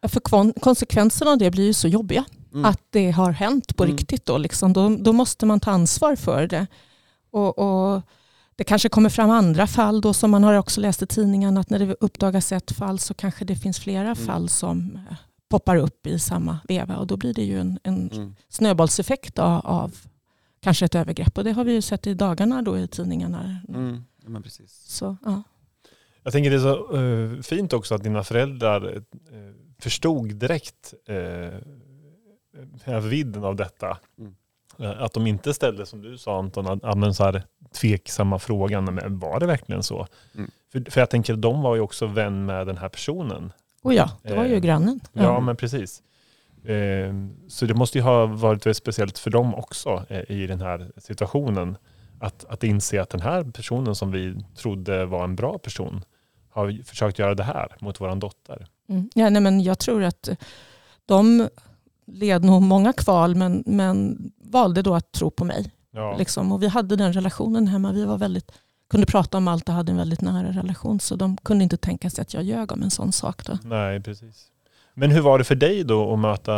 För 0.09 0.21
kon- 0.21 0.53
konsekvenserna 0.61 1.31
av 1.31 1.39
det 1.39 1.51
blir 1.51 1.65
ju 1.67 1.73
så 1.73 1.89
jobbiga. 1.89 2.25
Mm. 2.53 2.65
Att 2.65 2.81
det 2.91 3.11
har 3.11 3.31
hänt 3.31 3.77
på 3.77 3.85
Mm. 3.85 3.97
riktigt. 3.97 4.27
Då, 4.27 4.39
liksom. 4.39 4.73
då, 4.73 4.97
då 4.97 5.13
måste 5.13 5.47
man 5.47 5.61
ta 5.61 5.71
ansvar 5.71 6.17
för 6.17 6.47
det. 6.47 6.67
Och, 7.31 7.59
och 7.59 8.03
Det 8.57 8.65
kanske 8.65 8.89
kommer 8.89 9.11
fram 9.11 9.31
andra 9.31 9.67
fall 9.67 10.01
då 10.01 10.15
som 10.15 10.31
man 10.31 10.45
har 10.45 10.55
också 10.55 10.81
läst 10.81 11.03
i 11.03 11.07
tidningen 11.07 11.57
att 11.57 11.71
när 11.71 11.79
det 11.79 11.97
uppdagas 12.01 12.53
ett 12.53 12.71
fall 12.71 12.99
så 12.99 13.15
kanske 13.15 13.45
det 13.45 13.57
finns 13.57 13.79
flera 13.79 14.03
Mm. 14.11 14.17
fall 14.27 14.49
som 14.49 14.99
eh, 15.11 15.17
poppar 15.51 15.77
upp 15.77 16.07
i 16.07 16.19
samma 16.19 16.59
veva 16.69 16.97
och 16.97 17.07
då 17.07 17.17
blir 17.17 17.35
det 17.35 17.43
ju 17.45 17.61
en, 17.61 17.79
en 17.83 18.11
Mm. 18.13 18.35
snöbollseffekt 18.49 19.39
av, 19.39 19.67
av 19.67 19.95
kanske 20.61 20.85
ett 20.85 20.95
övergrepp 20.95 21.39
och 21.39 21.45
det 21.45 21.53
har 21.53 21.65
vi 21.65 21.73
ju 21.73 21.83
sett 21.83 22.07
i 22.07 22.15
dagarna 22.15 22.63
då 22.63 22.79
i 22.79 22.89
tidningarna. 22.89 23.61
Mm. 23.69 24.05
Ja, 24.23 24.29
men 24.29 24.43
precis. 24.43 24.73
Så, 24.73 25.17
ja. 25.25 25.43
Jag 26.23 26.33
tänker 26.33 26.51
det 26.51 26.57
är 26.57 26.61
så 26.61 26.97
eh, 26.97 27.43
fint 27.43 27.73
också 27.73 27.95
att 27.95 28.03
dina 28.03 28.25
föräldrar 28.25 28.95
eh, 28.97 29.03
förstod 29.79 30.35
direkt 30.35 30.95
uh, 32.87 32.99
vidden 33.01 33.45
av 33.45 33.57
detta. 33.57 33.99
Mm. 34.19 34.35
Att 34.99 35.13
de 35.13 35.27
inte 35.27 35.55
ställde, 35.55 35.87
som 35.87 36.03
du 36.03 36.19
sa 36.19 36.39
Anton, 36.39 36.67
att, 36.67 37.17
så 37.17 37.25
här, 37.25 37.43
tveksamma 37.81 38.39
frågan, 38.39 38.85
men 38.85 39.19
var 39.19 39.41
det 39.41 39.47
verkligen 39.47 39.83
så? 39.83 40.07
Mm. 40.35 40.51
För, 40.73 40.91
för 40.91 41.01
jag 41.01 41.11
tänker, 41.11 41.37
de 41.37 41.63
var 41.63 41.75
ju 41.75 41.81
också 41.81 42.07
vän 42.07 42.47
med 42.47 42.67
den 42.67 42.77
här 42.79 42.89
personen. 42.89 43.53
Och 43.83 43.95
ja, 43.95 44.11
det 44.23 44.35
var 44.35 44.45
ju 44.45 44.55
Eh, 44.55 44.61
grannen. 44.61 45.01
Ja, 45.13 45.41
men 45.41 45.57
precis. 45.57 46.03
Eh, 46.65 47.15
Så 47.49 47.67
det 47.67 47.75
måste 47.75 47.99
ju 47.99 48.05
ha 48.05 48.27
varit 48.27 48.67
väldigt 48.67 48.77
speciellt 48.77 49.19
för 49.19 49.31
dem 49.31 49.55
också 49.55 50.05
eh, 50.09 50.31
i 50.31 50.47
den 50.47 50.61
här 50.61 50.91
situationen. 50.97 51.77
Att, 52.21 52.45
att 52.45 52.65
inse 52.65 53.03
att 53.03 53.11
den 53.11 53.21
här 53.21 53.45
personen 53.45 53.95
som 53.95 54.11
vi 54.11 54.45
trodde 54.57 55.07
var 55.07 55.25
en 55.25 55.37
bra 55.37 55.59
person 55.59 56.05
har 56.51 56.85
försökt 56.85 57.19
göra 57.19 57.35
det 57.35 57.43
här 57.43 57.77
mot 57.81 58.01
vår 58.01 58.15
dotter. 58.17 58.67
Mm. 58.89 59.11
Ja, 59.15 59.31
nej, 59.31 59.43
men 59.43 59.61
jag 59.61 59.79
tror 59.79 60.03
att 60.03 60.29
de 61.07 61.49
led 62.07 62.45
nog 62.45 62.63
många 62.63 62.93
kval 62.93 63.35
men, 63.35 63.63
men 63.67 64.19
valde 64.45 64.83
då 64.83 64.95
att 64.95 65.13
tro 65.13 65.31
på 65.31 65.45
mig. 65.45 65.73
Ja. 65.91 66.17
Liksom. 66.19 66.53
Och 66.53 66.63
vi 66.63 66.69
hade 66.69 66.97
den 66.97 67.13
relationen 67.13 67.67
hemma. 67.67 67.93
Vi 67.93 68.05
var 68.05 68.19
väldigt, 68.19 68.53
kunde 68.91 69.07
prata 69.07 69.37
om 69.39 69.49
allt 69.49 69.69
och 69.69 69.75
hade 69.75 69.93
en 69.93 69.99
väldigt 69.99 70.21
nära 70.21 70.49
relation. 70.53 71.01
Så 71.01 71.17
de 71.17 71.37
kunde 71.37 71.65
inte 71.65 71.77
tänka 71.77 72.11
sig 72.11 72.23
att 72.23 72.35
jag 72.35 72.43
ljög 72.43 72.73
om 72.73 72.83
en 72.83 72.91
sån 72.91 73.13
sak. 73.13 73.47
Då. 73.47 73.59
Nej, 73.65 74.01
precis. 74.01 74.47
Men 74.95 75.11
hur 75.11 75.21
var 75.21 75.39
det 75.39 75.45
för 75.45 75.55
dig 75.55 75.85
då 75.85 76.13
att 76.13 76.19
möta 76.19 76.55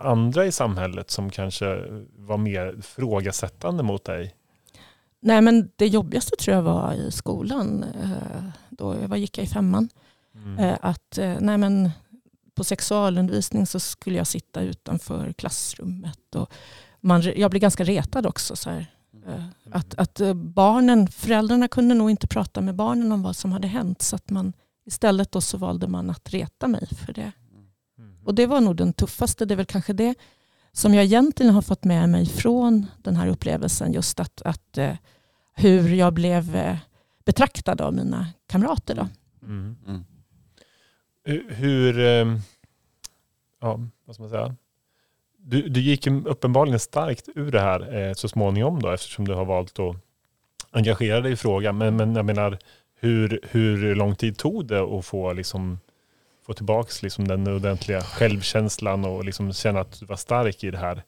andra 0.00 0.46
i 0.46 0.52
samhället 0.52 1.10
som 1.10 1.30
kanske 1.30 1.66
var 2.16 2.36
mer 2.36 2.76
frågasättande 2.82 3.82
mot 3.82 4.04
dig? 4.04 4.34
Nej, 5.20 5.40
men 5.40 5.70
det 5.76 5.86
jobbigaste 5.86 6.36
tror 6.36 6.54
jag 6.56 6.62
var 6.62 6.92
i 6.92 7.10
skolan. 7.12 7.84
eh, 8.02 8.44
Då 8.70 8.94
jag 9.02 9.08
var, 9.08 9.16
gick 9.16 9.38
jag 9.38 9.44
i 9.44 9.48
femman. 9.48 9.88
Mm. 10.34 10.58
Eh, 10.58 10.76
Att, 10.80 11.18
eh, 11.18 11.34
nej, 11.40 11.58
men 11.58 11.90
på 12.54 12.64
sexualundervisning 12.64 13.66
så 13.66 13.80
skulle 13.80 14.16
jag 14.16 14.26
sitta 14.26 14.60
utanför 14.60 15.32
klassrummet. 15.32 16.34
Och 16.34 16.52
man, 17.00 17.22
jag 17.36 17.50
blev 17.50 17.60
ganska 17.60 17.84
retad 17.84 18.26
också. 18.26 18.56
Så 18.56 18.70
här. 18.70 18.86
Eh, 19.26 19.44
Att, 19.70 19.94
att 19.94 20.20
eh, 20.20 20.34
barnen, 20.34 21.08
föräldrarna 21.08 21.68
kunde 21.68 21.94
nog 21.94 22.10
inte 22.10 22.26
prata 22.26 22.60
med 22.60 22.74
barnen 22.74 23.12
om 23.12 23.22
vad 23.22 23.36
som 23.36 23.52
hade 23.52 23.68
hänt. 23.68 24.02
Så 24.02 24.16
att 24.16 24.30
man, 24.30 24.52
istället 24.86 25.32
då 25.32 25.40
så 25.40 25.58
valde 25.58 25.88
man 25.88 26.10
att 26.10 26.30
reta 26.30 26.68
mig 26.68 26.86
för 26.86 27.12
det. 27.12 27.32
Och 28.24 28.34
det 28.34 28.46
var 28.46 28.60
nog 28.60 28.76
den 28.76 28.92
tuffaste. 28.92 29.44
Det 29.44 29.54
är 29.54 29.56
väl 29.56 29.66
kanske 29.66 29.92
det 29.92 30.14
som 30.72 30.94
jag 30.94 31.04
egentligen 31.04 31.54
har 31.54 31.62
fått 31.62 31.84
med 31.84 32.08
mig 32.08 32.26
från 32.26 32.86
den 33.02 33.16
här 33.16 33.26
upplevelsen. 33.26 33.92
Just 33.92 34.20
att, 34.20 34.42
att 34.42 34.78
eh, 34.78 34.96
hur 35.54 35.94
jag 35.94 36.12
blev 36.14 36.58
betraktad 37.24 37.80
av 37.80 37.94
mina 37.94 38.26
kamrater. 38.46 38.94
Då. 38.94 39.08
Mm. 39.42 39.76
Mm. 39.86 40.04
Hur- 41.48 41.98
ja, 43.60 43.80
vad 44.04 44.14
ska 44.14 44.22
man 44.22 44.30
säga? 44.30 44.56
Du, 45.48 45.68
du 45.68 45.80
gick 45.80 46.06
ju 46.06 46.24
uppenbarligen 46.24 46.78
starkt 46.78 47.28
ur 47.34 47.50
det 47.50 47.60
här 47.60 47.94
eh, 47.96 48.12
så 48.12 48.28
småningom 48.28 48.82
då 48.82 48.90
eftersom 48.90 49.28
du 49.28 49.34
har 49.34 49.44
valt 49.44 49.78
att 49.78 49.96
engagera 50.70 51.20
dig 51.20 51.32
i 51.32 51.36
frågan. 51.36 51.78
Men, 51.78 51.96
men 51.96 52.16
jag 52.16 52.24
menar, 52.24 52.58
hur, 53.00 53.40
hur 53.50 53.94
lång 53.94 54.14
tid 54.14 54.36
tog 54.38 54.66
det 54.66 54.80
att 54.80 55.06
få, 55.06 55.32
liksom, 55.32 55.78
få 56.46 56.52
tillbaka 56.52 56.90
liksom, 57.02 57.28
den 57.28 57.48
ordentliga 57.48 58.00
självkänslan 58.00 59.04
och 59.04 59.24
liksom 59.24 59.52
känna 59.52 59.80
att 59.80 60.00
du 60.00 60.06
var 60.06 60.16
stark 60.16 60.64
i 60.64 60.70
det 60.70 60.78
här 60.78 61.02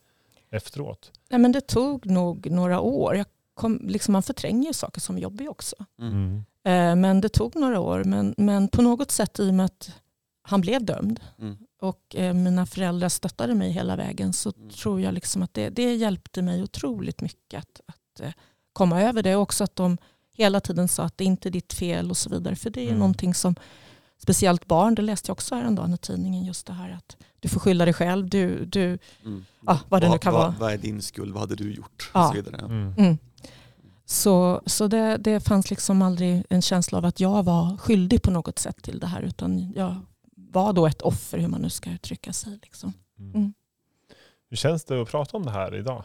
efteråt? 0.51 1.13
Nej, 1.31 1.41
men 1.41 1.53
det 1.53 1.61
tog 1.61 2.07
nog 2.07 2.51
några 2.51 2.81
år. 2.81 3.17
Jag 3.17 3.27
kom, 3.55 3.81
liksom, 3.85 4.13
man 4.13 4.23
förtränger 4.23 4.67
ju 4.67 4.73
saker 4.73 5.01
som 5.01 5.19
jobbar 5.19 5.49
också. 5.49 5.77
Mm. 6.01 6.45
Eh, 6.65 6.97
Men 6.97 7.21
det 7.21 7.29
tog 7.29 7.57
några 7.57 7.81
år. 7.81 8.05
Men, 8.05 8.35
men 8.37 8.69
på 8.69 8.83
något 8.83 9.11
sätt 9.11 9.39
i 9.39 9.51
och 9.51 9.55
med 9.55 9.67
att 9.67 9.91
han 10.43 10.61
blev 10.61 10.85
dömd 10.85 11.21
Mm. 11.39 11.57
Och 11.81 12.17
eh, 12.17 12.35
mina 12.35 12.67
föräldrar 12.67 13.09
stöttade 13.09 13.55
mig 13.55 13.71
hela 13.71 13.97
vägen 13.97 14.33
så 14.33 14.53
Mm. 14.57 14.71
tror 14.71 15.01
jag 15.01 15.15
liksom 15.15 15.43
att 15.43 15.55
det, 15.55 15.69
det 15.71 15.95
hjälpte 15.95 16.43
mig 16.43 16.63
otroligt 16.63 17.21
mycket 17.21 17.59
att, 17.59 17.81
att 17.87 18.21
eh, 18.21 18.33
komma 18.73 19.03
över 19.03 19.23
det. 19.23 19.37
Och 19.37 19.43
också 19.43 19.65
att 19.65 19.77
de 19.77 19.99
hela 20.33 20.61
tiden 20.61 20.89
sa 20.89 21.03
att 21.03 21.19
det 21.19 21.25
inte 21.25 21.49
är 21.49 21.51
ditt 21.51 21.73
fel 21.73 22.11
och 22.11 22.17
så 22.17 22.31
vidare. 22.31 22.57
För 22.57 22.71
det 22.71 22.81
är 22.81 22.87
Mm. 22.87 22.99
någonting 22.99 23.35
som 23.35 23.55
speciellt 24.19 24.67
barn, 24.67 24.95
det 24.95 25.03
läste 25.03 25.31
jag 25.31 25.33
också 25.35 25.55
häromdagen 25.55 25.95
i 25.95 25.99
tidningen, 25.99 26.45
just 26.45 26.67
det 26.67 26.73
här 26.73 26.91
att 26.91 27.17
du 27.41 27.49
får 27.49 27.61
skylla 27.61 27.85
dig 27.85 27.95
själv. 27.95 28.29
Du, 28.29 28.65
du, 28.65 28.99
Mm. 29.25 29.45
Ja, 29.67 29.79
vad 29.89 30.03
det 30.03 30.09
nu 30.11 30.19
kan 30.19 30.33
vad, 30.33 30.43
vara. 30.43 30.55
Vad 30.61 30.73
är 30.73 30.79
din 30.79 31.03
skuld? 31.03 31.33
Vad 31.33 31.41
hade 31.41 31.57
du 31.57 31.73
gjort? 31.75 32.11
Ja. 32.15 32.21
Och 32.29 32.37
så 32.37 32.43
vidare. 32.43 32.65
Mm. 32.65 32.95
mm. 32.99 33.19
Så, 34.05 34.63
så 34.67 34.89
det, 34.89 35.17
det 35.17 35.41
fanns 35.41 35.71
liksom 35.71 36.03
aldrig 36.03 36.45
en 36.51 36.63
känsla 36.63 36.99
av 36.99 37.05
att 37.05 37.21
jag 37.21 37.43
var 37.43 37.77
skyldig 37.77 38.23
på 38.23 38.31
något 38.31 38.59
sätt 38.59 38.83
till 38.83 38.99
det 39.01 39.07
här. 39.07 39.23
Utan 39.23 39.73
jag 39.73 39.97
var 40.53 40.73
då 40.73 40.87
ett 40.87 41.03
offer, 41.03 41.39
hur 41.39 41.49
man 41.49 41.61
nu 41.63 41.71
ska 41.71 41.91
uttrycka 41.91 42.33
sig. 42.33 42.59
Liksom. 42.63 42.93
Mm. 43.19 43.35
Mm. 43.35 43.53
Hur 44.51 44.57
känns 44.57 44.85
det 44.85 45.03
att 45.03 45.09
prata 45.11 45.37
om 45.37 45.45
det 45.45 45.51
här 45.51 45.75
idag? 45.75 46.05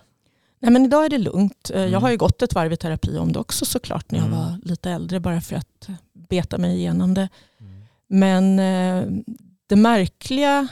Nej, 0.59 0.71
men 0.71 0.85
idag 0.85 1.05
är 1.05 1.09
det 1.09 1.17
lugnt. 1.17 1.69
Eh, 1.73 1.77
Mm. 1.79 1.91
Jag 1.91 1.99
har 1.99 2.11
ju 2.11 2.17
gått 2.17 2.41
ett 2.41 2.53
varv 2.55 2.73
i 2.73 2.77
terapi 2.77 3.17
om 3.17 3.31
det 3.31 3.39
också 3.39 3.65
såklart 3.65 4.11
när 4.11 4.19
jag 4.19 4.27
Mm. 4.27 4.39
var 4.39 4.57
lite 4.63 4.91
äldre 4.91 5.19
bara 5.19 5.41
för 5.41 5.55
att 5.55 5.89
beta 6.13 6.57
mig 6.57 6.77
igenom 6.77 7.13
det. 7.13 7.29
Mm. 7.59 7.81
Men 8.07 8.59
eh, 8.59 9.23
det 9.67 9.75
märkliga, 9.75 10.67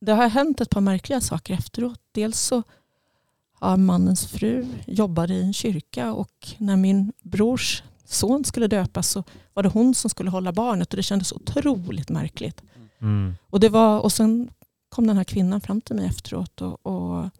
det 0.00 0.12
har 0.12 0.28
hänt 0.28 0.60
ett 0.60 0.70
par 0.70 0.80
märkliga 0.80 1.20
saker 1.20 1.54
efteråt. 1.54 2.00
Dels 2.12 2.40
så 2.40 2.62
har 3.52 3.76
mannens 3.76 4.26
fru 4.26 4.66
jobbade 4.86 5.34
i 5.34 5.42
en 5.42 5.52
kyrka 5.52 6.12
och 6.12 6.48
när 6.58 6.76
min 6.76 7.12
brors 7.22 7.82
son 8.04 8.44
skulle 8.44 8.66
döpas 8.66 9.08
så 9.08 9.24
var 9.54 9.62
det 9.62 9.68
hon 9.68 9.94
som 9.94 10.10
skulle 10.10 10.30
hålla 10.30 10.52
barnet 10.52 10.90
och 10.92 10.96
det 10.96 11.02
kändes 11.02 11.32
otroligt 11.32 12.08
märkligt. 12.08 12.62
Mm. 13.02 13.34
Och, 13.50 13.60
det 13.60 13.68
var, 13.68 14.00
och 14.00 14.12
sen 14.12 14.50
kom 14.88 15.06
den 15.06 15.16
här 15.16 15.24
kvinnan 15.24 15.60
fram 15.60 15.80
till 15.80 15.96
mig 15.96 16.06
efteråt 16.06 16.60
och, 16.60 16.86
och 16.86 17.30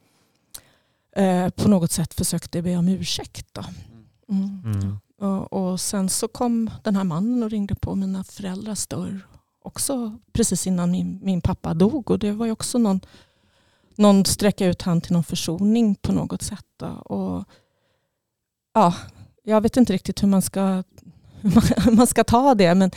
eh, 1.22 1.48
på 1.50 1.68
något 1.68 1.92
sätt 1.92 2.14
försökte 2.14 2.62
be 2.62 2.76
om 2.76 2.88
ursäkt. 2.88 3.46
Då. 3.52 3.64
Mm. 4.28 4.62
Mm. 4.64 4.98
Och, 5.18 5.52
och 5.52 5.80
sen 5.80 6.08
så 6.08 6.28
kom 6.28 6.70
den 6.82 6.96
här 6.96 7.04
mannen 7.04 7.42
och 7.42 7.50
ringde 7.50 7.74
på 7.74 7.94
mina 7.94 8.24
föräldrars 8.24 8.86
dörr. 8.86 9.20
Också 9.62 10.18
precis 10.32 10.66
innan 10.66 10.90
min, 10.90 11.18
min 11.22 11.40
pappa 11.40 11.74
dog. 11.74 12.10
Och 12.10 12.18
det 12.18 12.32
var 12.32 12.46
ju 12.46 12.52
också 12.52 12.78
någon, 12.78 13.00
någon 13.96 14.24
sträcka 14.24 14.66
ut 14.66 14.82
hand 14.82 15.02
till 15.02 15.12
någon 15.12 15.24
försoning 15.24 15.94
på 15.94 16.12
något 16.12 16.42
sätt. 16.42 16.66
Då. 16.76 16.86
Och, 16.86 17.44
ja, 18.74 18.94
jag 19.42 19.60
vet 19.60 19.76
inte 19.76 19.92
riktigt 19.92 20.22
hur 20.22 20.28
man 20.28 20.42
ska, 20.42 20.60
hur 21.76 21.96
man 21.96 22.06
ska 22.06 22.24
ta 22.24 22.54
det. 22.54 22.74
Men, 22.74 22.90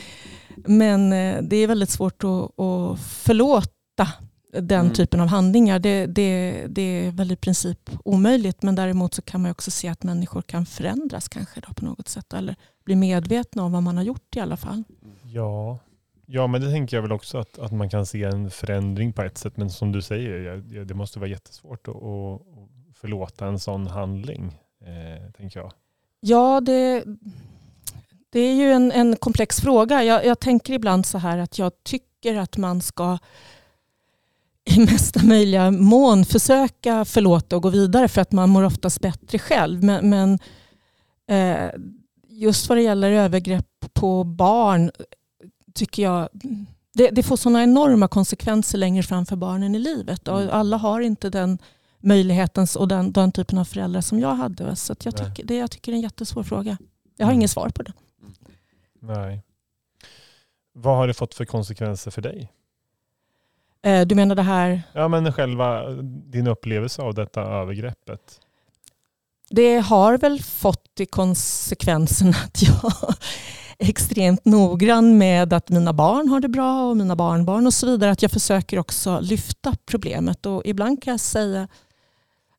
men 0.55 1.13
eh, 1.13 1.41
det 1.43 1.55
är 1.55 1.67
väldigt 1.67 1.89
svårt 1.89 2.23
att, 2.23 2.59
att 2.59 2.99
förlåta 2.99 4.07
den 4.51 4.81
Mm. 4.85 4.93
typen 4.93 5.19
av 5.21 5.27
handlingar. 5.27 5.79
Det, 5.79 6.05
det, 6.05 6.65
det 6.67 6.81
är 6.81 7.11
väl 7.11 7.31
i 7.31 7.35
princip 7.35 7.89
omöjligt. 8.05 8.61
Men 8.63 8.75
däremot 8.75 9.13
så 9.13 9.21
kan 9.21 9.41
man 9.41 9.51
också 9.51 9.71
se 9.71 9.87
att 9.87 10.03
människor 10.03 10.41
kan 10.41 10.65
förändras 10.65 11.27
kanske 11.27 11.59
då 11.59 11.73
på 11.73 11.85
något 11.85 12.07
sätt. 12.07 12.33
Eller 12.33 12.55
bli 12.85 12.95
medvetna 12.95 13.63
om 13.63 13.71
vad 13.71 13.83
man 13.83 13.97
har 13.97 14.03
gjort 14.03 14.35
i 14.35 14.39
alla 14.39 14.57
fall. 14.57 14.83
Ja. 15.23 15.79
ja, 16.25 16.47
men 16.47 16.61
det 16.61 16.71
tänker 16.71 16.97
jag 16.97 17.01
väl 17.01 17.11
också 17.11 17.37
att, 17.37 17.59
att 17.59 17.71
man 17.71 17.89
kan 17.89 18.05
se 18.05 18.23
en 18.23 18.51
förändring 18.51 19.13
på 19.13 19.21
ett 19.21 19.37
sätt. 19.37 19.57
Men 19.57 19.69
som 19.69 19.91
du 19.91 20.01
säger, 20.01 20.57
det 20.85 20.93
måste 20.93 21.19
vara 21.19 21.29
jättesvårt 21.29 21.87
att, 21.87 21.95
att 21.95 22.41
att 22.95 22.99
förlåta 22.99 23.47
en 23.47 23.59
sån 23.59 23.87
handling, 23.87 24.59
eh, 24.81 25.31
tänker 25.31 25.59
jag. 25.59 25.71
Ja, 26.19 26.61
det, 26.61 27.03
det 28.35 28.39
är 28.41 28.55
ju 28.55 28.71
en, 28.71 28.91
en 28.91 29.15
komplex 29.15 29.61
fråga. 29.61 30.03
Jag, 30.03 30.25
jag 30.25 30.39
tänker 30.39 30.73
ibland 30.73 31.05
så 31.05 31.17
här 31.17 31.37
att 31.37 31.57
jag 31.59 31.71
tycker 31.83 32.35
att 32.37 32.57
man 32.57 32.81
ska 32.81 33.17
i 34.69 34.79
mesta 34.91 35.23
möjliga 35.23 35.71
mån 35.71 36.25
försöka 36.25 37.05
förlåta 37.05 37.55
och 37.55 37.61
gå 37.63 37.69
vidare 37.69 38.07
för 38.07 38.21
att 38.21 38.31
man 38.31 38.49
mår 38.49 38.63
oftast 38.63 39.01
bättre 39.01 39.39
själv. 39.39 39.83
Men, 39.83 40.09
men 40.09 40.39
eh, 41.27 41.69
just 42.29 42.69
vad 42.69 42.77
det 42.77 42.81
gäller 42.81 43.11
övergrepp 43.11 43.67
på 43.93 44.23
barn 44.23 44.91
tycker 45.73 46.03
jag 46.03 46.29
det, 46.93 47.09
det 47.09 47.23
får 47.23 47.37
sådana 47.37 47.63
enorma 47.63 48.07
konsekvenser 48.07 48.77
längre 48.77 49.03
fram 49.03 49.25
för 49.25 49.35
barnen 49.35 49.75
i 49.75 49.79
livet. 49.79 50.27
Och 50.27 50.41
Mm. 50.41 50.53
alla 50.53 50.77
har 50.77 51.01
inte 51.01 51.29
den 51.29 51.57
möjligheten 52.01 52.67
och 52.77 52.87
den, 52.87 53.11
den 53.11 53.31
typen 53.31 53.57
av 53.57 53.65
föräldrar 53.65 54.01
som 54.01 54.19
jag 54.19 54.35
hade. 54.35 54.75
Så 54.75 54.95
jag, 55.03 55.17
tycker, 55.17 55.43
det, 55.43 55.55
jag 55.57 55.71
tycker 55.71 55.91
det 55.91 55.95
är 55.95 55.97
en 55.97 56.01
jättesvår 56.03 56.43
fråga. 56.43 56.77
Jag 57.17 57.25
har 57.25 57.31
Mm. 57.31 57.39
inget 57.39 57.51
svar 57.51 57.69
på 57.69 57.83
det. 57.83 57.93
Nej. 59.07 59.41
Vad 60.73 60.97
har 60.97 61.07
det 61.07 61.13
fått 61.13 61.33
för 61.33 61.45
konsekvenser 61.45 62.11
för 62.11 62.21
dig? 62.21 62.51
Eh, 63.83 64.07
Du 64.07 64.15
menar 64.15 64.35
det 64.35 64.41
här, 64.41 64.81
Ja, 64.93 65.07
men 65.07 65.33
själva 65.33 65.89
din 66.03 66.47
upplevelse 66.47 67.01
av 67.01 67.13
detta 67.13 67.41
övergreppet. 67.41 68.39
det 69.49 69.77
har 69.79 70.17
väl 70.17 70.41
fått 70.43 70.99
i 70.99 71.05
konsekvensen 71.05 72.29
att 72.29 72.61
jag 72.61 72.93
är 73.77 73.89
extremt 73.89 74.45
noggrann 74.45 75.17
med 75.17 75.53
att 75.53 75.69
mina 75.69 75.93
barn 75.93 76.27
har 76.29 76.39
det 76.39 76.47
bra 76.47 76.89
och 76.89 76.97
mina 76.97 77.15
barnbarn 77.15 77.65
och 77.67 77.73
så 77.73 77.85
vidare. 77.87 78.11
Att 78.11 78.21
jag 78.21 78.31
försöker 78.31 78.79
också 78.79 79.19
lyfta 79.19 79.75
problemet 79.85 80.45
och 80.45 80.61
ibland 80.65 81.03
kan 81.03 81.11
jag 81.11 81.19
säga, 81.19 81.67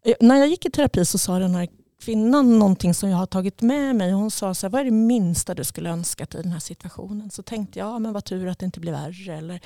eh, 0.05 0.15
när 0.21 0.37
jag 0.37 0.49
gick 0.49 0.67
i 0.67 0.71
terapi 0.71 1.05
så 1.05 1.19
sa 1.19 1.39
den 1.39 1.55
här 1.55 1.69
kvinnan 2.01 2.59
någonting 2.59 2.95
som 2.95 3.09
jag 3.09 3.17
har 3.17 3.27
tagit 3.27 3.63
med 3.63 3.97
mig. 3.97 4.13
Hon 4.13 4.31
sa 4.31 4.55
så 4.55 4.67
här, 4.67 4.73
vad 4.73 4.81
är 4.81 4.85
det 4.85 4.91
minsta 4.91 5.55
du 5.55 5.65
skulle 5.65 5.91
önskat 5.91 6.35
i 6.35 6.43
den 6.43 6.53
här 6.53 6.61
situationen? 6.61 7.31
Så 7.31 7.43
tänkte 7.43 7.79
jag, 7.79 7.89
ja, 7.89 7.99
men 7.99 8.13
vad 8.13 8.25
tur 8.25 8.49
att 8.49 8.59
det 8.59 8.67
inte 8.67 8.81
blir 8.81 8.93
värre. 8.93 9.37
Eller 9.37 9.61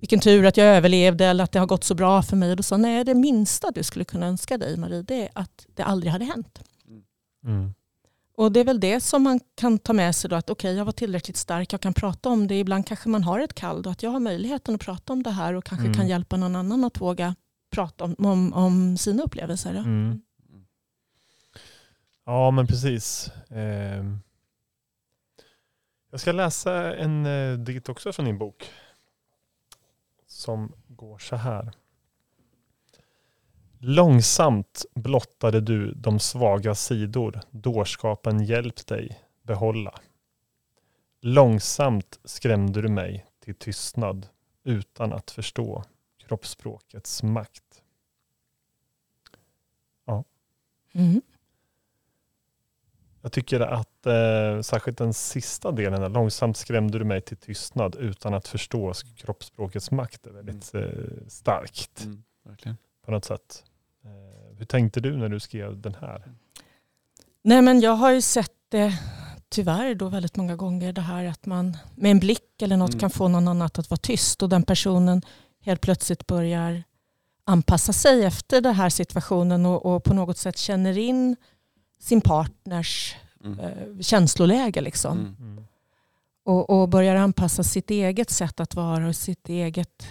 vilken 0.00 0.20
tur 0.20 0.46
att 0.46 0.56
jag 0.56 0.66
överlevde 0.66 1.26
eller 1.26 1.44
att 1.44 1.52
det 1.52 1.58
har 1.58 1.66
gått 1.66 1.84
så 1.84 1.94
bra 1.94 2.22
för 2.22 2.36
mig. 2.36 2.50
Och 2.50 2.56
då 2.56 2.62
sa 2.62 2.76
nej, 2.76 3.04
det 3.04 3.14
minsta 3.14 3.70
du 3.70 3.82
skulle 3.82 4.04
kunna 4.04 4.26
önska 4.26 4.58
dig 4.58 4.76
Marie, 4.76 5.02
det 5.02 5.22
är 5.22 5.28
att 5.32 5.66
det 5.74 5.82
aldrig 5.82 6.12
hade 6.12 6.24
hänt. 6.24 6.60
Mm. 7.44 7.74
Och 8.36 8.52
det 8.52 8.60
är 8.60 8.64
väl 8.64 8.80
det 8.80 9.00
som 9.00 9.22
man 9.22 9.40
kan 9.54 9.78
ta 9.78 9.92
med 9.92 10.16
sig 10.16 10.30
då 10.30 10.36
att 10.36 10.50
okej, 10.50 10.74
jag 10.74 10.84
var 10.84 10.92
tillräckligt 10.92 11.36
stark, 11.36 11.72
jag 11.72 11.80
kan 11.80 11.94
prata 11.94 12.28
om 12.28 12.46
det. 12.46 12.58
Ibland 12.58 12.86
kanske 12.86 13.08
man 13.08 13.24
har 13.24 13.40
ett 13.40 13.54
kall 13.54 13.82
då, 13.82 13.90
att 13.90 14.02
jag 14.02 14.10
har 14.10 14.20
möjligheten 14.20 14.74
att 14.74 14.80
prata 14.80 15.12
om 15.12 15.22
det 15.22 15.30
här 15.30 15.54
och 15.54 15.64
kanske 15.64 15.86
Mm. 15.86 15.96
kan 15.96 16.08
hjälpa 16.08 16.36
någon 16.36 16.56
annan 16.56 16.84
att 16.84 17.00
våga 17.00 17.34
prata 17.70 18.04
om, 18.04 18.14
om, 18.18 18.52
om 18.52 18.96
sina 18.98 19.22
upplevelser. 19.22 19.74
Mm. 19.74 20.20
Ja, 22.30 22.50
men 22.50 22.66
precis. 22.66 23.32
Ehm. 23.50 24.20
Jag 26.10 26.20
ska 26.20 26.32
läsa 26.32 26.96
en 26.96 27.26
eh, 27.26 27.58
dikt 27.58 27.88
också 27.88 28.12
från 28.12 28.26
din 28.26 28.38
bok. 28.38 28.70
Som 30.26 30.72
går 30.88 31.18
så 31.18 31.36
här. 31.36 31.72
Långsamt 33.78 34.84
blottade 34.94 35.60
du 35.60 35.92
de 35.94 36.18
svaga 36.18 36.74
sidor 36.74 37.40
dårskapen 37.50 38.44
hjälpt 38.44 38.86
dig 38.86 39.22
behålla. 39.42 40.00
Långsamt 41.20 42.20
skrämde 42.24 42.82
du 42.82 42.88
mig 42.88 43.26
till 43.40 43.54
tystnad 43.54 44.28
utan 44.64 45.12
att 45.12 45.30
förstå 45.30 45.84
kroppsspråkets 46.18 47.22
makt. 47.22 47.82
Mm. 50.92 51.22
Jag 53.22 53.32
tycker 53.32 53.60
att 53.60 54.06
eh, 54.06 54.60
särskilt 54.62 54.98
den 54.98 55.14
sista 55.14 55.72
delen, 55.72 56.00
där, 56.00 56.08
långsamt 56.08 56.56
skrämde 56.56 56.98
du 56.98 57.04
mig 57.04 57.20
till 57.20 57.36
tystnad 57.36 57.96
utan 57.96 58.34
att 58.34 58.48
förstå 58.48 58.92
kroppsspråkets 59.16 59.90
makt, 59.90 60.26
är 60.26 60.30
väldigt 60.30 60.74
eh, 60.74 60.82
starkt 61.28 62.04
Mm. 62.04 62.22
Verkligen. 62.44 62.76
på 63.04 63.10
något 63.10 63.24
sätt. 63.24 63.64
Eh, 64.04 64.58
hur 64.58 64.64
tänkte 64.64 65.00
du 65.00 65.16
när 65.16 65.28
du 65.28 65.40
skrev 65.40 65.80
den 65.80 65.94
här? 66.00 66.32
Nej 67.42 67.62
men 67.62 67.80
jag 67.80 67.92
har 67.92 68.10
ju 68.12 68.20
sett 68.22 68.52
det 68.68 68.98
tyvärr 69.48 69.94
då 69.94 70.08
väldigt 70.08 70.36
många 70.36 70.56
gånger 70.56 70.92
det 70.92 71.00
här 71.00 71.24
att 71.24 71.46
man 71.46 71.76
med 71.94 72.10
en 72.10 72.18
blick 72.18 72.62
eller 72.62 72.76
något 72.76 72.90
Mm. 72.90 73.00
kan 73.00 73.10
få 73.10 73.28
någon 73.28 73.48
annat 73.48 73.78
att 73.78 73.90
vara 73.90 73.98
tyst 73.98 74.42
och 74.42 74.48
den 74.48 74.62
personen 74.62 75.22
helt 75.60 75.80
plötsligt 75.80 76.26
börjar 76.26 76.82
anpassa 77.44 77.92
sig 77.92 78.24
efter 78.24 78.60
den 78.60 78.74
här 78.74 78.88
situationen 78.90 79.66
och, 79.66 79.86
och 79.86 80.04
på 80.04 80.14
något 80.14 80.38
sätt 80.38 80.58
känner 80.58 80.98
in 80.98 81.36
sin 82.00 82.20
partners 82.20 83.16
Mm. 83.44 83.58
eh, 83.58 84.00
känsloläge. 84.00 84.80
Liksom. 84.80 85.18
Mm. 85.18 85.36
Mm. 85.40 85.64
Och, 86.44 86.70
och 86.70 86.88
börjar 86.88 87.16
anpassa 87.16 87.62
sitt 87.62 87.90
eget 87.90 88.30
sätt 88.30 88.60
att 88.60 88.74
vara 88.74 89.08
och 89.08 89.16
sitt 89.16 89.48
eget 89.48 90.08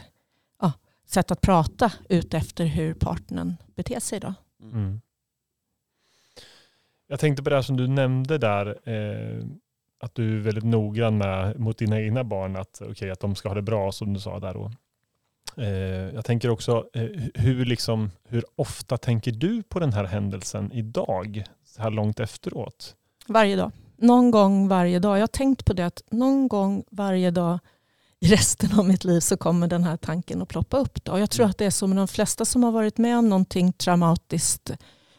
ja, 0.62 0.72
sätt 1.06 1.32
att 1.32 1.42
prata 1.42 1.92
ut 2.10 2.34
efter 2.34 2.66
hur 2.66 2.94
partnern 2.94 3.56
beter 3.76 4.00
sig. 4.00 4.20
Då. 4.20 4.34
Mm. 4.62 5.02
Jag 7.08 7.20
tänkte 7.20 7.44
på 7.44 7.50
det 7.50 7.56
här 7.56 7.64
som 7.64 7.78
du 7.78 7.88
nämnde 7.88 8.38
där, 8.38 8.68
eh, 8.90 9.46
att 10.00 10.16
du 10.16 10.38
är 10.38 10.42
väldigt 10.42 10.64
noggrann 10.64 11.18
med 11.18 11.60
mot 11.60 11.78
dina 11.78 12.02
egna 12.02 12.24
barn, 12.24 12.56
att, 12.56 12.82
okay, 12.82 13.10
att 13.10 13.20
de 13.20 13.36
ska 13.36 13.50
ha 13.50 13.56
det 13.56 13.62
bra 13.62 13.92
som 13.92 14.14
du 14.14 14.20
sa 14.20 14.40
där. 14.40 14.54
Då. 14.54 14.72
Eh, 15.58 16.14
jag 16.16 16.26
tänker 16.26 16.50
också, 16.50 16.90
eh, 16.94 17.10
hur, 17.34 17.66
liksom, 17.66 18.12
hur 18.28 18.44
ofta 18.56 18.98
tänker 18.98 19.32
du 19.32 19.64
på 19.64 19.80
den 19.80 19.94
här 19.94 20.04
händelsen 20.04 20.72
idag, 20.72 21.44
så 21.76 21.82
här 21.82 21.90
långt 21.92 22.20
efteråt? 22.20 22.96
Varje 23.28 23.56
dag. 23.56 23.72
Någon 23.98 24.32
gång 24.32 24.68
varje 24.68 25.00
dag. 25.00 25.18
Jag 25.18 25.22
har 25.22 25.28
tänkt 25.28 25.66
på 25.66 25.74
det 25.74 25.86
att 25.86 26.02
någon 26.12 26.48
gång 26.48 26.84
varje 26.92 27.32
dag 27.32 27.60
i 28.20 28.28
resten 28.28 28.80
av 28.80 28.88
mitt 28.88 29.04
liv 29.04 29.20
så 29.20 29.38
kommer 29.38 29.68
den 29.68 29.84
här 29.84 29.98
tanken 29.98 30.42
att 30.42 30.48
ploppa 30.50 30.78
upp. 30.78 31.04
Då. 31.04 31.20
Jag 31.20 31.30
tror 31.30 31.44
Mm. 31.44 31.50
att 31.52 31.58
det 31.58 31.66
är 31.66 31.70
så 31.70 31.88
med 31.88 31.98
de 31.98 32.08
flesta 32.08 32.46
som 32.46 32.64
har 32.64 32.72
varit 32.72 32.98
med 32.98 33.18
om 33.18 33.30
någonting 33.30 33.74
traumatiskt 33.74 34.72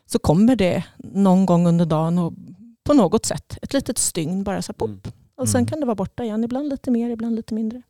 så 0.06 0.18
kommer 0.18 0.56
det 0.56 0.84
någon 0.98 1.46
gång 1.46 1.66
under 1.66 1.86
dagen 1.86 2.18
och 2.18 2.32
på 2.84 2.94
något 2.94 3.26
sätt, 3.26 3.58
ett 3.62 3.72
litet 3.72 3.98
stygn 3.98 4.44
bara 4.44 4.62
så 4.62 4.72
här, 4.72 4.74
pop. 4.78 4.88
Mm. 4.88 5.00
Och 5.34 5.48
sen 5.48 5.58
Mm. 5.58 5.66
kan 5.68 5.80
det 5.80 5.86
vara 5.86 5.94
borta 5.94 6.24
igen. 6.24 6.44
Ibland 6.44 6.68
lite 6.68 6.90
mer, 6.90 7.10
ibland 7.10 7.36
lite 7.36 7.54
mindre. 7.54 7.82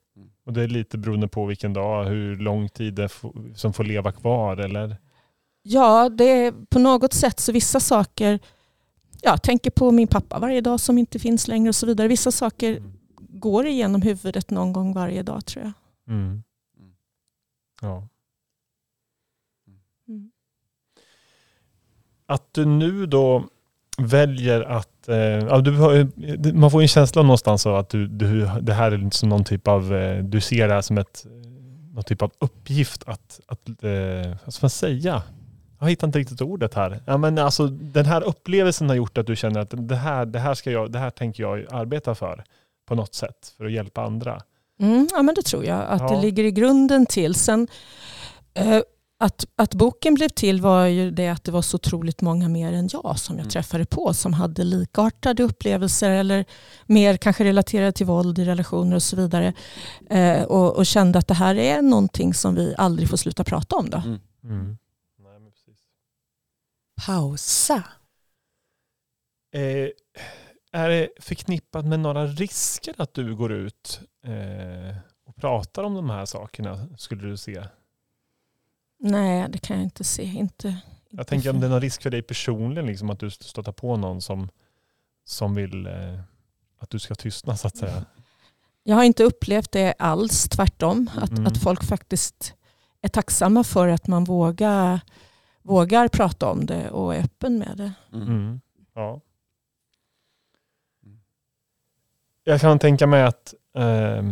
Och 0.47 0.53
det 0.53 0.63
är 0.63 0.69
lite 0.69 0.99
beroende 0.99 1.29
på 1.29 1.47
vilken 1.47 1.73
dag, 1.73 2.05
hur 2.05 2.37
lång 2.37 2.69
tid 2.69 2.95
det 2.95 3.09
som 3.55 3.73
får 3.73 3.85
leva 3.85 4.13
kvar 4.13 4.57
eller? 4.57 4.97
Ja, 5.63 6.09
det 6.09 6.25
är 6.25 6.53
på 6.71 6.79
något 6.79 7.13
sätt 7.13 7.41
så 7.41 7.53
vissa 7.53 7.81
saker, 7.81 8.39
jag 9.23 9.43
tänker 9.43 9.71
på 9.71 9.91
min 9.91 10.09
pappa 10.09 10.39
varje 10.39 10.61
dag 10.61 10.81
som 10.81 10.99
inte 10.99 11.19
finns 11.19 11.49
längre 11.49 11.69
och 11.69 11.75
så 11.75 11.87
vidare. 11.87 12.09
Vissa 12.09 12.31
saker 12.31 12.77
Mm. 12.77 12.93
går 13.41 13.67
igenom 13.67 14.03
huvudet 14.03 14.51
någon 14.51 14.73
gång 14.73 14.95
varje 14.95 15.23
dag 15.23 15.47
tror 15.47 15.65
jag. 15.65 15.73
Mm. 16.15 16.23
Mm. 16.31 16.43
Ja. 17.83 18.09
Mm. 20.09 20.31
Att 22.27 22.55
du 22.55 22.65
nu 22.65 23.07
då 23.07 23.45
väljer 23.99 24.61
att, 24.61 25.09
eh, 25.09 25.59
du 25.63 25.77
har, 25.77 26.53
man 26.53 26.71
får 26.71 26.81
ju 26.81 26.85
en 26.85 26.89
känsla 26.89 27.23
någonstans 27.23 27.67
av 27.67 27.77
att 27.77 27.89
du, 27.89 28.07
du, 28.07 28.51
det 28.63 28.73
här 28.73 28.93
är 28.93 28.99
liksom 28.99 29.29
någon 29.29 29.45
typ 29.45 29.69
av, 29.69 29.95
eh, 29.95 30.25
du 30.25 30.41
ser 30.41 30.69
det 30.69 30.75
här 30.75 30.83
som 30.83 30.99
ett, 30.99 31.27
eh, 31.27 31.31
någon 31.95 32.05
typ 32.05 32.23
av 32.23 32.33
uppgift 32.39 33.03
att, 33.07 33.41
att 33.47 33.69
eh, 33.69 34.37
vad 34.45 34.55
ska 34.55 34.65
man 34.65 34.71
säga? 34.71 35.23
Jag 35.81 35.89
hittar 35.89 36.07
inte 36.07 36.19
riktigt 36.19 36.41
ordet 36.41 36.75
här. 36.75 37.01
Ja, 37.07 37.17
men 37.17 37.39
alltså, 37.39 37.67
den 37.67 38.07
här 38.07 38.23
upplevelsen 38.23 38.89
har 38.89 38.97
gjort 38.97 39.19
att 39.19 39.27
du 39.27 39.37
känner 39.37 39.61
att 39.61 39.75
det 39.89 39.97
här, 39.97 40.27
det 40.27 40.39
här, 40.39 40.55
ska 40.55 40.71
jag, 40.71 40.93
det 40.93 40.99
här 40.99 41.11
tänker 41.11 41.43
jag 41.43 41.67
arbeta 41.71 42.15
för 42.15 42.45
på 42.89 42.95
något 42.95 43.15
sätt 43.15 43.55
för 43.57 43.65
att 43.65 43.73
hjälpa 43.73 44.03
andra. 44.03 44.41
Mm, 44.81 45.09
ja, 45.13 45.23
men 45.23 45.35
det 45.35 45.43
tror 45.43 45.65
jag 45.65 45.83
att 45.89 46.01
Ja. 46.01 46.09
det 46.09 46.21
ligger 46.23 46.45
i 46.45 46.51
grunden 46.51 47.07
till. 47.07 47.35
Sen, 47.35 47.69
eh, 48.55 48.81
att, 49.23 49.45
att 49.57 49.75
boken 49.75 50.15
blev 50.15 50.29
till 50.29 50.61
var 50.61 50.85
ju 50.87 51.11
det 51.11 51.29
att 51.29 51.45
det 51.45 51.53
var 51.53 51.63
så 51.63 51.75
otroligt 51.75 52.21
många 52.21 52.49
mer 52.49 52.73
än 52.73 52.89
jag 52.93 53.19
som 53.19 53.35
jag 53.37 53.43
Mm. 53.43 53.51
träffade 53.51 53.85
på 53.87 54.15
som 54.15 54.33
hade 54.33 54.65
likartade 54.65 55.43
upplevelser 55.43 56.11
eller 56.11 56.45
mer 56.87 57.17
kanske 57.17 57.45
relaterade 57.45 57.93
till 57.93 58.07
våld 58.07 58.39
i 58.39 58.45
relationer 58.45 58.97
och 58.97 59.03
så 59.03 59.17
vidare. 59.17 59.53
Eh, 60.11 60.43
och, 60.43 60.77
och 60.77 60.87
kände 60.87 61.19
att 61.19 61.29
det 61.29 61.35
här 61.35 61.55
är 61.55 61.83
någonting 61.83 62.35
som 62.35 62.55
vi 62.55 62.75
aldrig 62.79 63.11
får 63.11 63.17
sluta 63.17 63.45
prata 63.45 63.77
om. 63.77 63.91
Då. 63.91 63.99
Mm. 63.99 64.19
Mm. 64.45 64.67
Nej, 65.23 65.39
men 65.41 65.51
precis. 65.51 65.79
Pausa. 67.07 67.85
Eh, 69.53 69.89
är 70.73 70.89
det 70.89 71.09
förknippat 71.21 71.85
med 71.87 72.01
några 72.01 72.27
risker 72.27 72.95
att 72.99 73.15
du 73.15 73.37
går 73.37 73.53
ut 73.53 74.01
eh, 74.25 74.97
och 75.27 75.37
pratar 75.37 75.83
om 75.85 75.95
de 75.95 76.11
här 76.11 76.27
sakerna, 76.27 76.89
skulle 76.99 77.29
du 77.29 77.37
se? 77.37 77.65
Nej, 78.99 79.47
det 79.49 79.59
kan 79.59 79.77
jag 79.77 79.85
inte 79.85 80.05
se. 80.05 80.23
Inte, 80.23 80.77
Jag 81.11 81.27
tänker 81.27 81.51
om 81.51 81.61
det 81.61 81.67
är 81.67 81.71
någon 81.71 81.81
risk 81.81 82.03
för 82.03 82.11
dig 82.11 82.23
personligen, 82.23 82.87
liksom, 82.87 83.11
att 83.11 83.21
du 83.21 83.31
stöter 83.31 83.73
på 83.73 83.97
någon 83.97 84.23
som, 84.23 84.49
som 85.25 85.55
vill 85.55 85.87
eh, 85.87 86.21
att 86.79 86.91
du 86.91 86.99
ska 86.99 87.15
tystna 87.15 87.57
så 87.57 87.67
att 87.67 87.77
säga. 87.77 88.05
Jag 88.83 88.97
har 88.97 89.05
inte 89.05 89.25
upplevt 89.25 89.73
det 89.73 89.95
alls, 89.99 90.49
tvärtom. 90.49 91.11
Att, 91.17 91.31
Mm. 91.31 91.47
att 91.47 91.63
folk 91.63 91.85
faktiskt 91.85 92.55
är 93.03 93.09
tacksamma 93.09 93.65
för 93.65 93.89
att 93.89 94.07
man 94.07 94.25
vågar, 94.25 95.01
vågar 95.63 96.09
prata 96.09 96.51
om 96.51 96.67
det 96.67 96.91
och 96.91 97.15
är 97.15 97.19
öppen 97.25 97.59
med 97.59 97.77
det. 97.77 97.93
Mm. 98.13 98.29
Mm. 98.29 98.61
Ja. 98.95 99.21
Jag 102.45 102.61
kan 102.61 102.79
tänka 102.79 103.07
mig 103.07 103.23
att 103.23 103.55
eh, 103.77 104.23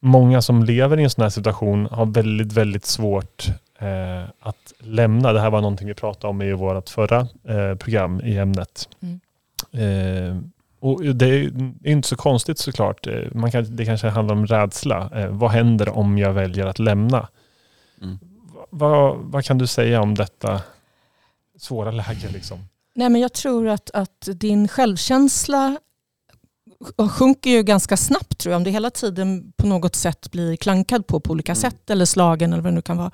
många 0.00 0.42
som 0.42 0.64
lever 0.64 1.00
i 1.00 1.02
en 1.04 1.10
sån 1.10 1.22
här 1.22 1.30
situation 1.30 1.86
har 1.90 2.06
väldigt, 2.06 2.52
väldigt 2.52 2.84
svårt 2.86 3.46
eh, 3.78 4.22
att 4.40 4.72
lämna. 4.78 5.32
Det 5.32 5.40
här 5.40 5.50
var 5.50 5.60
någonting 5.60 5.88
vi 5.88 5.94
pratade 5.94 6.30
om 6.30 6.42
i 6.42 6.52
vårt 6.52 6.88
förra 6.88 7.20
eh, 7.44 7.74
program 7.74 8.20
i 8.20 8.38
ämnet. 8.38 8.88
Mm. 9.00 9.20
Eh, 9.72 10.36
och 10.80 11.02
det 11.04 11.26
är 11.26 11.50
inte 11.84 12.08
så 12.08 12.16
konstigt 12.16 12.58
såklart. 12.58 13.06
Eh, 13.06 13.22
Man 13.32 13.50
kan, 13.50 13.76
det 13.76 13.84
kanske 13.84 14.08
handlar 14.08 14.34
om 14.34 14.46
rädsla. 14.46 15.10
Eh, 15.14 15.28
vad 15.28 15.50
händer 15.50 15.88
om 15.98 16.18
jag 16.18 16.32
väljer 16.32 16.66
att 16.66 16.78
lämna? 16.78 17.28
Mm. 18.02 18.18
Va- 18.54 18.66
Vad, 18.70 19.16
vad 19.18 19.44
kan 19.44 19.58
du 19.58 19.66
säga 19.66 20.00
om 20.02 20.14
detta 20.14 20.60
svåra 21.58 21.90
läge? 21.90 22.28
Liksom? 22.32 22.58
Nej, 22.94 23.08
men 23.08 23.20
jag 23.20 23.32
tror 23.32 23.68
att, 23.68 23.90
att 23.90 24.28
din 24.34 24.68
självkänsla 24.68 25.76
sjunker 27.10 27.50
ju 27.50 27.62
ganska 27.62 27.96
snabbt 27.96 28.38
tror 28.38 28.50
jag. 28.52 28.56
Om 28.56 28.64
det 28.64 28.70
hela 28.70 28.90
tiden 28.90 29.52
på 29.56 29.66
något 29.66 29.94
sätt 29.94 30.30
blir 30.30 30.56
klankad 30.56 31.06
på 31.06 31.20
på 31.20 31.32
olika 31.32 31.52
Mm. 31.52 31.60
sätt 31.60 31.90
eller 31.90 32.04
slagen 32.04 32.52
eller 32.52 32.62
vad 32.62 32.72
det 32.72 32.74
nu 32.74 32.82
kan 32.82 32.96
vara. 32.96 33.10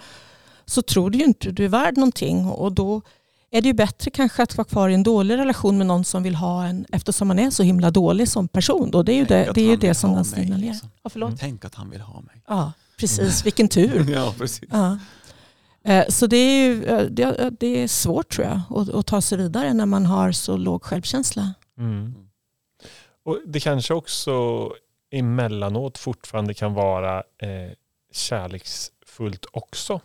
Så 0.66 0.82
tror 0.82 1.10
du 1.10 1.18
ju 1.18 1.24
inte 1.24 1.50
du 1.50 1.64
är 1.64 1.68
värd 1.68 1.96
någonting 1.96 2.46
och 2.46 2.72
då 2.72 3.02
är 3.50 3.60
det 3.62 3.68
ju 3.68 3.72
bättre 3.74 4.10
kanske 4.10 4.42
att 4.42 4.56
vara 4.56 4.64
kvar 4.68 4.88
i 4.88 4.94
en 4.94 5.02
dålig 5.02 5.36
relation 5.36 5.78
med 5.78 5.86
någon 5.86 6.04
som 6.04 6.22
vill 6.22 6.34
ha 6.34 6.64
en 6.66 6.86
eftersom 6.92 7.28
man 7.28 7.38
är 7.38 7.50
så 7.50 7.62
himla 7.62 7.90
dålig 7.90 8.28
som 8.28 8.48
person. 8.48 8.90
Då. 8.90 9.02
Det 9.02 9.12
är 9.12 9.16
ju 9.16 9.26
Tänk 9.26 9.46
det, 9.46 9.52
det, 9.54 9.60
är 9.60 9.70
ju 9.70 9.76
det 9.76 9.94
som 9.94 10.10
ha 10.10 10.16
den 10.16 10.24
signalerar. 10.24 10.72
liksom. 10.72 10.90
Ja, 11.02 11.10
förlåt. 11.10 11.28
Mm. 11.28 11.38
Tänk 11.38 11.64
att 11.64 11.74
han 11.74 11.90
vill 11.90 12.00
ha 12.00 12.20
mig. 12.20 12.42
Ja, 12.48 12.72
precis. 12.98 13.46
Vilken 13.46 13.68
tur. 13.68 14.10
ja, 14.14 14.34
precis. 14.38 14.68
Ja. 14.70 14.98
Eh, 15.84 16.04
Så 16.08 16.26
det 16.26 16.36
är, 16.36 16.66
ju, 16.66 16.84
eh, 16.84 17.00
det, 17.02 17.50
det 17.60 17.82
är 17.82 17.88
svårt 17.88 18.28
tror 18.30 18.46
jag 18.46 18.80
att, 18.80 18.88
att 18.94 19.06
ta 19.06 19.20
sig 19.20 19.38
vidare 19.38 19.74
när 19.74 19.86
man 19.86 20.06
har 20.06 20.32
så 20.32 20.56
låg 20.56 20.82
självkänsla. 20.82 21.54
Mm. 21.78 22.14
Och 23.24 23.38
det 23.46 23.60
kanske 23.60 23.94
också 23.94 24.32
emellanåt 25.10 25.98
fortfarande 25.98 26.54
kan 26.54 26.74
vara 26.74 27.16
eh, 27.18 27.72
kärleksfullt 28.12 29.46
också, 29.52 30.00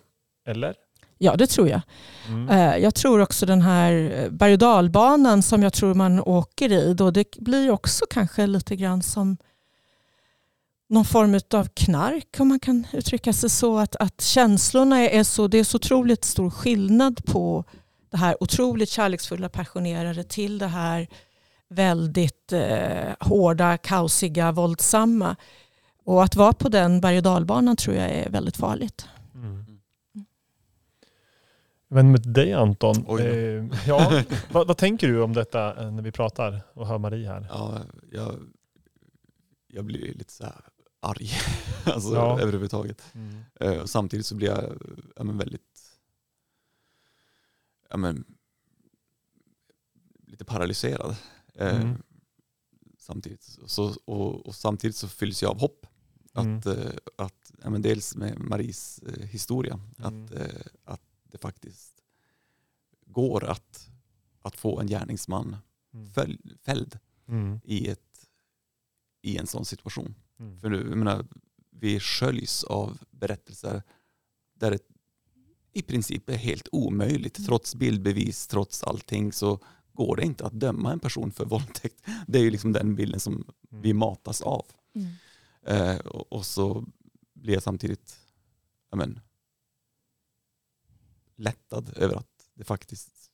eller? 0.48 0.76
Ja, 1.18 1.36
det 1.36 1.48
tror 1.48 1.70
jag. 1.70 1.82
Mm. 2.28 2.50
Eh, 2.50 2.78
Jag 2.78 2.96
tror 2.96 3.20
också 3.22 3.46
den 3.46 3.62
här 3.62 3.92
eh, 4.24 4.30
berg 4.30 4.54
och 4.54 4.60
dalbanan 4.60 5.44
som 5.44 5.64
jag 5.64 5.74
tror 5.74 5.94
man 5.94 6.20
åker 6.20 6.72
i, 6.72 6.94
då 6.94 7.12
det 7.12 7.32
blir 7.38 7.72
också 7.72 8.06
kanske 8.10 8.48
lite 8.48 8.76
grann 8.76 9.04
som 9.04 9.38
någon 10.88 11.06
form 11.06 11.40
av 11.54 11.68
knark 11.74 12.36
om 12.40 12.48
man 12.48 12.60
kan 12.60 12.88
uttrycka 12.94 13.34
sig 13.34 13.50
så. 13.50 13.78
Att, 13.78 13.96
att 13.96 14.22
känslorna 14.22 15.00
är 15.00 15.24
så, 15.24 15.48
det 15.48 15.58
är 15.58 15.64
så 15.64 15.76
otroligt 15.76 16.26
stor 16.26 16.50
skillnad 16.50 17.26
på 17.26 17.64
det 18.10 18.18
här 18.18 18.44
otroligt 18.44 18.90
kärleksfulla 18.90 19.50
passionerade 19.50 20.24
till 20.24 20.58
det 20.58 20.68
här 20.68 21.08
väldigt 21.70 22.54
eh, 22.54 23.14
hårda, 23.20 23.78
kaosiga, 23.78 24.52
våldsamma. 24.52 25.36
Och 26.04 26.24
att 26.24 26.36
vara 26.36 26.54
på 26.54 26.70
den 26.70 27.02
berg 27.02 27.18
och 27.18 27.24
dalbanan 27.24 27.76
tror 27.76 27.96
jag 27.96 28.10
är 28.10 28.30
väldigt 28.30 28.58
farligt. 28.58 29.08
Mm. 29.36 29.66
Men 31.88 32.12
med 32.12 32.22
dig 32.22 32.54
Anton, 32.54 33.20
eh, 33.20 33.78
ja, 33.88 34.22
vad, 34.52 34.68
vad 34.68 34.78
tänker 34.78 35.08
du 35.08 35.22
om 35.22 35.34
detta 35.34 35.84
eh, 35.84 35.92
när 35.92 36.04
vi 36.04 36.12
pratar 36.12 36.62
och 36.74 36.88
hör 36.88 36.98
Marie 36.98 37.28
här? 37.28 37.46
Ja, 37.50 37.80
jag, 38.12 38.36
jag 39.68 39.86
blir 39.86 40.14
lite 40.14 40.34
så 40.34 40.44
här 40.44 40.62
arg 41.00 41.30
alltså, 41.86 42.14
Ja. 42.14 42.40
överhuvudtaget. 42.42 43.04
Mm. 43.14 43.44
Eh, 43.60 43.86
samtidigt 43.86 44.26
så 44.26 44.36
blir 44.36 44.48
jag 44.48 44.82
ja, 45.16 45.24
men 45.24 45.38
väldigt 45.38 45.98
ja, 47.90 47.98
men, 47.98 48.26
lite 50.28 50.46
paralyserad. 50.46 51.16
Eh, 51.54 51.82
Mm. 51.82 52.04
samtidigt. 52.98 53.58
Så, 53.66 53.96
och, 54.06 54.46
och 54.48 54.56
samtidigt 54.56 54.96
så 54.96 55.08
fylls 55.08 55.42
jag 55.42 55.52
av 55.52 55.60
hopp. 55.60 55.86
Mm. 56.36 56.58
Att, 56.58 56.66
eh, 56.66 56.92
att, 57.18 57.52
ja, 57.64 57.70
men 57.70 57.82
dels 57.82 58.16
med 58.16 58.40
Maries 58.40 59.02
historia, 59.22 59.80
Mm. 59.98 60.26
att, 60.26 60.32
att 60.84 61.02
det 61.24 61.38
faktiskt 61.38 62.04
går 63.06 63.44
att, 63.44 63.90
att 64.42 64.56
få 64.58 64.80
en 64.80 64.88
gärningsman 64.88 65.58
Mm. 65.94 66.10
följ, 66.14 66.40
fälld 66.64 67.00
Mm. 67.28 67.60
i, 67.64 67.88
ett, 67.90 68.30
i 69.22 69.38
en 69.38 69.48
sån 69.48 69.66
situation. 69.66 70.16
Mm. 70.40 70.60
För 70.60 70.72
jag 70.72 70.98
menar, 70.98 71.26
vi 71.70 72.00
sköljs 72.00 72.64
av 72.64 72.98
berättelser 73.12 73.84
där 74.54 74.72
det 74.72 74.80
i 75.74 75.82
princip 75.82 76.30
är 76.30 76.38
helt 76.38 76.68
omöjligt. 76.72 77.46
Trots 77.46 77.76
bildbevis, 77.76 78.48
trots 78.48 78.84
allting 78.84 79.34
så 79.34 79.60
går 79.94 80.16
det 80.16 80.24
inte 80.24 80.46
att 80.46 80.54
döma 80.54 80.92
en 80.92 81.00
person 81.00 81.32
för 81.32 81.46
våldtäkt. 81.46 82.02
Det 82.28 82.40
är 82.40 82.44
ju 82.44 82.52
liksom 82.52 82.74
den 82.74 82.96
bilden 82.96 83.20
som 83.20 83.46
vi 83.70 83.94
matas 83.94 84.42
av. 84.42 84.66
Mm. 84.96 85.14
Eh, 85.62 85.98
och, 85.98 86.34
och 86.34 86.46
så 86.46 86.86
blir 87.34 87.54
jag 87.54 87.64
samtidigt 87.64 88.20
ja, 88.90 88.98
men, 88.98 89.20
lättad 91.36 91.94
över 91.98 92.16
att 92.16 92.50
det 92.54 92.64
faktiskt 92.64 93.32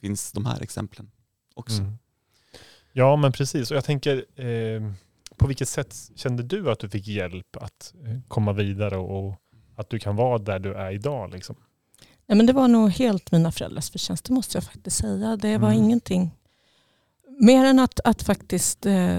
finns 0.00 0.32
de 0.32 0.46
här 0.46 0.62
exemplen 0.62 1.10
också. 1.54 1.82
Mm. 1.82 1.98
Ja 2.92 3.16
men 3.16 3.32
precis 3.32 3.70
och 3.70 3.76
jag 3.76 3.84
tänker 3.84 4.40
eh, 4.40 4.92
på 5.38 5.46
vilket 5.46 5.68
sätt 5.68 5.96
kände 6.16 6.42
du 6.42 6.70
att 6.70 6.78
du 6.78 6.88
fick 6.88 7.06
hjälp 7.06 7.56
att 7.60 7.94
eh, 8.06 8.18
komma 8.28 8.52
vidare 8.52 8.96
och, 8.96 9.34
att 9.76 9.90
du 9.90 9.98
kan 9.98 10.16
vara 10.16 10.38
där 10.38 10.58
du 10.58 10.74
är 10.74 10.90
idag? 10.90 11.30
Liksom? 11.32 11.56
Nej, 12.26 12.36
men 12.36 12.46
det 12.46 12.52
var 12.52 12.68
nog 12.68 12.90
helt 12.90 13.32
mina 13.32 13.52
föräldrars 13.52 13.90
förtjänst, 13.90 14.24
det 14.24 14.32
måste 14.32 14.56
jag 14.56 14.64
faktiskt 14.64 14.96
säga. 14.96 15.36
Det 15.36 15.58
var 15.58 15.68
Mm. 15.68 15.84
ingenting 15.84 16.30
mer 17.40 17.64
än 17.64 17.78
att, 17.78 18.00
att 18.04 18.22
faktiskt 18.22 18.86
eh, 18.86 19.18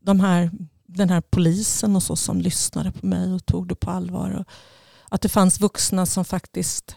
de 0.00 0.20
här, 0.20 0.50
den 0.86 1.10
här 1.10 1.20
polisen 1.30 1.96
och 1.96 2.02
så 2.02 2.16
som 2.16 2.40
lyssnade 2.40 2.92
på 2.92 3.06
mig 3.06 3.32
och 3.32 3.46
tog 3.46 3.68
det 3.68 3.74
på 3.74 3.90
allvar. 3.90 4.30
Och 4.30 4.44
att 5.08 5.20
det 5.20 5.28
fanns 5.28 5.60
vuxna 5.60 6.06
som 6.06 6.24
faktiskt 6.24 6.96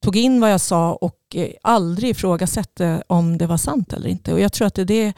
tog 0.00 0.16
in 0.16 0.40
vad 0.40 0.52
jag 0.52 0.60
sa 0.60 0.92
och 0.94 1.18
eh, 1.34 1.50
aldrig 1.62 2.10
ifrågasatte 2.10 3.02
om 3.06 3.38
det 3.38 3.46
var 3.46 3.56
sant 3.56 3.92
eller 3.92 4.08
inte. 4.08 4.32
Och 4.32 4.40
jag 4.40 4.52
tror 4.52 4.66
att 4.66 4.74
det 4.74 4.82
är 4.82 4.86
det 4.86 5.12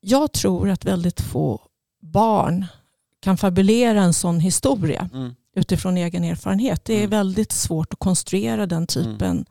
jag 0.00 0.32
tror 0.32 0.70
att 0.70 0.84
väldigt 0.84 1.20
få 1.20 1.60
barn 2.00 2.66
kan 3.20 3.36
fabulera 3.36 4.02
en 4.02 4.14
sån 4.14 4.40
historia 4.40 5.08
Mm. 5.14 5.34
utifrån 5.56 5.96
egen 5.96 6.24
erfarenhet. 6.24 6.84
Det 6.84 6.94
är 6.94 6.98
Mm. 6.98 7.10
väldigt 7.10 7.52
svårt 7.52 7.92
att 7.92 7.98
konstruera 7.98 8.66
den 8.66 8.86
typen 8.86 9.44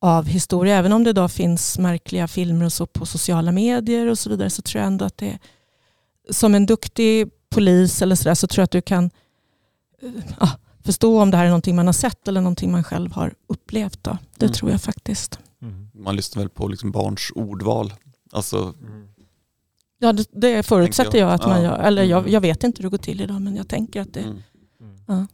av 0.00 0.24
historia. 0.26 0.76
Även 0.76 0.92
om 0.92 1.04
det 1.04 1.10
idag 1.10 1.30
finns 1.32 1.78
märkliga 1.78 2.28
filmer 2.28 2.64
och 2.64 2.72
så 2.72 2.86
på 2.86 3.06
sociala 3.06 3.52
medier 3.52 4.06
och 4.06 4.18
så 4.18 4.30
vidare 4.30 4.50
så 4.50 4.62
tror 4.62 4.80
jag 4.80 4.86
ändå 4.86 5.04
att 5.04 5.16
det 5.16 5.38
som 6.30 6.54
en 6.54 6.66
duktig 6.66 7.30
polis 7.50 8.02
eller 8.02 8.14
så, 8.16 8.24
där, 8.24 8.34
så 8.34 8.46
tror 8.46 8.60
jag 8.62 8.64
att 8.64 8.70
du 8.70 8.82
kan 8.82 9.10
eh, 10.02 10.10
ja, 10.40 10.50
förstå 10.84 11.22
om 11.22 11.30
det 11.30 11.36
här 11.36 11.44
är 11.44 11.48
någonting 11.48 11.76
man 11.76 11.86
har 11.86 11.92
sett 11.92 12.28
eller 12.28 12.40
någonting 12.40 12.72
man 12.72 12.84
själv 12.84 13.12
har 13.12 13.34
upplevt. 13.46 14.04
Då. 14.04 14.18
Det 14.38 14.44
Mm. 14.46 14.54
tror 14.54 14.70
jag 14.70 14.82
faktiskt. 14.82 15.38
Man 15.92 16.16
lyssnar 16.16 16.42
väl 16.42 16.48
på 16.50 16.68
liksom 16.68 16.90
barns 16.90 17.32
ordval. 17.34 17.92
Alltså, 18.32 18.74
Ja, 20.02 20.12
det, 20.12 20.26
det 20.32 20.62
förutsätter 20.62 21.18
jag. 21.18 21.28
jag 21.28 21.34
att 21.34 21.46
man 21.46 21.62
gör. 21.62 21.78
Eller 21.78 22.02
jag, 22.04 22.18
Mm. 22.20 22.32
jag 22.32 22.40
vet 22.40 22.64
inte 22.64 22.82
hur 22.82 22.90
det 22.90 22.90
går 22.96 23.02
till 23.02 23.20
idag 23.20 23.40
men 23.42 23.56
jag 23.56 23.68
tänker 23.68 24.00
att 24.00 24.12
det... 24.14 24.20
mm. 24.20 24.38
Ja. 25.06 25.26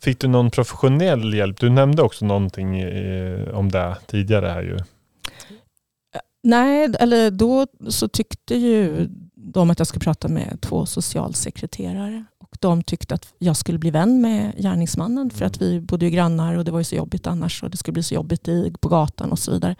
Fick 0.00 0.20
du 0.20 0.28
någon 0.28 0.50
professionell 0.50 1.34
hjälp? 1.34 1.60
Du 1.60 1.70
nämnde 1.70 2.02
också 2.02 2.24
någonting 2.24 2.80
eh, 2.80 3.48
om 3.48 3.70
det 3.72 3.96
tidigare 4.06 4.46
här 4.48 4.62
ju. 4.62 4.78
Nej, 6.42 6.88
eller 7.00 7.30
då 7.30 7.66
så 7.88 8.08
tyckte 8.08 8.54
ju 8.54 9.08
de 9.34 9.70
att 9.70 9.78
jag 9.78 9.88
skulle 9.88 10.00
prata 10.04 10.28
med 10.28 10.58
två 10.60 10.86
socialsekreterare. 10.86 12.24
Och 12.38 12.56
de 12.60 12.82
tyckte 12.82 13.14
att 13.14 13.34
jag 13.38 13.56
skulle 13.56 13.78
bli 13.78 13.90
vän 13.90 14.20
med 14.20 14.52
gärningsmannen 14.58 15.30
för 15.30 15.38
Mm. 15.38 15.46
att 15.46 15.62
vi 15.62 15.80
bodde 15.80 16.04
ju 16.04 16.10
grannar 16.10 16.56
och 16.56 16.64
det 16.64 16.70
var 16.70 16.78
ju 16.80 16.84
så 16.84 16.94
jobbigt 16.94 17.26
annars 17.26 17.62
och 17.62 17.70
det 17.70 17.76
skulle 17.76 17.92
bli 17.92 18.02
så 18.02 18.14
jobbigt 18.14 18.48
i, 18.48 18.72
på 18.80 18.88
gatan 18.88 19.32
och 19.32 19.38
så 19.38 19.50
vidare. 19.52 19.76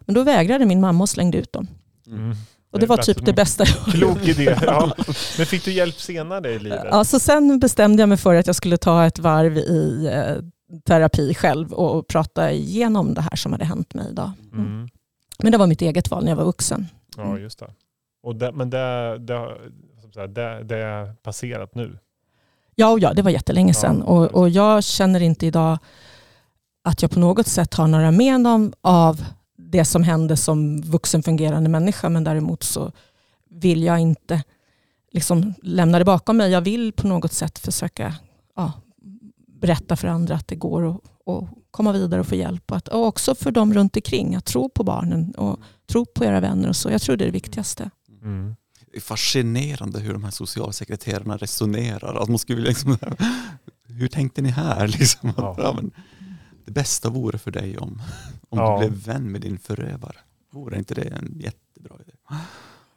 Men 0.00 0.14
då 0.14 0.22
vägrade 0.22 0.66
min 0.66 0.80
mamma 0.80 1.04
och 1.04 1.08
slängde 1.08 1.38
ut 1.38 1.52
dem. 1.52 1.66
Mm. 2.06 2.36
Och 2.76 2.80
det 2.80 2.86
var 2.86 2.96
typ 2.96 3.24
det 3.26 3.32
bästa 3.32 3.64
jag 3.66 3.94
Klok 3.94 4.28
idé. 4.28 4.58
Ja. 4.62 4.92
Men 5.36 5.46
fick 5.46 5.64
du 5.64 5.72
hjälp 5.72 6.00
senare 6.00 6.50
i 6.52 6.58
livet? 6.58 6.84
Ja, 6.90 7.04
så 7.04 7.18
sen 7.18 7.58
bestämde 7.58 8.02
jag 8.02 8.08
mig 8.08 8.18
för 8.18 8.34
att 8.34 8.46
jag 8.46 8.56
skulle 8.56 8.76
ta 8.76 9.06
ett 9.06 9.18
varv 9.18 9.58
i 9.58 10.06
eh, 10.12 10.42
terapi 10.84 11.34
själv 11.34 11.72
och 11.72 12.06
prata 12.08 12.52
igenom 12.52 13.14
det 13.14 13.20
här 13.20 13.36
som 13.36 13.52
hade 13.52 13.64
hänt 13.64 13.94
mig. 13.94 14.06
Då. 14.12 14.32
Mm. 14.52 14.66
Mm. 14.66 14.88
Men 15.38 15.52
det 15.52 15.58
var 15.58 15.66
mitt 15.66 15.82
eget 15.82 16.10
val 16.10 16.24
när 16.24 16.30
jag 16.30 16.36
var 16.36 16.44
vuxen. 16.44 16.86
Ja, 17.16 17.38
just 17.38 17.58
det. 17.58 17.70
Och 18.22 18.36
det, 18.36 18.52
men 18.52 18.70
det, 18.70 19.18
det, 19.18 19.56
det, 20.28 20.62
det 20.64 20.76
är 20.76 21.12
passerat 21.22 21.74
nu. 21.74 21.98
Ja, 22.74 22.90
och 22.90 23.00
ja, 23.00 23.12
det 23.12 23.22
var 23.22 23.30
jättelänge 23.30 23.70
Ja, 23.70 23.80
sedan. 23.80 24.02
och, 24.02 24.24
och 24.34 24.48
jag 24.48 24.84
känner 24.84 25.20
inte 25.22 25.46
idag 25.46 25.78
att 26.84 27.02
jag 27.02 27.10
på 27.10 27.20
något 27.20 27.46
sätt 27.46 27.74
har 27.74 27.86
några 27.88 28.10
men 28.10 28.72
av 28.80 29.24
det 29.70 29.84
som 29.84 30.02
hände 30.02 30.36
som 30.36 30.80
vuxen 30.80 31.22
fungerande 31.22 31.68
människa. 31.70 32.08
Men 32.08 32.24
däremot 32.24 32.62
så 32.62 32.92
vill 33.50 33.82
jag 33.82 33.98
inte 34.00 34.42
liksom 35.12 35.54
lämna 35.62 35.98
det 35.98 36.04
bakom 36.04 36.36
mig. 36.36 36.50
Jag 36.50 36.60
vill 36.60 36.92
på 36.92 37.06
något 37.06 37.32
sätt 37.32 37.58
försöka 37.58 38.14
ja, 38.56 38.72
berätta 39.60 39.96
för 39.96 40.08
andra 40.08 40.34
att 40.34 40.48
det 40.48 40.56
går 40.56 40.88
att, 40.90 41.00
att 41.26 41.48
komma 41.70 41.92
vidare 41.92 42.20
och 42.20 42.26
få 42.26 42.34
hjälp. 42.34 42.70
Och, 42.70 42.76
att, 42.76 42.88
och 42.88 43.06
också 43.06 43.34
för 43.34 43.50
dem 43.50 43.74
runt 43.74 43.96
omkring 43.96 44.34
att 44.34 44.44
tro 44.44 44.68
på 44.68 44.84
barnen 44.84 45.34
och 45.34 45.60
tro 45.86 46.06
på 46.06 46.24
era 46.24 46.40
vänner. 46.40 46.68
och 46.68 46.76
så. 46.76 46.90
Jag 46.90 47.02
tror 47.02 47.16
det 47.16 47.24
är 47.24 47.26
det 47.26 47.32
viktigaste. 47.32 47.90
Mm. 48.22 48.56
Det 48.90 48.96
är 48.96 49.00
fascinerande 49.00 50.00
hur 50.00 50.12
de 50.12 50.24
här 50.24 50.30
socialsekreterarna 50.30 51.36
resonerar. 51.36 52.22
Att 52.22 52.28
man 52.28 52.38
skulle 52.38 52.56
vilja 52.56 52.68
liksom, 52.68 52.98
hur 53.88 54.08
tänkte 54.08 54.42
ni 54.42 54.48
här? 54.48 54.88
Liksom, 54.98 55.32
Ja. 55.36 55.54
ja. 55.58 55.72
men, 55.72 55.90
det 56.66 56.72
bästa 56.72 57.10
vore 57.10 57.38
för 57.38 57.50
dig 57.50 57.78
om, 57.78 58.02
om 58.48 58.58
Ja. 58.58 58.80
du 58.82 58.88
blev 58.88 59.04
vän 59.04 59.32
med 59.32 59.40
din 59.40 59.58
förövare. 59.58 60.16
Vore 60.50 60.78
inte 60.78 60.94
det 60.94 61.02
en 61.02 61.36
jättebra 61.40 61.96
idé? 62.00 62.12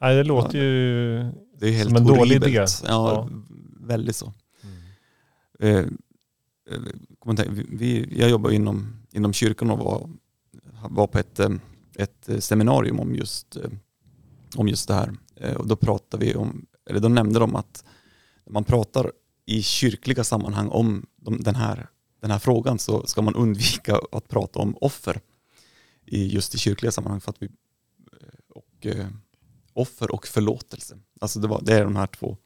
Nej, 0.00 0.16
det 0.16 0.24
låter 0.24 0.58
ju... 0.58 1.18
Det 1.58 1.66
är 1.68 1.72
helt 1.72 1.88
Som 1.88 1.96
en 1.96 2.04
dålig 2.06 2.18
horribelt. 2.18 2.46
idé. 2.46 2.64
Ja, 2.88 3.12
Ja. 3.12 3.28
väldigt 3.80 4.16
så. 4.16 4.32
Eh, 5.60 5.68
eh, 5.78 5.84
jag 7.24 7.36
tänka, 7.36 7.52
vi- 7.70 8.18
jag 8.20 8.30
jobbar 8.30 8.50
inom, 8.50 8.96
inom 9.12 9.32
kyrkan 9.32 9.70
och 9.70 9.78
var, 9.78 10.10
var 10.90 11.06
på 11.06 11.18
ett, 11.18 11.40
eh, 11.40 11.50
ett 11.96 12.28
eh, 12.28 12.38
seminarium 12.38 13.00
om 13.00 13.14
just, 13.14 13.56
eh, 13.56 13.70
om 14.56 14.68
just 14.68 14.88
det 14.88 14.94
här. 14.94 15.12
Eh, 15.36 15.54
Och 15.56 15.66
då 15.66 15.76
pratade 15.76 16.24
vi 16.26 16.34
om, 16.34 16.66
eller 16.90 17.00
då 17.00 17.08
nämnde 17.08 17.38
de 17.38 17.56
att 17.56 17.84
man 18.50 18.64
pratar 18.64 19.12
i 19.46 19.62
kyrkliga 19.62 20.24
sammanhang 20.24 20.68
om 20.68 21.06
de, 21.16 21.40
den, 21.40 21.54
här, 21.54 21.88
den 22.20 22.30
här 22.30 22.38
frågan 22.38 22.78
så 22.78 23.06
ska 23.06 23.22
man 23.22 23.34
undvika 23.34 24.00
att 24.12 24.28
prata 24.28 24.58
om 24.58 24.76
offer 24.80 25.20
i 26.06 26.26
just 26.26 26.54
i 26.54 26.58
kyrkliga 26.58 26.92
sammanhang 26.92 27.20
för 27.20 27.30
att 27.30 27.42
vi 27.42 27.46
eh, 27.46 28.28
och, 28.48 28.86
eh, 28.86 29.06
offer 29.72 30.10
och 30.10 30.26
förlåtelse. 30.26 30.98
Alltså 31.20 31.40
det, 31.40 31.48
var, 31.48 31.60
det 31.62 31.74
är 31.74 31.84
de 31.84 31.96
här 31.96 32.06
två 32.06 32.36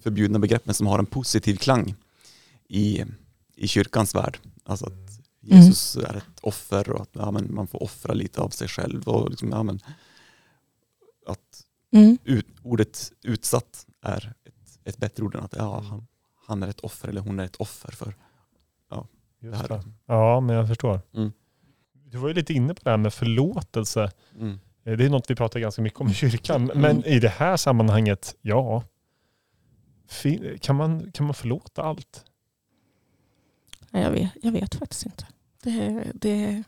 förbjudna 0.00 0.38
begreppen 0.38 0.74
som 0.74 0.86
har 0.86 0.98
en 0.98 1.06
positiv 1.06 1.56
klang 1.56 1.94
i, 2.68 3.04
i 3.56 3.68
kyrkans 3.68 4.14
värld. 4.14 4.38
Alltså 4.64 4.86
att 4.86 5.20
Jesus 5.40 5.96
är 5.96 6.16
ett 6.16 6.40
offer 6.40 6.90
och 6.90 7.00
att 7.00 7.10
ja, 7.12 7.30
men 7.30 7.54
man 7.54 7.66
får 7.66 7.82
offra 7.82 8.14
lite 8.14 8.40
av 8.40 8.48
sig 8.48 8.68
själv. 8.68 9.08
Och 9.08 9.30
liksom, 9.30 9.50
ja, 9.50 9.62
men, 9.62 9.80
att 11.26 11.64
Mm. 11.94 12.18
ut, 12.24 12.46
ordet 12.62 13.12
utsatt 13.22 13.86
är 14.02 14.32
ett, 14.44 14.78
ett 14.84 14.96
bättre 14.96 15.24
ord 15.24 15.34
än 15.34 15.44
att 15.44 15.54
ja, 15.56 15.80
han, 15.80 16.06
han 16.46 16.62
är 16.62 16.68
ett 16.68 16.80
offer 16.80 17.08
eller 17.08 17.20
hon 17.20 17.40
är 17.40 17.44
ett 17.44 17.56
offer 17.56 17.92
för. 17.92 18.14
Just 19.42 19.68
det. 19.68 19.82
Ja, 20.06 20.40
men 20.40 20.56
jag 20.56 20.68
förstår. 20.68 21.00
Mm. 21.14 21.32
Du 22.04 22.18
var 22.18 22.28
ju 22.28 22.34
lite 22.34 22.52
inne 22.52 22.74
på 22.74 22.80
det 22.84 22.90
här 22.90 22.96
med 22.96 23.14
förlåtelse. 23.14 24.10
Mm. 24.38 24.60
Eh, 24.84 24.96
Det 24.96 25.04
är 25.04 25.10
något 25.10 25.30
vi 25.30 25.34
pratar 25.34 25.60
ganska 25.60 25.82
mycket 25.82 26.00
om 26.00 26.08
i 26.08 26.14
kyrkan. 26.14 26.62
Mm. 26.70 26.80
Men 26.80 27.04
i 27.04 27.20
det 27.20 27.28
här 27.28 27.56
sammanhanget, 27.56 28.36
ja. 28.40 28.82
Kan 30.60 30.76
man, 30.76 31.12
kan 31.12 31.26
man 31.26 31.34
förlåta 31.34 31.82
allt? 31.82 32.24
Jag 33.90 34.10
vet, 34.10 34.30
jag 34.42 34.52
vet 34.52 34.74
faktiskt 34.74 35.06
inte. 35.06 35.26
Det, 35.62 36.04
det, 36.14 36.62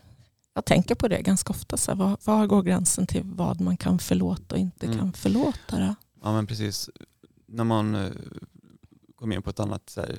jag 0.53 0.65
tänker 0.65 0.95
på 0.95 1.07
det 1.07 1.21
ganska 1.21 1.49
ofta. 1.51 1.77
Så 1.77 1.91
här, 1.91 1.97
var, 1.97 2.17
var 2.25 2.47
går 2.47 2.61
gränsen 2.63 3.07
till 3.07 3.21
vad 3.25 3.61
man 3.61 3.77
kan 3.77 3.99
förlåta 3.99 4.55
och 4.55 4.61
inte 4.61 4.85
Mm. 4.85 4.97
kan 4.99 5.13
förlåta? 5.13 5.79
Då? 5.79 5.95
Ja 6.23 6.33
men 6.33 6.47
precis. 6.47 6.89
När 7.45 7.63
man 7.63 7.95
eh, 7.95 8.11
kommer 9.15 9.35
in 9.35 9.41
på 9.41 9.49
ett 9.49 9.59
annat, 9.59 9.89
så 9.89 10.01
här, 10.01 10.15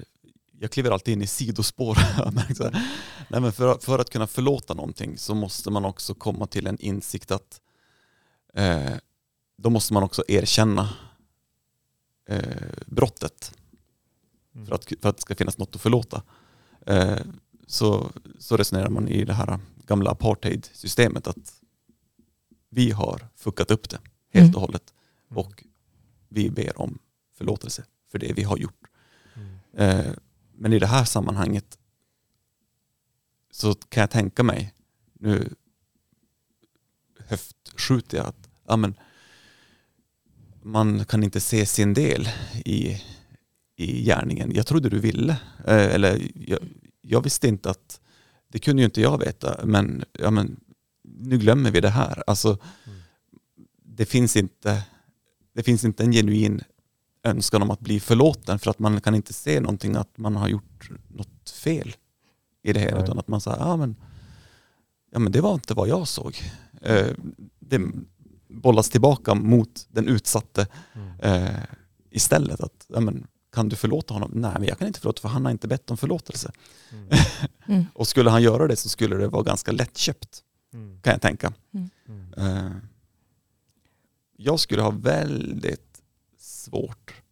jag 0.61 0.71
kliver 0.71 0.91
alltid 0.91 1.13
in 1.15 1.23
i 1.23 1.27
sidospår. 1.27 1.99
Nej, 3.31 3.41
men 3.41 3.53
för, 3.53 3.79
för 3.79 3.99
att 3.99 4.11
kunna 4.11 4.27
förlåta 4.27 4.75
någonting 4.75 5.19
så 5.19 5.35
måste 5.35 5.71
man 5.71 5.85
också 5.85 6.15
komma 6.15 6.47
till 6.47 6.67
en 6.67 6.79
insikt 6.81 7.31
att 7.31 7.61
eh, 8.55 8.93
då 9.59 9.71
måste 9.71 9.93
man 9.95 10.03
också 10.03 10.25
erkänna 10.29 10.89
eh, 12.29 12.43
brottet 12.87 13.53
Mm. 14.55 14.67
för 14.67 14.75
att, 14.75 14.85
för 14.85 15.09
att 15.09 15.17
det 15.17 15.23
ska 15.23 15.35
finnas 15.35 15.59
något 15.59 15.75
att 15.75 15.81
förlåta. 15.83 16.23
Eh, 16.87 17.19
så, 17.67 18.11
så 18.39 18.57
resonerar 18.57 18.89
man 18.89 19.09
i 19.09 19.25
det 19.25 19.33
här 19.33 19.59
gamla 19.87 20.11
apartheid-systemet 20.11 21.27
att 21.27 21.61
vi 22.69 22.91
har 22.91 23.29
fuckat 23.37 23.71
upp 23.71 23.89
det 23.89 23.99
helt 24.33 24.45
Mm. 24.45 24.55
och 24.55 24.61
hållet 24.61 24.95
Mm. 25.31 25.39
och 25.45 25.65
vi 26.29 26.51
ber 26.51 26.81
om 26.81 26.99
förlåtelse 27.39 27.85
för 28.13 28.19
det 28.19 28.33
vi 28.33 28.43
har 28.43 28.57
gjort. 28.59 28.85
Mm. 29.35 29.59
Eh, 30.07 30.13
men 30.57 30.73
i 30.73 30.79
det 30.79 30.87
här 30.87 31.05
sammanhanget 31.05 31.79
så 33.51 33.75
kan 33.75 34.01
jag 34.01 34.11
tänka 34.11 34.43
mig, 34.43 34.75
nu 35.15 35.55
höftskjuter 37.19 38.17
jag, 38.17 38.27
att 38.27 38.49
ja, 38.67 38.77
men, 38.77 38.95
man 40.63 41.05
kan 41.05 41.23
inte 41.23 41.41
se 41.41 41.67
sin 41.67 41.95
del 41.95 42.29
i, 42.65 43.03
i 43.77 44.05
gärningen. 44.05 44.53
Jag 44.55 44.67
trodde 44.67 44.89
du 44.89 44.99
ville. 44.99 45.37
Eh, 45.67 45.95
eller 45.95 46.31
jag, 46.35 46.59
jag, 47.01 47.23
visste 47.23 47.49
inte 47.49 47.71
att, 47.71 48.01
det 48.49 48.59
kunde 48.59 48.83
ju 48.83 48.85
inte 48.85 49.01
jag 49.01 49.19
veta, 49.19 49.61
men, 49.65 50.05
ja, 50.13 50.31
men 50.31 50.61
nu 51.03 51.39
glömmer 51.39 51.71
vi 51.71 51.81
det 51.81 51.91
här. 51.91 52.23
Alltså, 52.27 52.49
mm. 52.49 52.99
det, 53.83 54.07
finns 54.07 54.37
inte, 54.37 54.83
det 55.53 55.63
finns 55.63 55.85
inte 55.85 56.05
en 56.05 56.13
genuin 56.13 56.63
önskan 57.27 57.63
om 57.63 57.71
att 57.71 57.81
bli 57.81 58.01
förlåten 58.01 58.59
för 58.59 58.71
att 58.71 58.79
man 58.79 59.01
kan 59.01 59.15
inte 59.15 59.33
se 59.33 59.61
någonting 59.61 59.97
att 59.97 60.19
man 60.19 60.37
har 60.37 60.49
gjort 60.49 60.91
något 61.09 61.51
fel 61.51 61.95
i 62.63 62.73
det 62.73 62.81
här. 62.81 63.03
Utan 63.03 63.19
att 63.19 63.29
man 63.29 63.41
säger, 63.41 63.59
ja 63.59 63.77
men, 63.77 63.97
ja 65.11 65.19
men 65.19 65.33
det 65.33 65.41
var 65.41 65.55
inte 65.55 65.75
vad 65.75 65.89
jag 65.89 66.09
såg. 66.09 66.43
Eh, 66.83 67.07
det 67.59 67.81
bollas 68.49 68.91
tillbaka 68.91 69.35
mot 69.35 69.87
den 69.89 70.09
utsatte 70.09 70.67
mm. 70.95 71.21
eh, 71.21 71.61
istället. 72.11 72.61
Att, 72.61 72.87
ja 72.89 73.01
men, 73.01 73.27
kan 73.53 73.69
du 73.69 73.77
förlåta 73.77 74.15
honom? 74.15 74.31
Nej, 74.35 74.53
men 74.59 74.69
jag 74.69 74.79
kan 74.79 74.87
inte 74.87 75.01
förlåta 75.01 75.21
för 75.21 75.29
han 75.29 75.45
har 75.45 75.53
inte 75.53 75.69
bett 75.69 75.91
om 75.91 75.97
förlåtelse. 75.97 76.53
Mm. 76.93 77.09
mm. 77.67 77.85
och 77.95 78.09
skulle 78.09 78.31
han 78.31 78.43
göra 78.43 78.67
det 78.67 78.77
så 78.77 78.89
skulle 78.89 79.17
det 79.17 79.29
vara 79.29 79.43
ganska 79.43 79.73
lättköpt, 79.73 80.43
mm. 80.73 81.01
kan 81.01 81.13
jag 81.13 81.23
tänka. 81.23 81.53
Mm. 81.75 82.33
Eh, 82.37 82.73
jag 84.37 84.61
skulle 84.61 84.83
ha 84.83 84.91
väldigt 84.91 85.86
svårt 86.67 87.23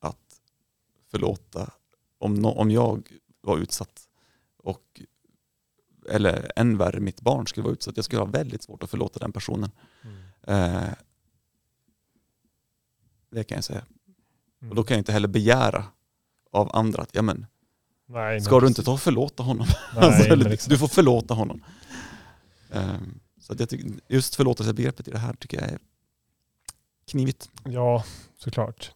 att 0.00 0.40
förlåta 1.10 1.70
om, 2.18 2.34
no 2.34 2.46
om 2.48 2.70
jag 2.70 3.08
var 3.40 3.58
utsatt 3.58 4.08
och 4.56 5.00
eller 6.10 6.52
än 6.56 6.78
värre, 6.78 7.00
mitt 7.00 7.20
barn 7.20 7.46
skulle 7.46 7.64
vara 7.64 7.72
utsatt. 7.72 7.96
Jag 7.96 8.04
skulle 8.04 8.20
ha 8.20 8.26
väldigt 8.26 8.62
svårt 8.62 8.82
att 8.82 8.90
förlåta 8.90 9.18
den 9.18 9.32
personen. 9.32 9.70
Mm. 10.02 10.74
Eh, 10.76 10.94
det 13.30 13.44
kan 13.44 13.56
jag 13.56 13.64
säga. 13.64 13.84
Mm. 14.60 14.70
Och 14.70 14.76
då 14.76 14.84
kan 14.84 14.94
jag 14.94 15.00
inte 15.00 15.12
heller 15.12 15.28
begära 15.28 15.84
av 16.50 16.76
andra 16.76 17.02
att, 17.02 17.10
ja 17.12 17.22
men, 17.22 17.46
Nej, 18.06 18.40
ska 18.40 18.60
du 18.60 18.66
inte 18.66 18.82
ta 18.82 18.92
och 18.92 19.00
förlåta 19.00 19.42
honom? 19.42 19.66
Nej, 19.94 20.30
alltså. 20.50 20.70
Du 20.70 20.78
får 20.78 20.88
förlåta 20.88 21.34
honom. 21.34 21.64
Eh, 22.70 22.96
så 23.40 23.54
jag 23.58 23.68
tycker, 23.68 23.90
just 24.08 24.34
förlåtelsebegreppet 24.34 25.08
i 25.08 25.10
det 25.10 25.18
här 25.18 25.34
tycker 25.34 25.60
jag 25.60 25.70
är 25.70 25.78
knivigt. 27.12 27.50
Ja, 27.64 28.04
såklart. 28.38 28.90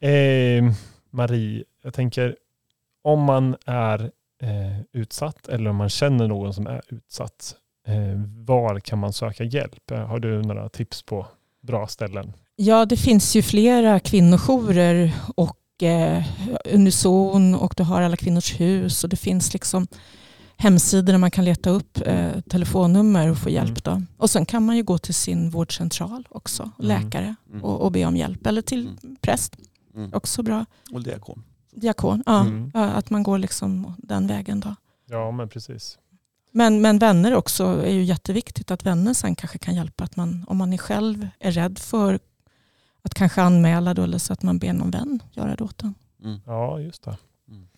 Eh, 0.00 0.72
Marie, 1.10 1.64
jag 1.82 1.94
tänker 1.94 2.36
om 3.04 3.22
man 3.22 3.56
är 3.66 4.10
eh, 4.42 4.80
utsatt 4.92 5.48
eller 5.48 5.70
om 5.70 5.76
man 5.76 5.88
känner 5.88 6.28
någon 6.28 6.54
som 6.54 6.66
är 6.66 6.82
utsatt, 6.88 7.54
eh, 7.86 7.94
var 8.46 8.80
kan 8.80 8.98
man 8.98 9.12
söka 9.12 9.44
hjälp? 9.44 9.90
Eh, 9.90 10.06
har 10.06 10.18
du 10.18 10.42
några 10.42 10.68
tips 10.68 11.02
på 11.02 11.26
bra 11.62 11.86
ställen? 11.86 12.32
Ja, 12.56 12.84
det 12.86 12.96
finns 12.96 13.36
ju 13.36 13.42
flera 13.42 14.00
kvinnojourer 14.00 15.12
och 15.36 15.82
eh, 15.82 16.24
Unison 16.64 17.54
och 17.54 17.74
du 17.76 17.82
har 17.82 18.02
Alla 18.02 18.16
Kvinnors 18.16 18.60
Hus 18.60 19.04
och 19.04 19.10
det 19.10 19.16
finns 19.16 19.52
liksom 19.52 19.86
hemsidor 20.56 21.12
där 21.12 21.18
man 21.18 21.30
kan 21.30 21.44
leta 21.44 21.70
upp 21.70 22.00
eh, 22.06 22.40
telefonnummer 22.40 23.30
och 23.30 23.38
få 23.38 23.50
hjälp. 23.50 23.86
Mm. 23.86 24.06
Då. 24.16 24.22
Och 24.22 24.30
sen 24.30 24.46
kan 24.46 24.66
man 24.66 24.76
ju 24.76 24.82
gå 24.82 24.98
till 24.98 25.14
sin 25.14 25.50
vårdcentral 25.50 26.28
också, 26.30 26.62
mm. 26.62 26.72
läkare, 26.78 27.34
mm. 27.50 27.64
Och, 27.64 27.80
och, 27.80 27.92
be 27.92 28.04
om 28.04 28.16
hjälp. 28.16 28.46
Eller 28.46 28.62
till 28.62 28.96
präst, 29.20 29.56
också 30.12 30.42
bra. 30.42 30.66
Och 30.92 31.02
diakon. 31.02 31.42
Diakon, 31.72 32.22
ja. 32.26 32.40
Mm. 32.40 32.70
Att 32.74 33.10
man 33.10 33.22
går 33.22 33.38
liksom 33.38 33.94
den 33.98 34.26
vägen 34.26 34.60
då. 34.60 34.74
Ja, 35.06 35.30
men 35.30 35.48
precis. 35.48 35.98
Men, 36.52 36.80
men 36.80 36.98
vänner 36.98 37.34
också 37.34 37.64
är 37.64 37.92
ju 37.92 38.02
jätteviktigt 38.02 38.70
att 38.70 38.86
vänner 38.86 39.14
sen 39.14 39.34
kanske 39.34 39.58
kan 39.58 39.74
hjälpa. 39.74 40.04
Att 40.04 40.16
man, 40.16 40.44
om 40.48 40.56
man 40.56 40.72
är 40.72 40.78
själv 40.78 41.28
är 41.38 41.50
rädd 41.50 41.78
för 41.78 42.18
att 43.02 43.14
kanske 43.14 43.42
anmäla 43.42 43.94
då, 43.94 44.02
eller 44.02 44.18
så 44.18 44.32
att 44.32 44.42
man 44.42 44.58
ber 44.58 44.72
någon 44.72 44.90
vän 44.90 45.22
göra 45.32 45.56
det 45.56 45.64
åt 45.64 45.82
en. 45.82 45.94
Mm. 46.24 46.40
Ja, 46.46 46.80
just 46.80 47.02
det. 47.02 47.16
Mm. 47.48 47.68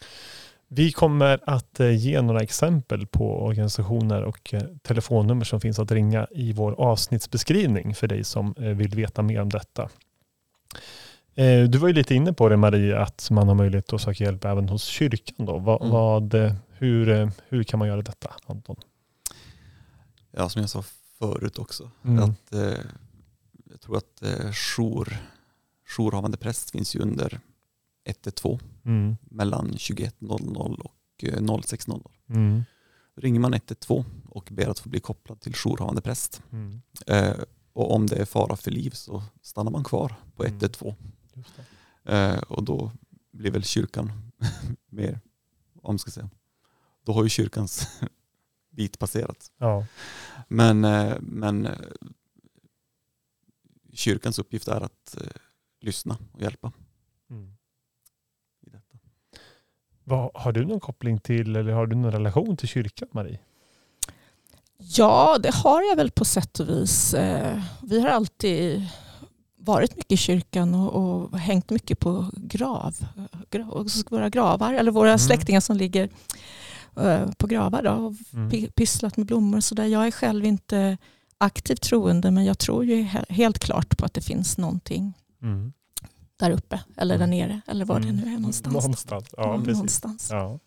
Vi 0.68 0.92
kommer 0.92 1.40
att 1.46 1.80
eh, 1.80 1.96
ge 1.96 2.22
några 2.22 2.40
exempel 2.40 3.06
på 3.06 3.44
organisationer 3.44 4.22
och 4.22 4.54
eh, 4.54 4.62
telefonnummer 4.82 5.44
som 5.44 5.60
finns 5.60 5.78
att 5.78 5.92
ringa 5.92 6.26
i 6.30 6.52
vår 6.52 6.72
avsnittsbeskrivning 6.72 7.94
för 7.94 8.08
dig 8.08 8.24
som 8.24 8.54
eh, 8.58 8.64
vill 8.64 8.94
veta 8.94 9.22
mer 9.22 9.40
om 9.40 9.48
detta. 9.48 9.88
Du 11.68 11.78
var 11.78 11.88
ju 11.88 11.94
lite 11.94 12.14
inne 12.14 12.32
på 12.32 12.48
det 12.48 12.56
Marie, 12.56 12.98
att 12.98 13.30
man 13.30 13.48
har 13.48 13.54
möjlighet 13.54 13.92
att 13.92 14.00
söka 14.00 14.24
hjälp 14.24 14.44
även 14.44 14.68
hos 14.68 14.84
kyrkan. 14.84 15.46
Då. 15.46 15.58
Vad, 15.58 15.80
mm. 15.82 15.92
vad, 15.92 16.34
hur, 16.70 17.30
hur 17.48 17.62
kan 17.62 17.78
man 17.78 17.88
göra 17.88 18.02
detta 18.02 18.34
Anton? 18.46 18.76
Ja, 20.30 20.48
som 20.48 20.60
jag 20.60 20.70
sa 20.70 20.84
förut 21.18 21.58
också. 21.58 21.90
Mm. 22.04 22.24
Att, 22.24 22.52
eh, 22.52 22.80
jag 23.70 23.80
tror 23.80 23.96
att 23.96 24.22
eh, 24.22 24.52
jour, 24.52 25.16
jourhavande 25.96 26.36
präst 26.36 26.70
finns 26.70 26.96
ju 26.96 27.00
under 27.00 27.40
112 28.04 28.58
mm. 28.88 29.16
mellan 29.20 29.72
21.00 29.72 30.80
och 30.80 30.94
06.00. 31.22 32.10
Mm. 32.28 32.62
Ringer 33.16 33.40
man 33.40 33.54
112 33.54 34.04
och 34.28 34.48
ber 34.52 34.68
att 34.68 34.78
få 34.78 34.88
bli 34.88 35.00
kopplad 35.00 35.40
till 35.40 35.52
jourhavande 35.54 36.00
präst. 36.00 36.42
Mm. 36.52 36.80
Eh, 37.06 37.36
och 37.72 37.94
om 37.94 38.06
det 38.06 38.16
är 38.16 38.24
fara 38.24 38.56
för 38.56 38.70
liv 38.70 38.90
så 38.90 39.22
stannar 39.42 39.70
man 39.70 39.84
kvar 39.84 40.14
på 40.36 40.44
112. 40.44 40.94
Mm. 41.34 41.44
Eh, 42.04 42.38
och 42.38 42.64
då 42.64 42.92
blir 43.30 43.50
väl 43.50 43.64
kyrkan 43.64 44.12
mer, 44.88 45.20
om 45.82 45.98
ska 45.98 46.10
säga, 46.10 46.30
då 47.04 47.12
har 47.12 47.22
ju 47.22 47.28
kyrkans 47.28 48.00
bit 48.70 48.98
passerat. 48.98 49.52
Ja. 49.58 49.86
Men, 50.48 50.84
eh, 50.84 51.16
men 51.20 51.66
eh, 51.66 51.78
kyrkans 53.92 54.38
uppgift 54.38 54.68
är 54.68 54.80
att 54.80 55.16
eh, 55.16 55.40
lyssna 55.80 56.18
och 56.32 56.40
hjälpa. 56.40 56.72
Mm. 57.30 57.56
I 58.60 58.70
detta. 58.70 58.98
Vad, 60.08 60.30
har 60.34 60.52
du 60.52 60.64
någon 60.64 60.80
koppling 60.80 61.18
till 61.18 61.56
eller 61.56 61.72
har 61.72 61.86
du 61.86 61.96
någon 61.96 62.12
relation 62.12 62.56
till 62.56 62.68
kyrkan 62.68 63.08
Marie? 63.12 63.38
Ja, 64.78 65.38
det 65.42 65.54
har 65.54 65.82
jag 65.82 65.96
väl 65.96 66.10
på 66.10 66.24
sätt 66.24 66.60
och 66.60 66.68
vis. 66.68 67.14
Eh, 67.14 67.60
vi 67.82 68.00
har 68.00 68.08
alltid 68.08 68.88
varit 69.58 69.96
mycket 69.96 70.12
i 70.12 70.16
kyrkan 70.16 70.74
och, 70.74 70.94
och 70.94 71.38
hängt 71.38 71.70
mycket 71.70 71.98
på 71.98 72.30
grav, 72.36 72.96
grav, 73.50 73.88
våra 74.10 74.28
gravar, 74.28 74.74
eller 74.74 74.90
våra 74.90 75.08
mm. 75.08 75.18
släktingar 75.18 75.60
som 75.60 75.76
ligger 75.76 76.08
uh, 77.00 77.30
på 77.38 77.46
gravar 77.46 77.82
då, 77.82 77.90
och 77.90 78.14
mm. 78.32 78.70
pysslat 78.70 79.16
med 79.16 79.26
blommor 79.26 79.56
och 79.56 79.64
sådär. 79.64 79.84
Jag 79.84 80.06
är 80.06 80.10
själv 80.10 80.44
inte 80.44 80.98
aktivt 81.38 81.82
troende 81.82 82.30
men 82.30 82.44
jag 82.44 82.58
tror 82.58 82.84
ju 82.84 83.02
helt 83.28 83.58
klart 83.58 83.98
på 83.98 84.04
att 84.04 84.14
det 84.14 84.20
finns 84.20 84.58
någonting 84.58 85.14
mm. 85.42 85.72
Där 86.38 86.50
uppe 86.50 86.80
eller 86.96 87.14
mm. 87.14 87.30
där 87.30 87.36
nere 87.36 87.60
eller 87.66 87.84
var 87.84 88.00
det 88.00 88.08
mm. 88.08 88.16
nu 88.16 88.34
är 88.34 88.38
någonstans. 88.38 88.74
Någonstans, 88.74 89.28
ja, 89.36 89.58
precis. 89.58 89.72
Någonstans. 89.74 90.28
Ja. 90.30 90.58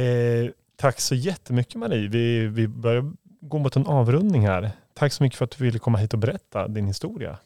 Eh, 0.00 0.50
tack 0.76 1.00
så 1.00 1.14
jättemycket 1.14 1.74
Marie. 1.74 2.08
Vi, 2.08 2.46
vi 2.46 2.68
börjar 2.68 3.12
gå 3.40 3.58
mot 3.58 3.76
en 3.76 3.86
avrundning 3.86 4.46
här. 4.46 4.70
Tack 4.94 5.12
så 5.12 5.22
mycket 5.22 5.38
för 5.38 5.44
att 5.44 5.50
du 5.50 5.64
ville 5.64 5.78
komma 5.78 5.98
hit 5.98 6.12
och 6.12 6.18
berätta 6.18 6.68
din 6.68 6.86
historia. 6.86 7.38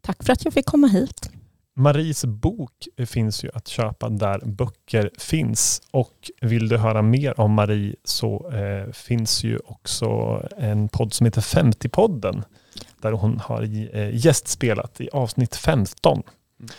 Tack 0.00 0.24
för 0.24 0.32
att 0.32 0.44
jag 0.44 0.54
fick 0.54 0.66
komma 0.66 0.86
hit. 0.86 1.30
Maries 1.80 2.24
bok 2.24 2.88
finns 3.06 3.44
ju 3.44 3.50
att 3.54 3.68
köpa 3.68 4.08
där 4.08 4.38
böcker 4.44 5.10
finns 5.18 5.82
och 5.90 6.30
vill 6.40 6.68
du 6.68 6.76
höra 6.76 7.02
mer 7.02 7.40
om 7.40 7.52
Marie 7.52 7.94
så 8.04 8.50
eh, 8.50 8.92
finns 8.92 9.44
ju 9.44 9.58
också 9.64 10.40
en 10.56 10.88
podd 10.88 11.14
som 11.14 11.24
heter 11.24 11.40
50-podden 11.40 12.42
där 13.02 13.12
hon 13.12 13.38
har 13.38 13.62
eh, 13.96 14.16
gästspelat 14.26 15.00
i 15.00 15.08
avsnitt 15.12 15.56
15. 15.56 16.22
Mm. 16.60 16.70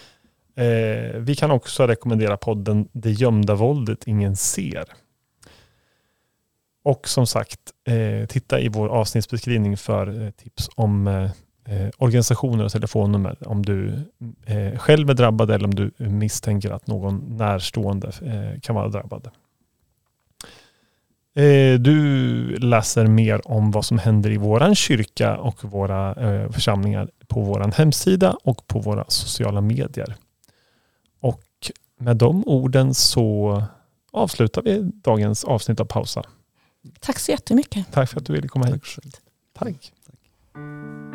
Eh, 0.56 1.20
vi 1.20 1.36
kan 1.36 1.52
också 1.52 1.88
rekommendera 1.88 2.38
podden 2.38 2.88
Det 2.92 3.12
gömda 3.12 3.56
våldet 3.56 4.04
ingen 4.08 4.36
ser 4.36 4.86
och 6.84 7.08
som 7.08 7.28
sagt, 7.28 7.60
eh, 7.88 8.28
titta 8.28 8.60
i 8.60 8.70
vår 8.70 8.88
avsnittsbeskrivning 8.88 9.78
för 9.78 10.24
eh, 10.24 10.30
tips 10.30 10.70
om 10.76 11.08
eh, 11.72 11.90
organisationer 11.98 12.66
och 12.66 12.72
telefonnummer 12.72 13.48
om 13.48 13.66
du 13.66 14.04
själv 14.78 15.10
är 15.10 15.14
drabbad 15.14 15.52
eller 15.52 15.66
om 15.66 15.76
du 15.76 15.92
misstänker 15.98 16.72
att 16.72 16.88
någon 16.88 17.38
närstående 17.38 18.12
kan 18.62 18.76
vara 18.76 18.88
drabbad. 18.88 19.30
Du 21.80 22.58
läser 22.58 23.08
mer 23.08 23.48
om 23.48 23.72
vad 23.72 23.86
som 23.86 23.98
händer 23.98 24.32
i 24.32 24.38
vår 24.38 24.74
kyrka 24.74 25.38
och 25.38 25.64
våra 25.64 26.16
församlingar 26.52 27.10
på 27.28 27.42
vår 27.42 27.72
hemsida 27.78 28.38
och 28.44 28.68
på 28.68 28.80
våra 28.80 29.06
sociala 29.08 29.62
medier. 29.62 30.16
Och 31.20 31.72
med 31.98 32.18
de 32.18 32.48
orden 32.48 32.94
så 32.94 33.64
avslutar 34.12 34.62
vi 34.62 34.80
dagens 34.82 35.44
avsnitt 35.44 35.80
av 35.80 35.86
Pausa. 35.86 36.24
Tack 37.00 37.20
så 37.20 37.32
jättemycket. 37.32 37.92
Tack 37.92 38.10
för 38.10 38.20
att 38.20 38.26
du 38.26 38.34
ville 38.34 38.48
komma 38.48 38.66
hit. 38.66 38.84
Tack. 39.54 39.94
Tack. 40.54 41.12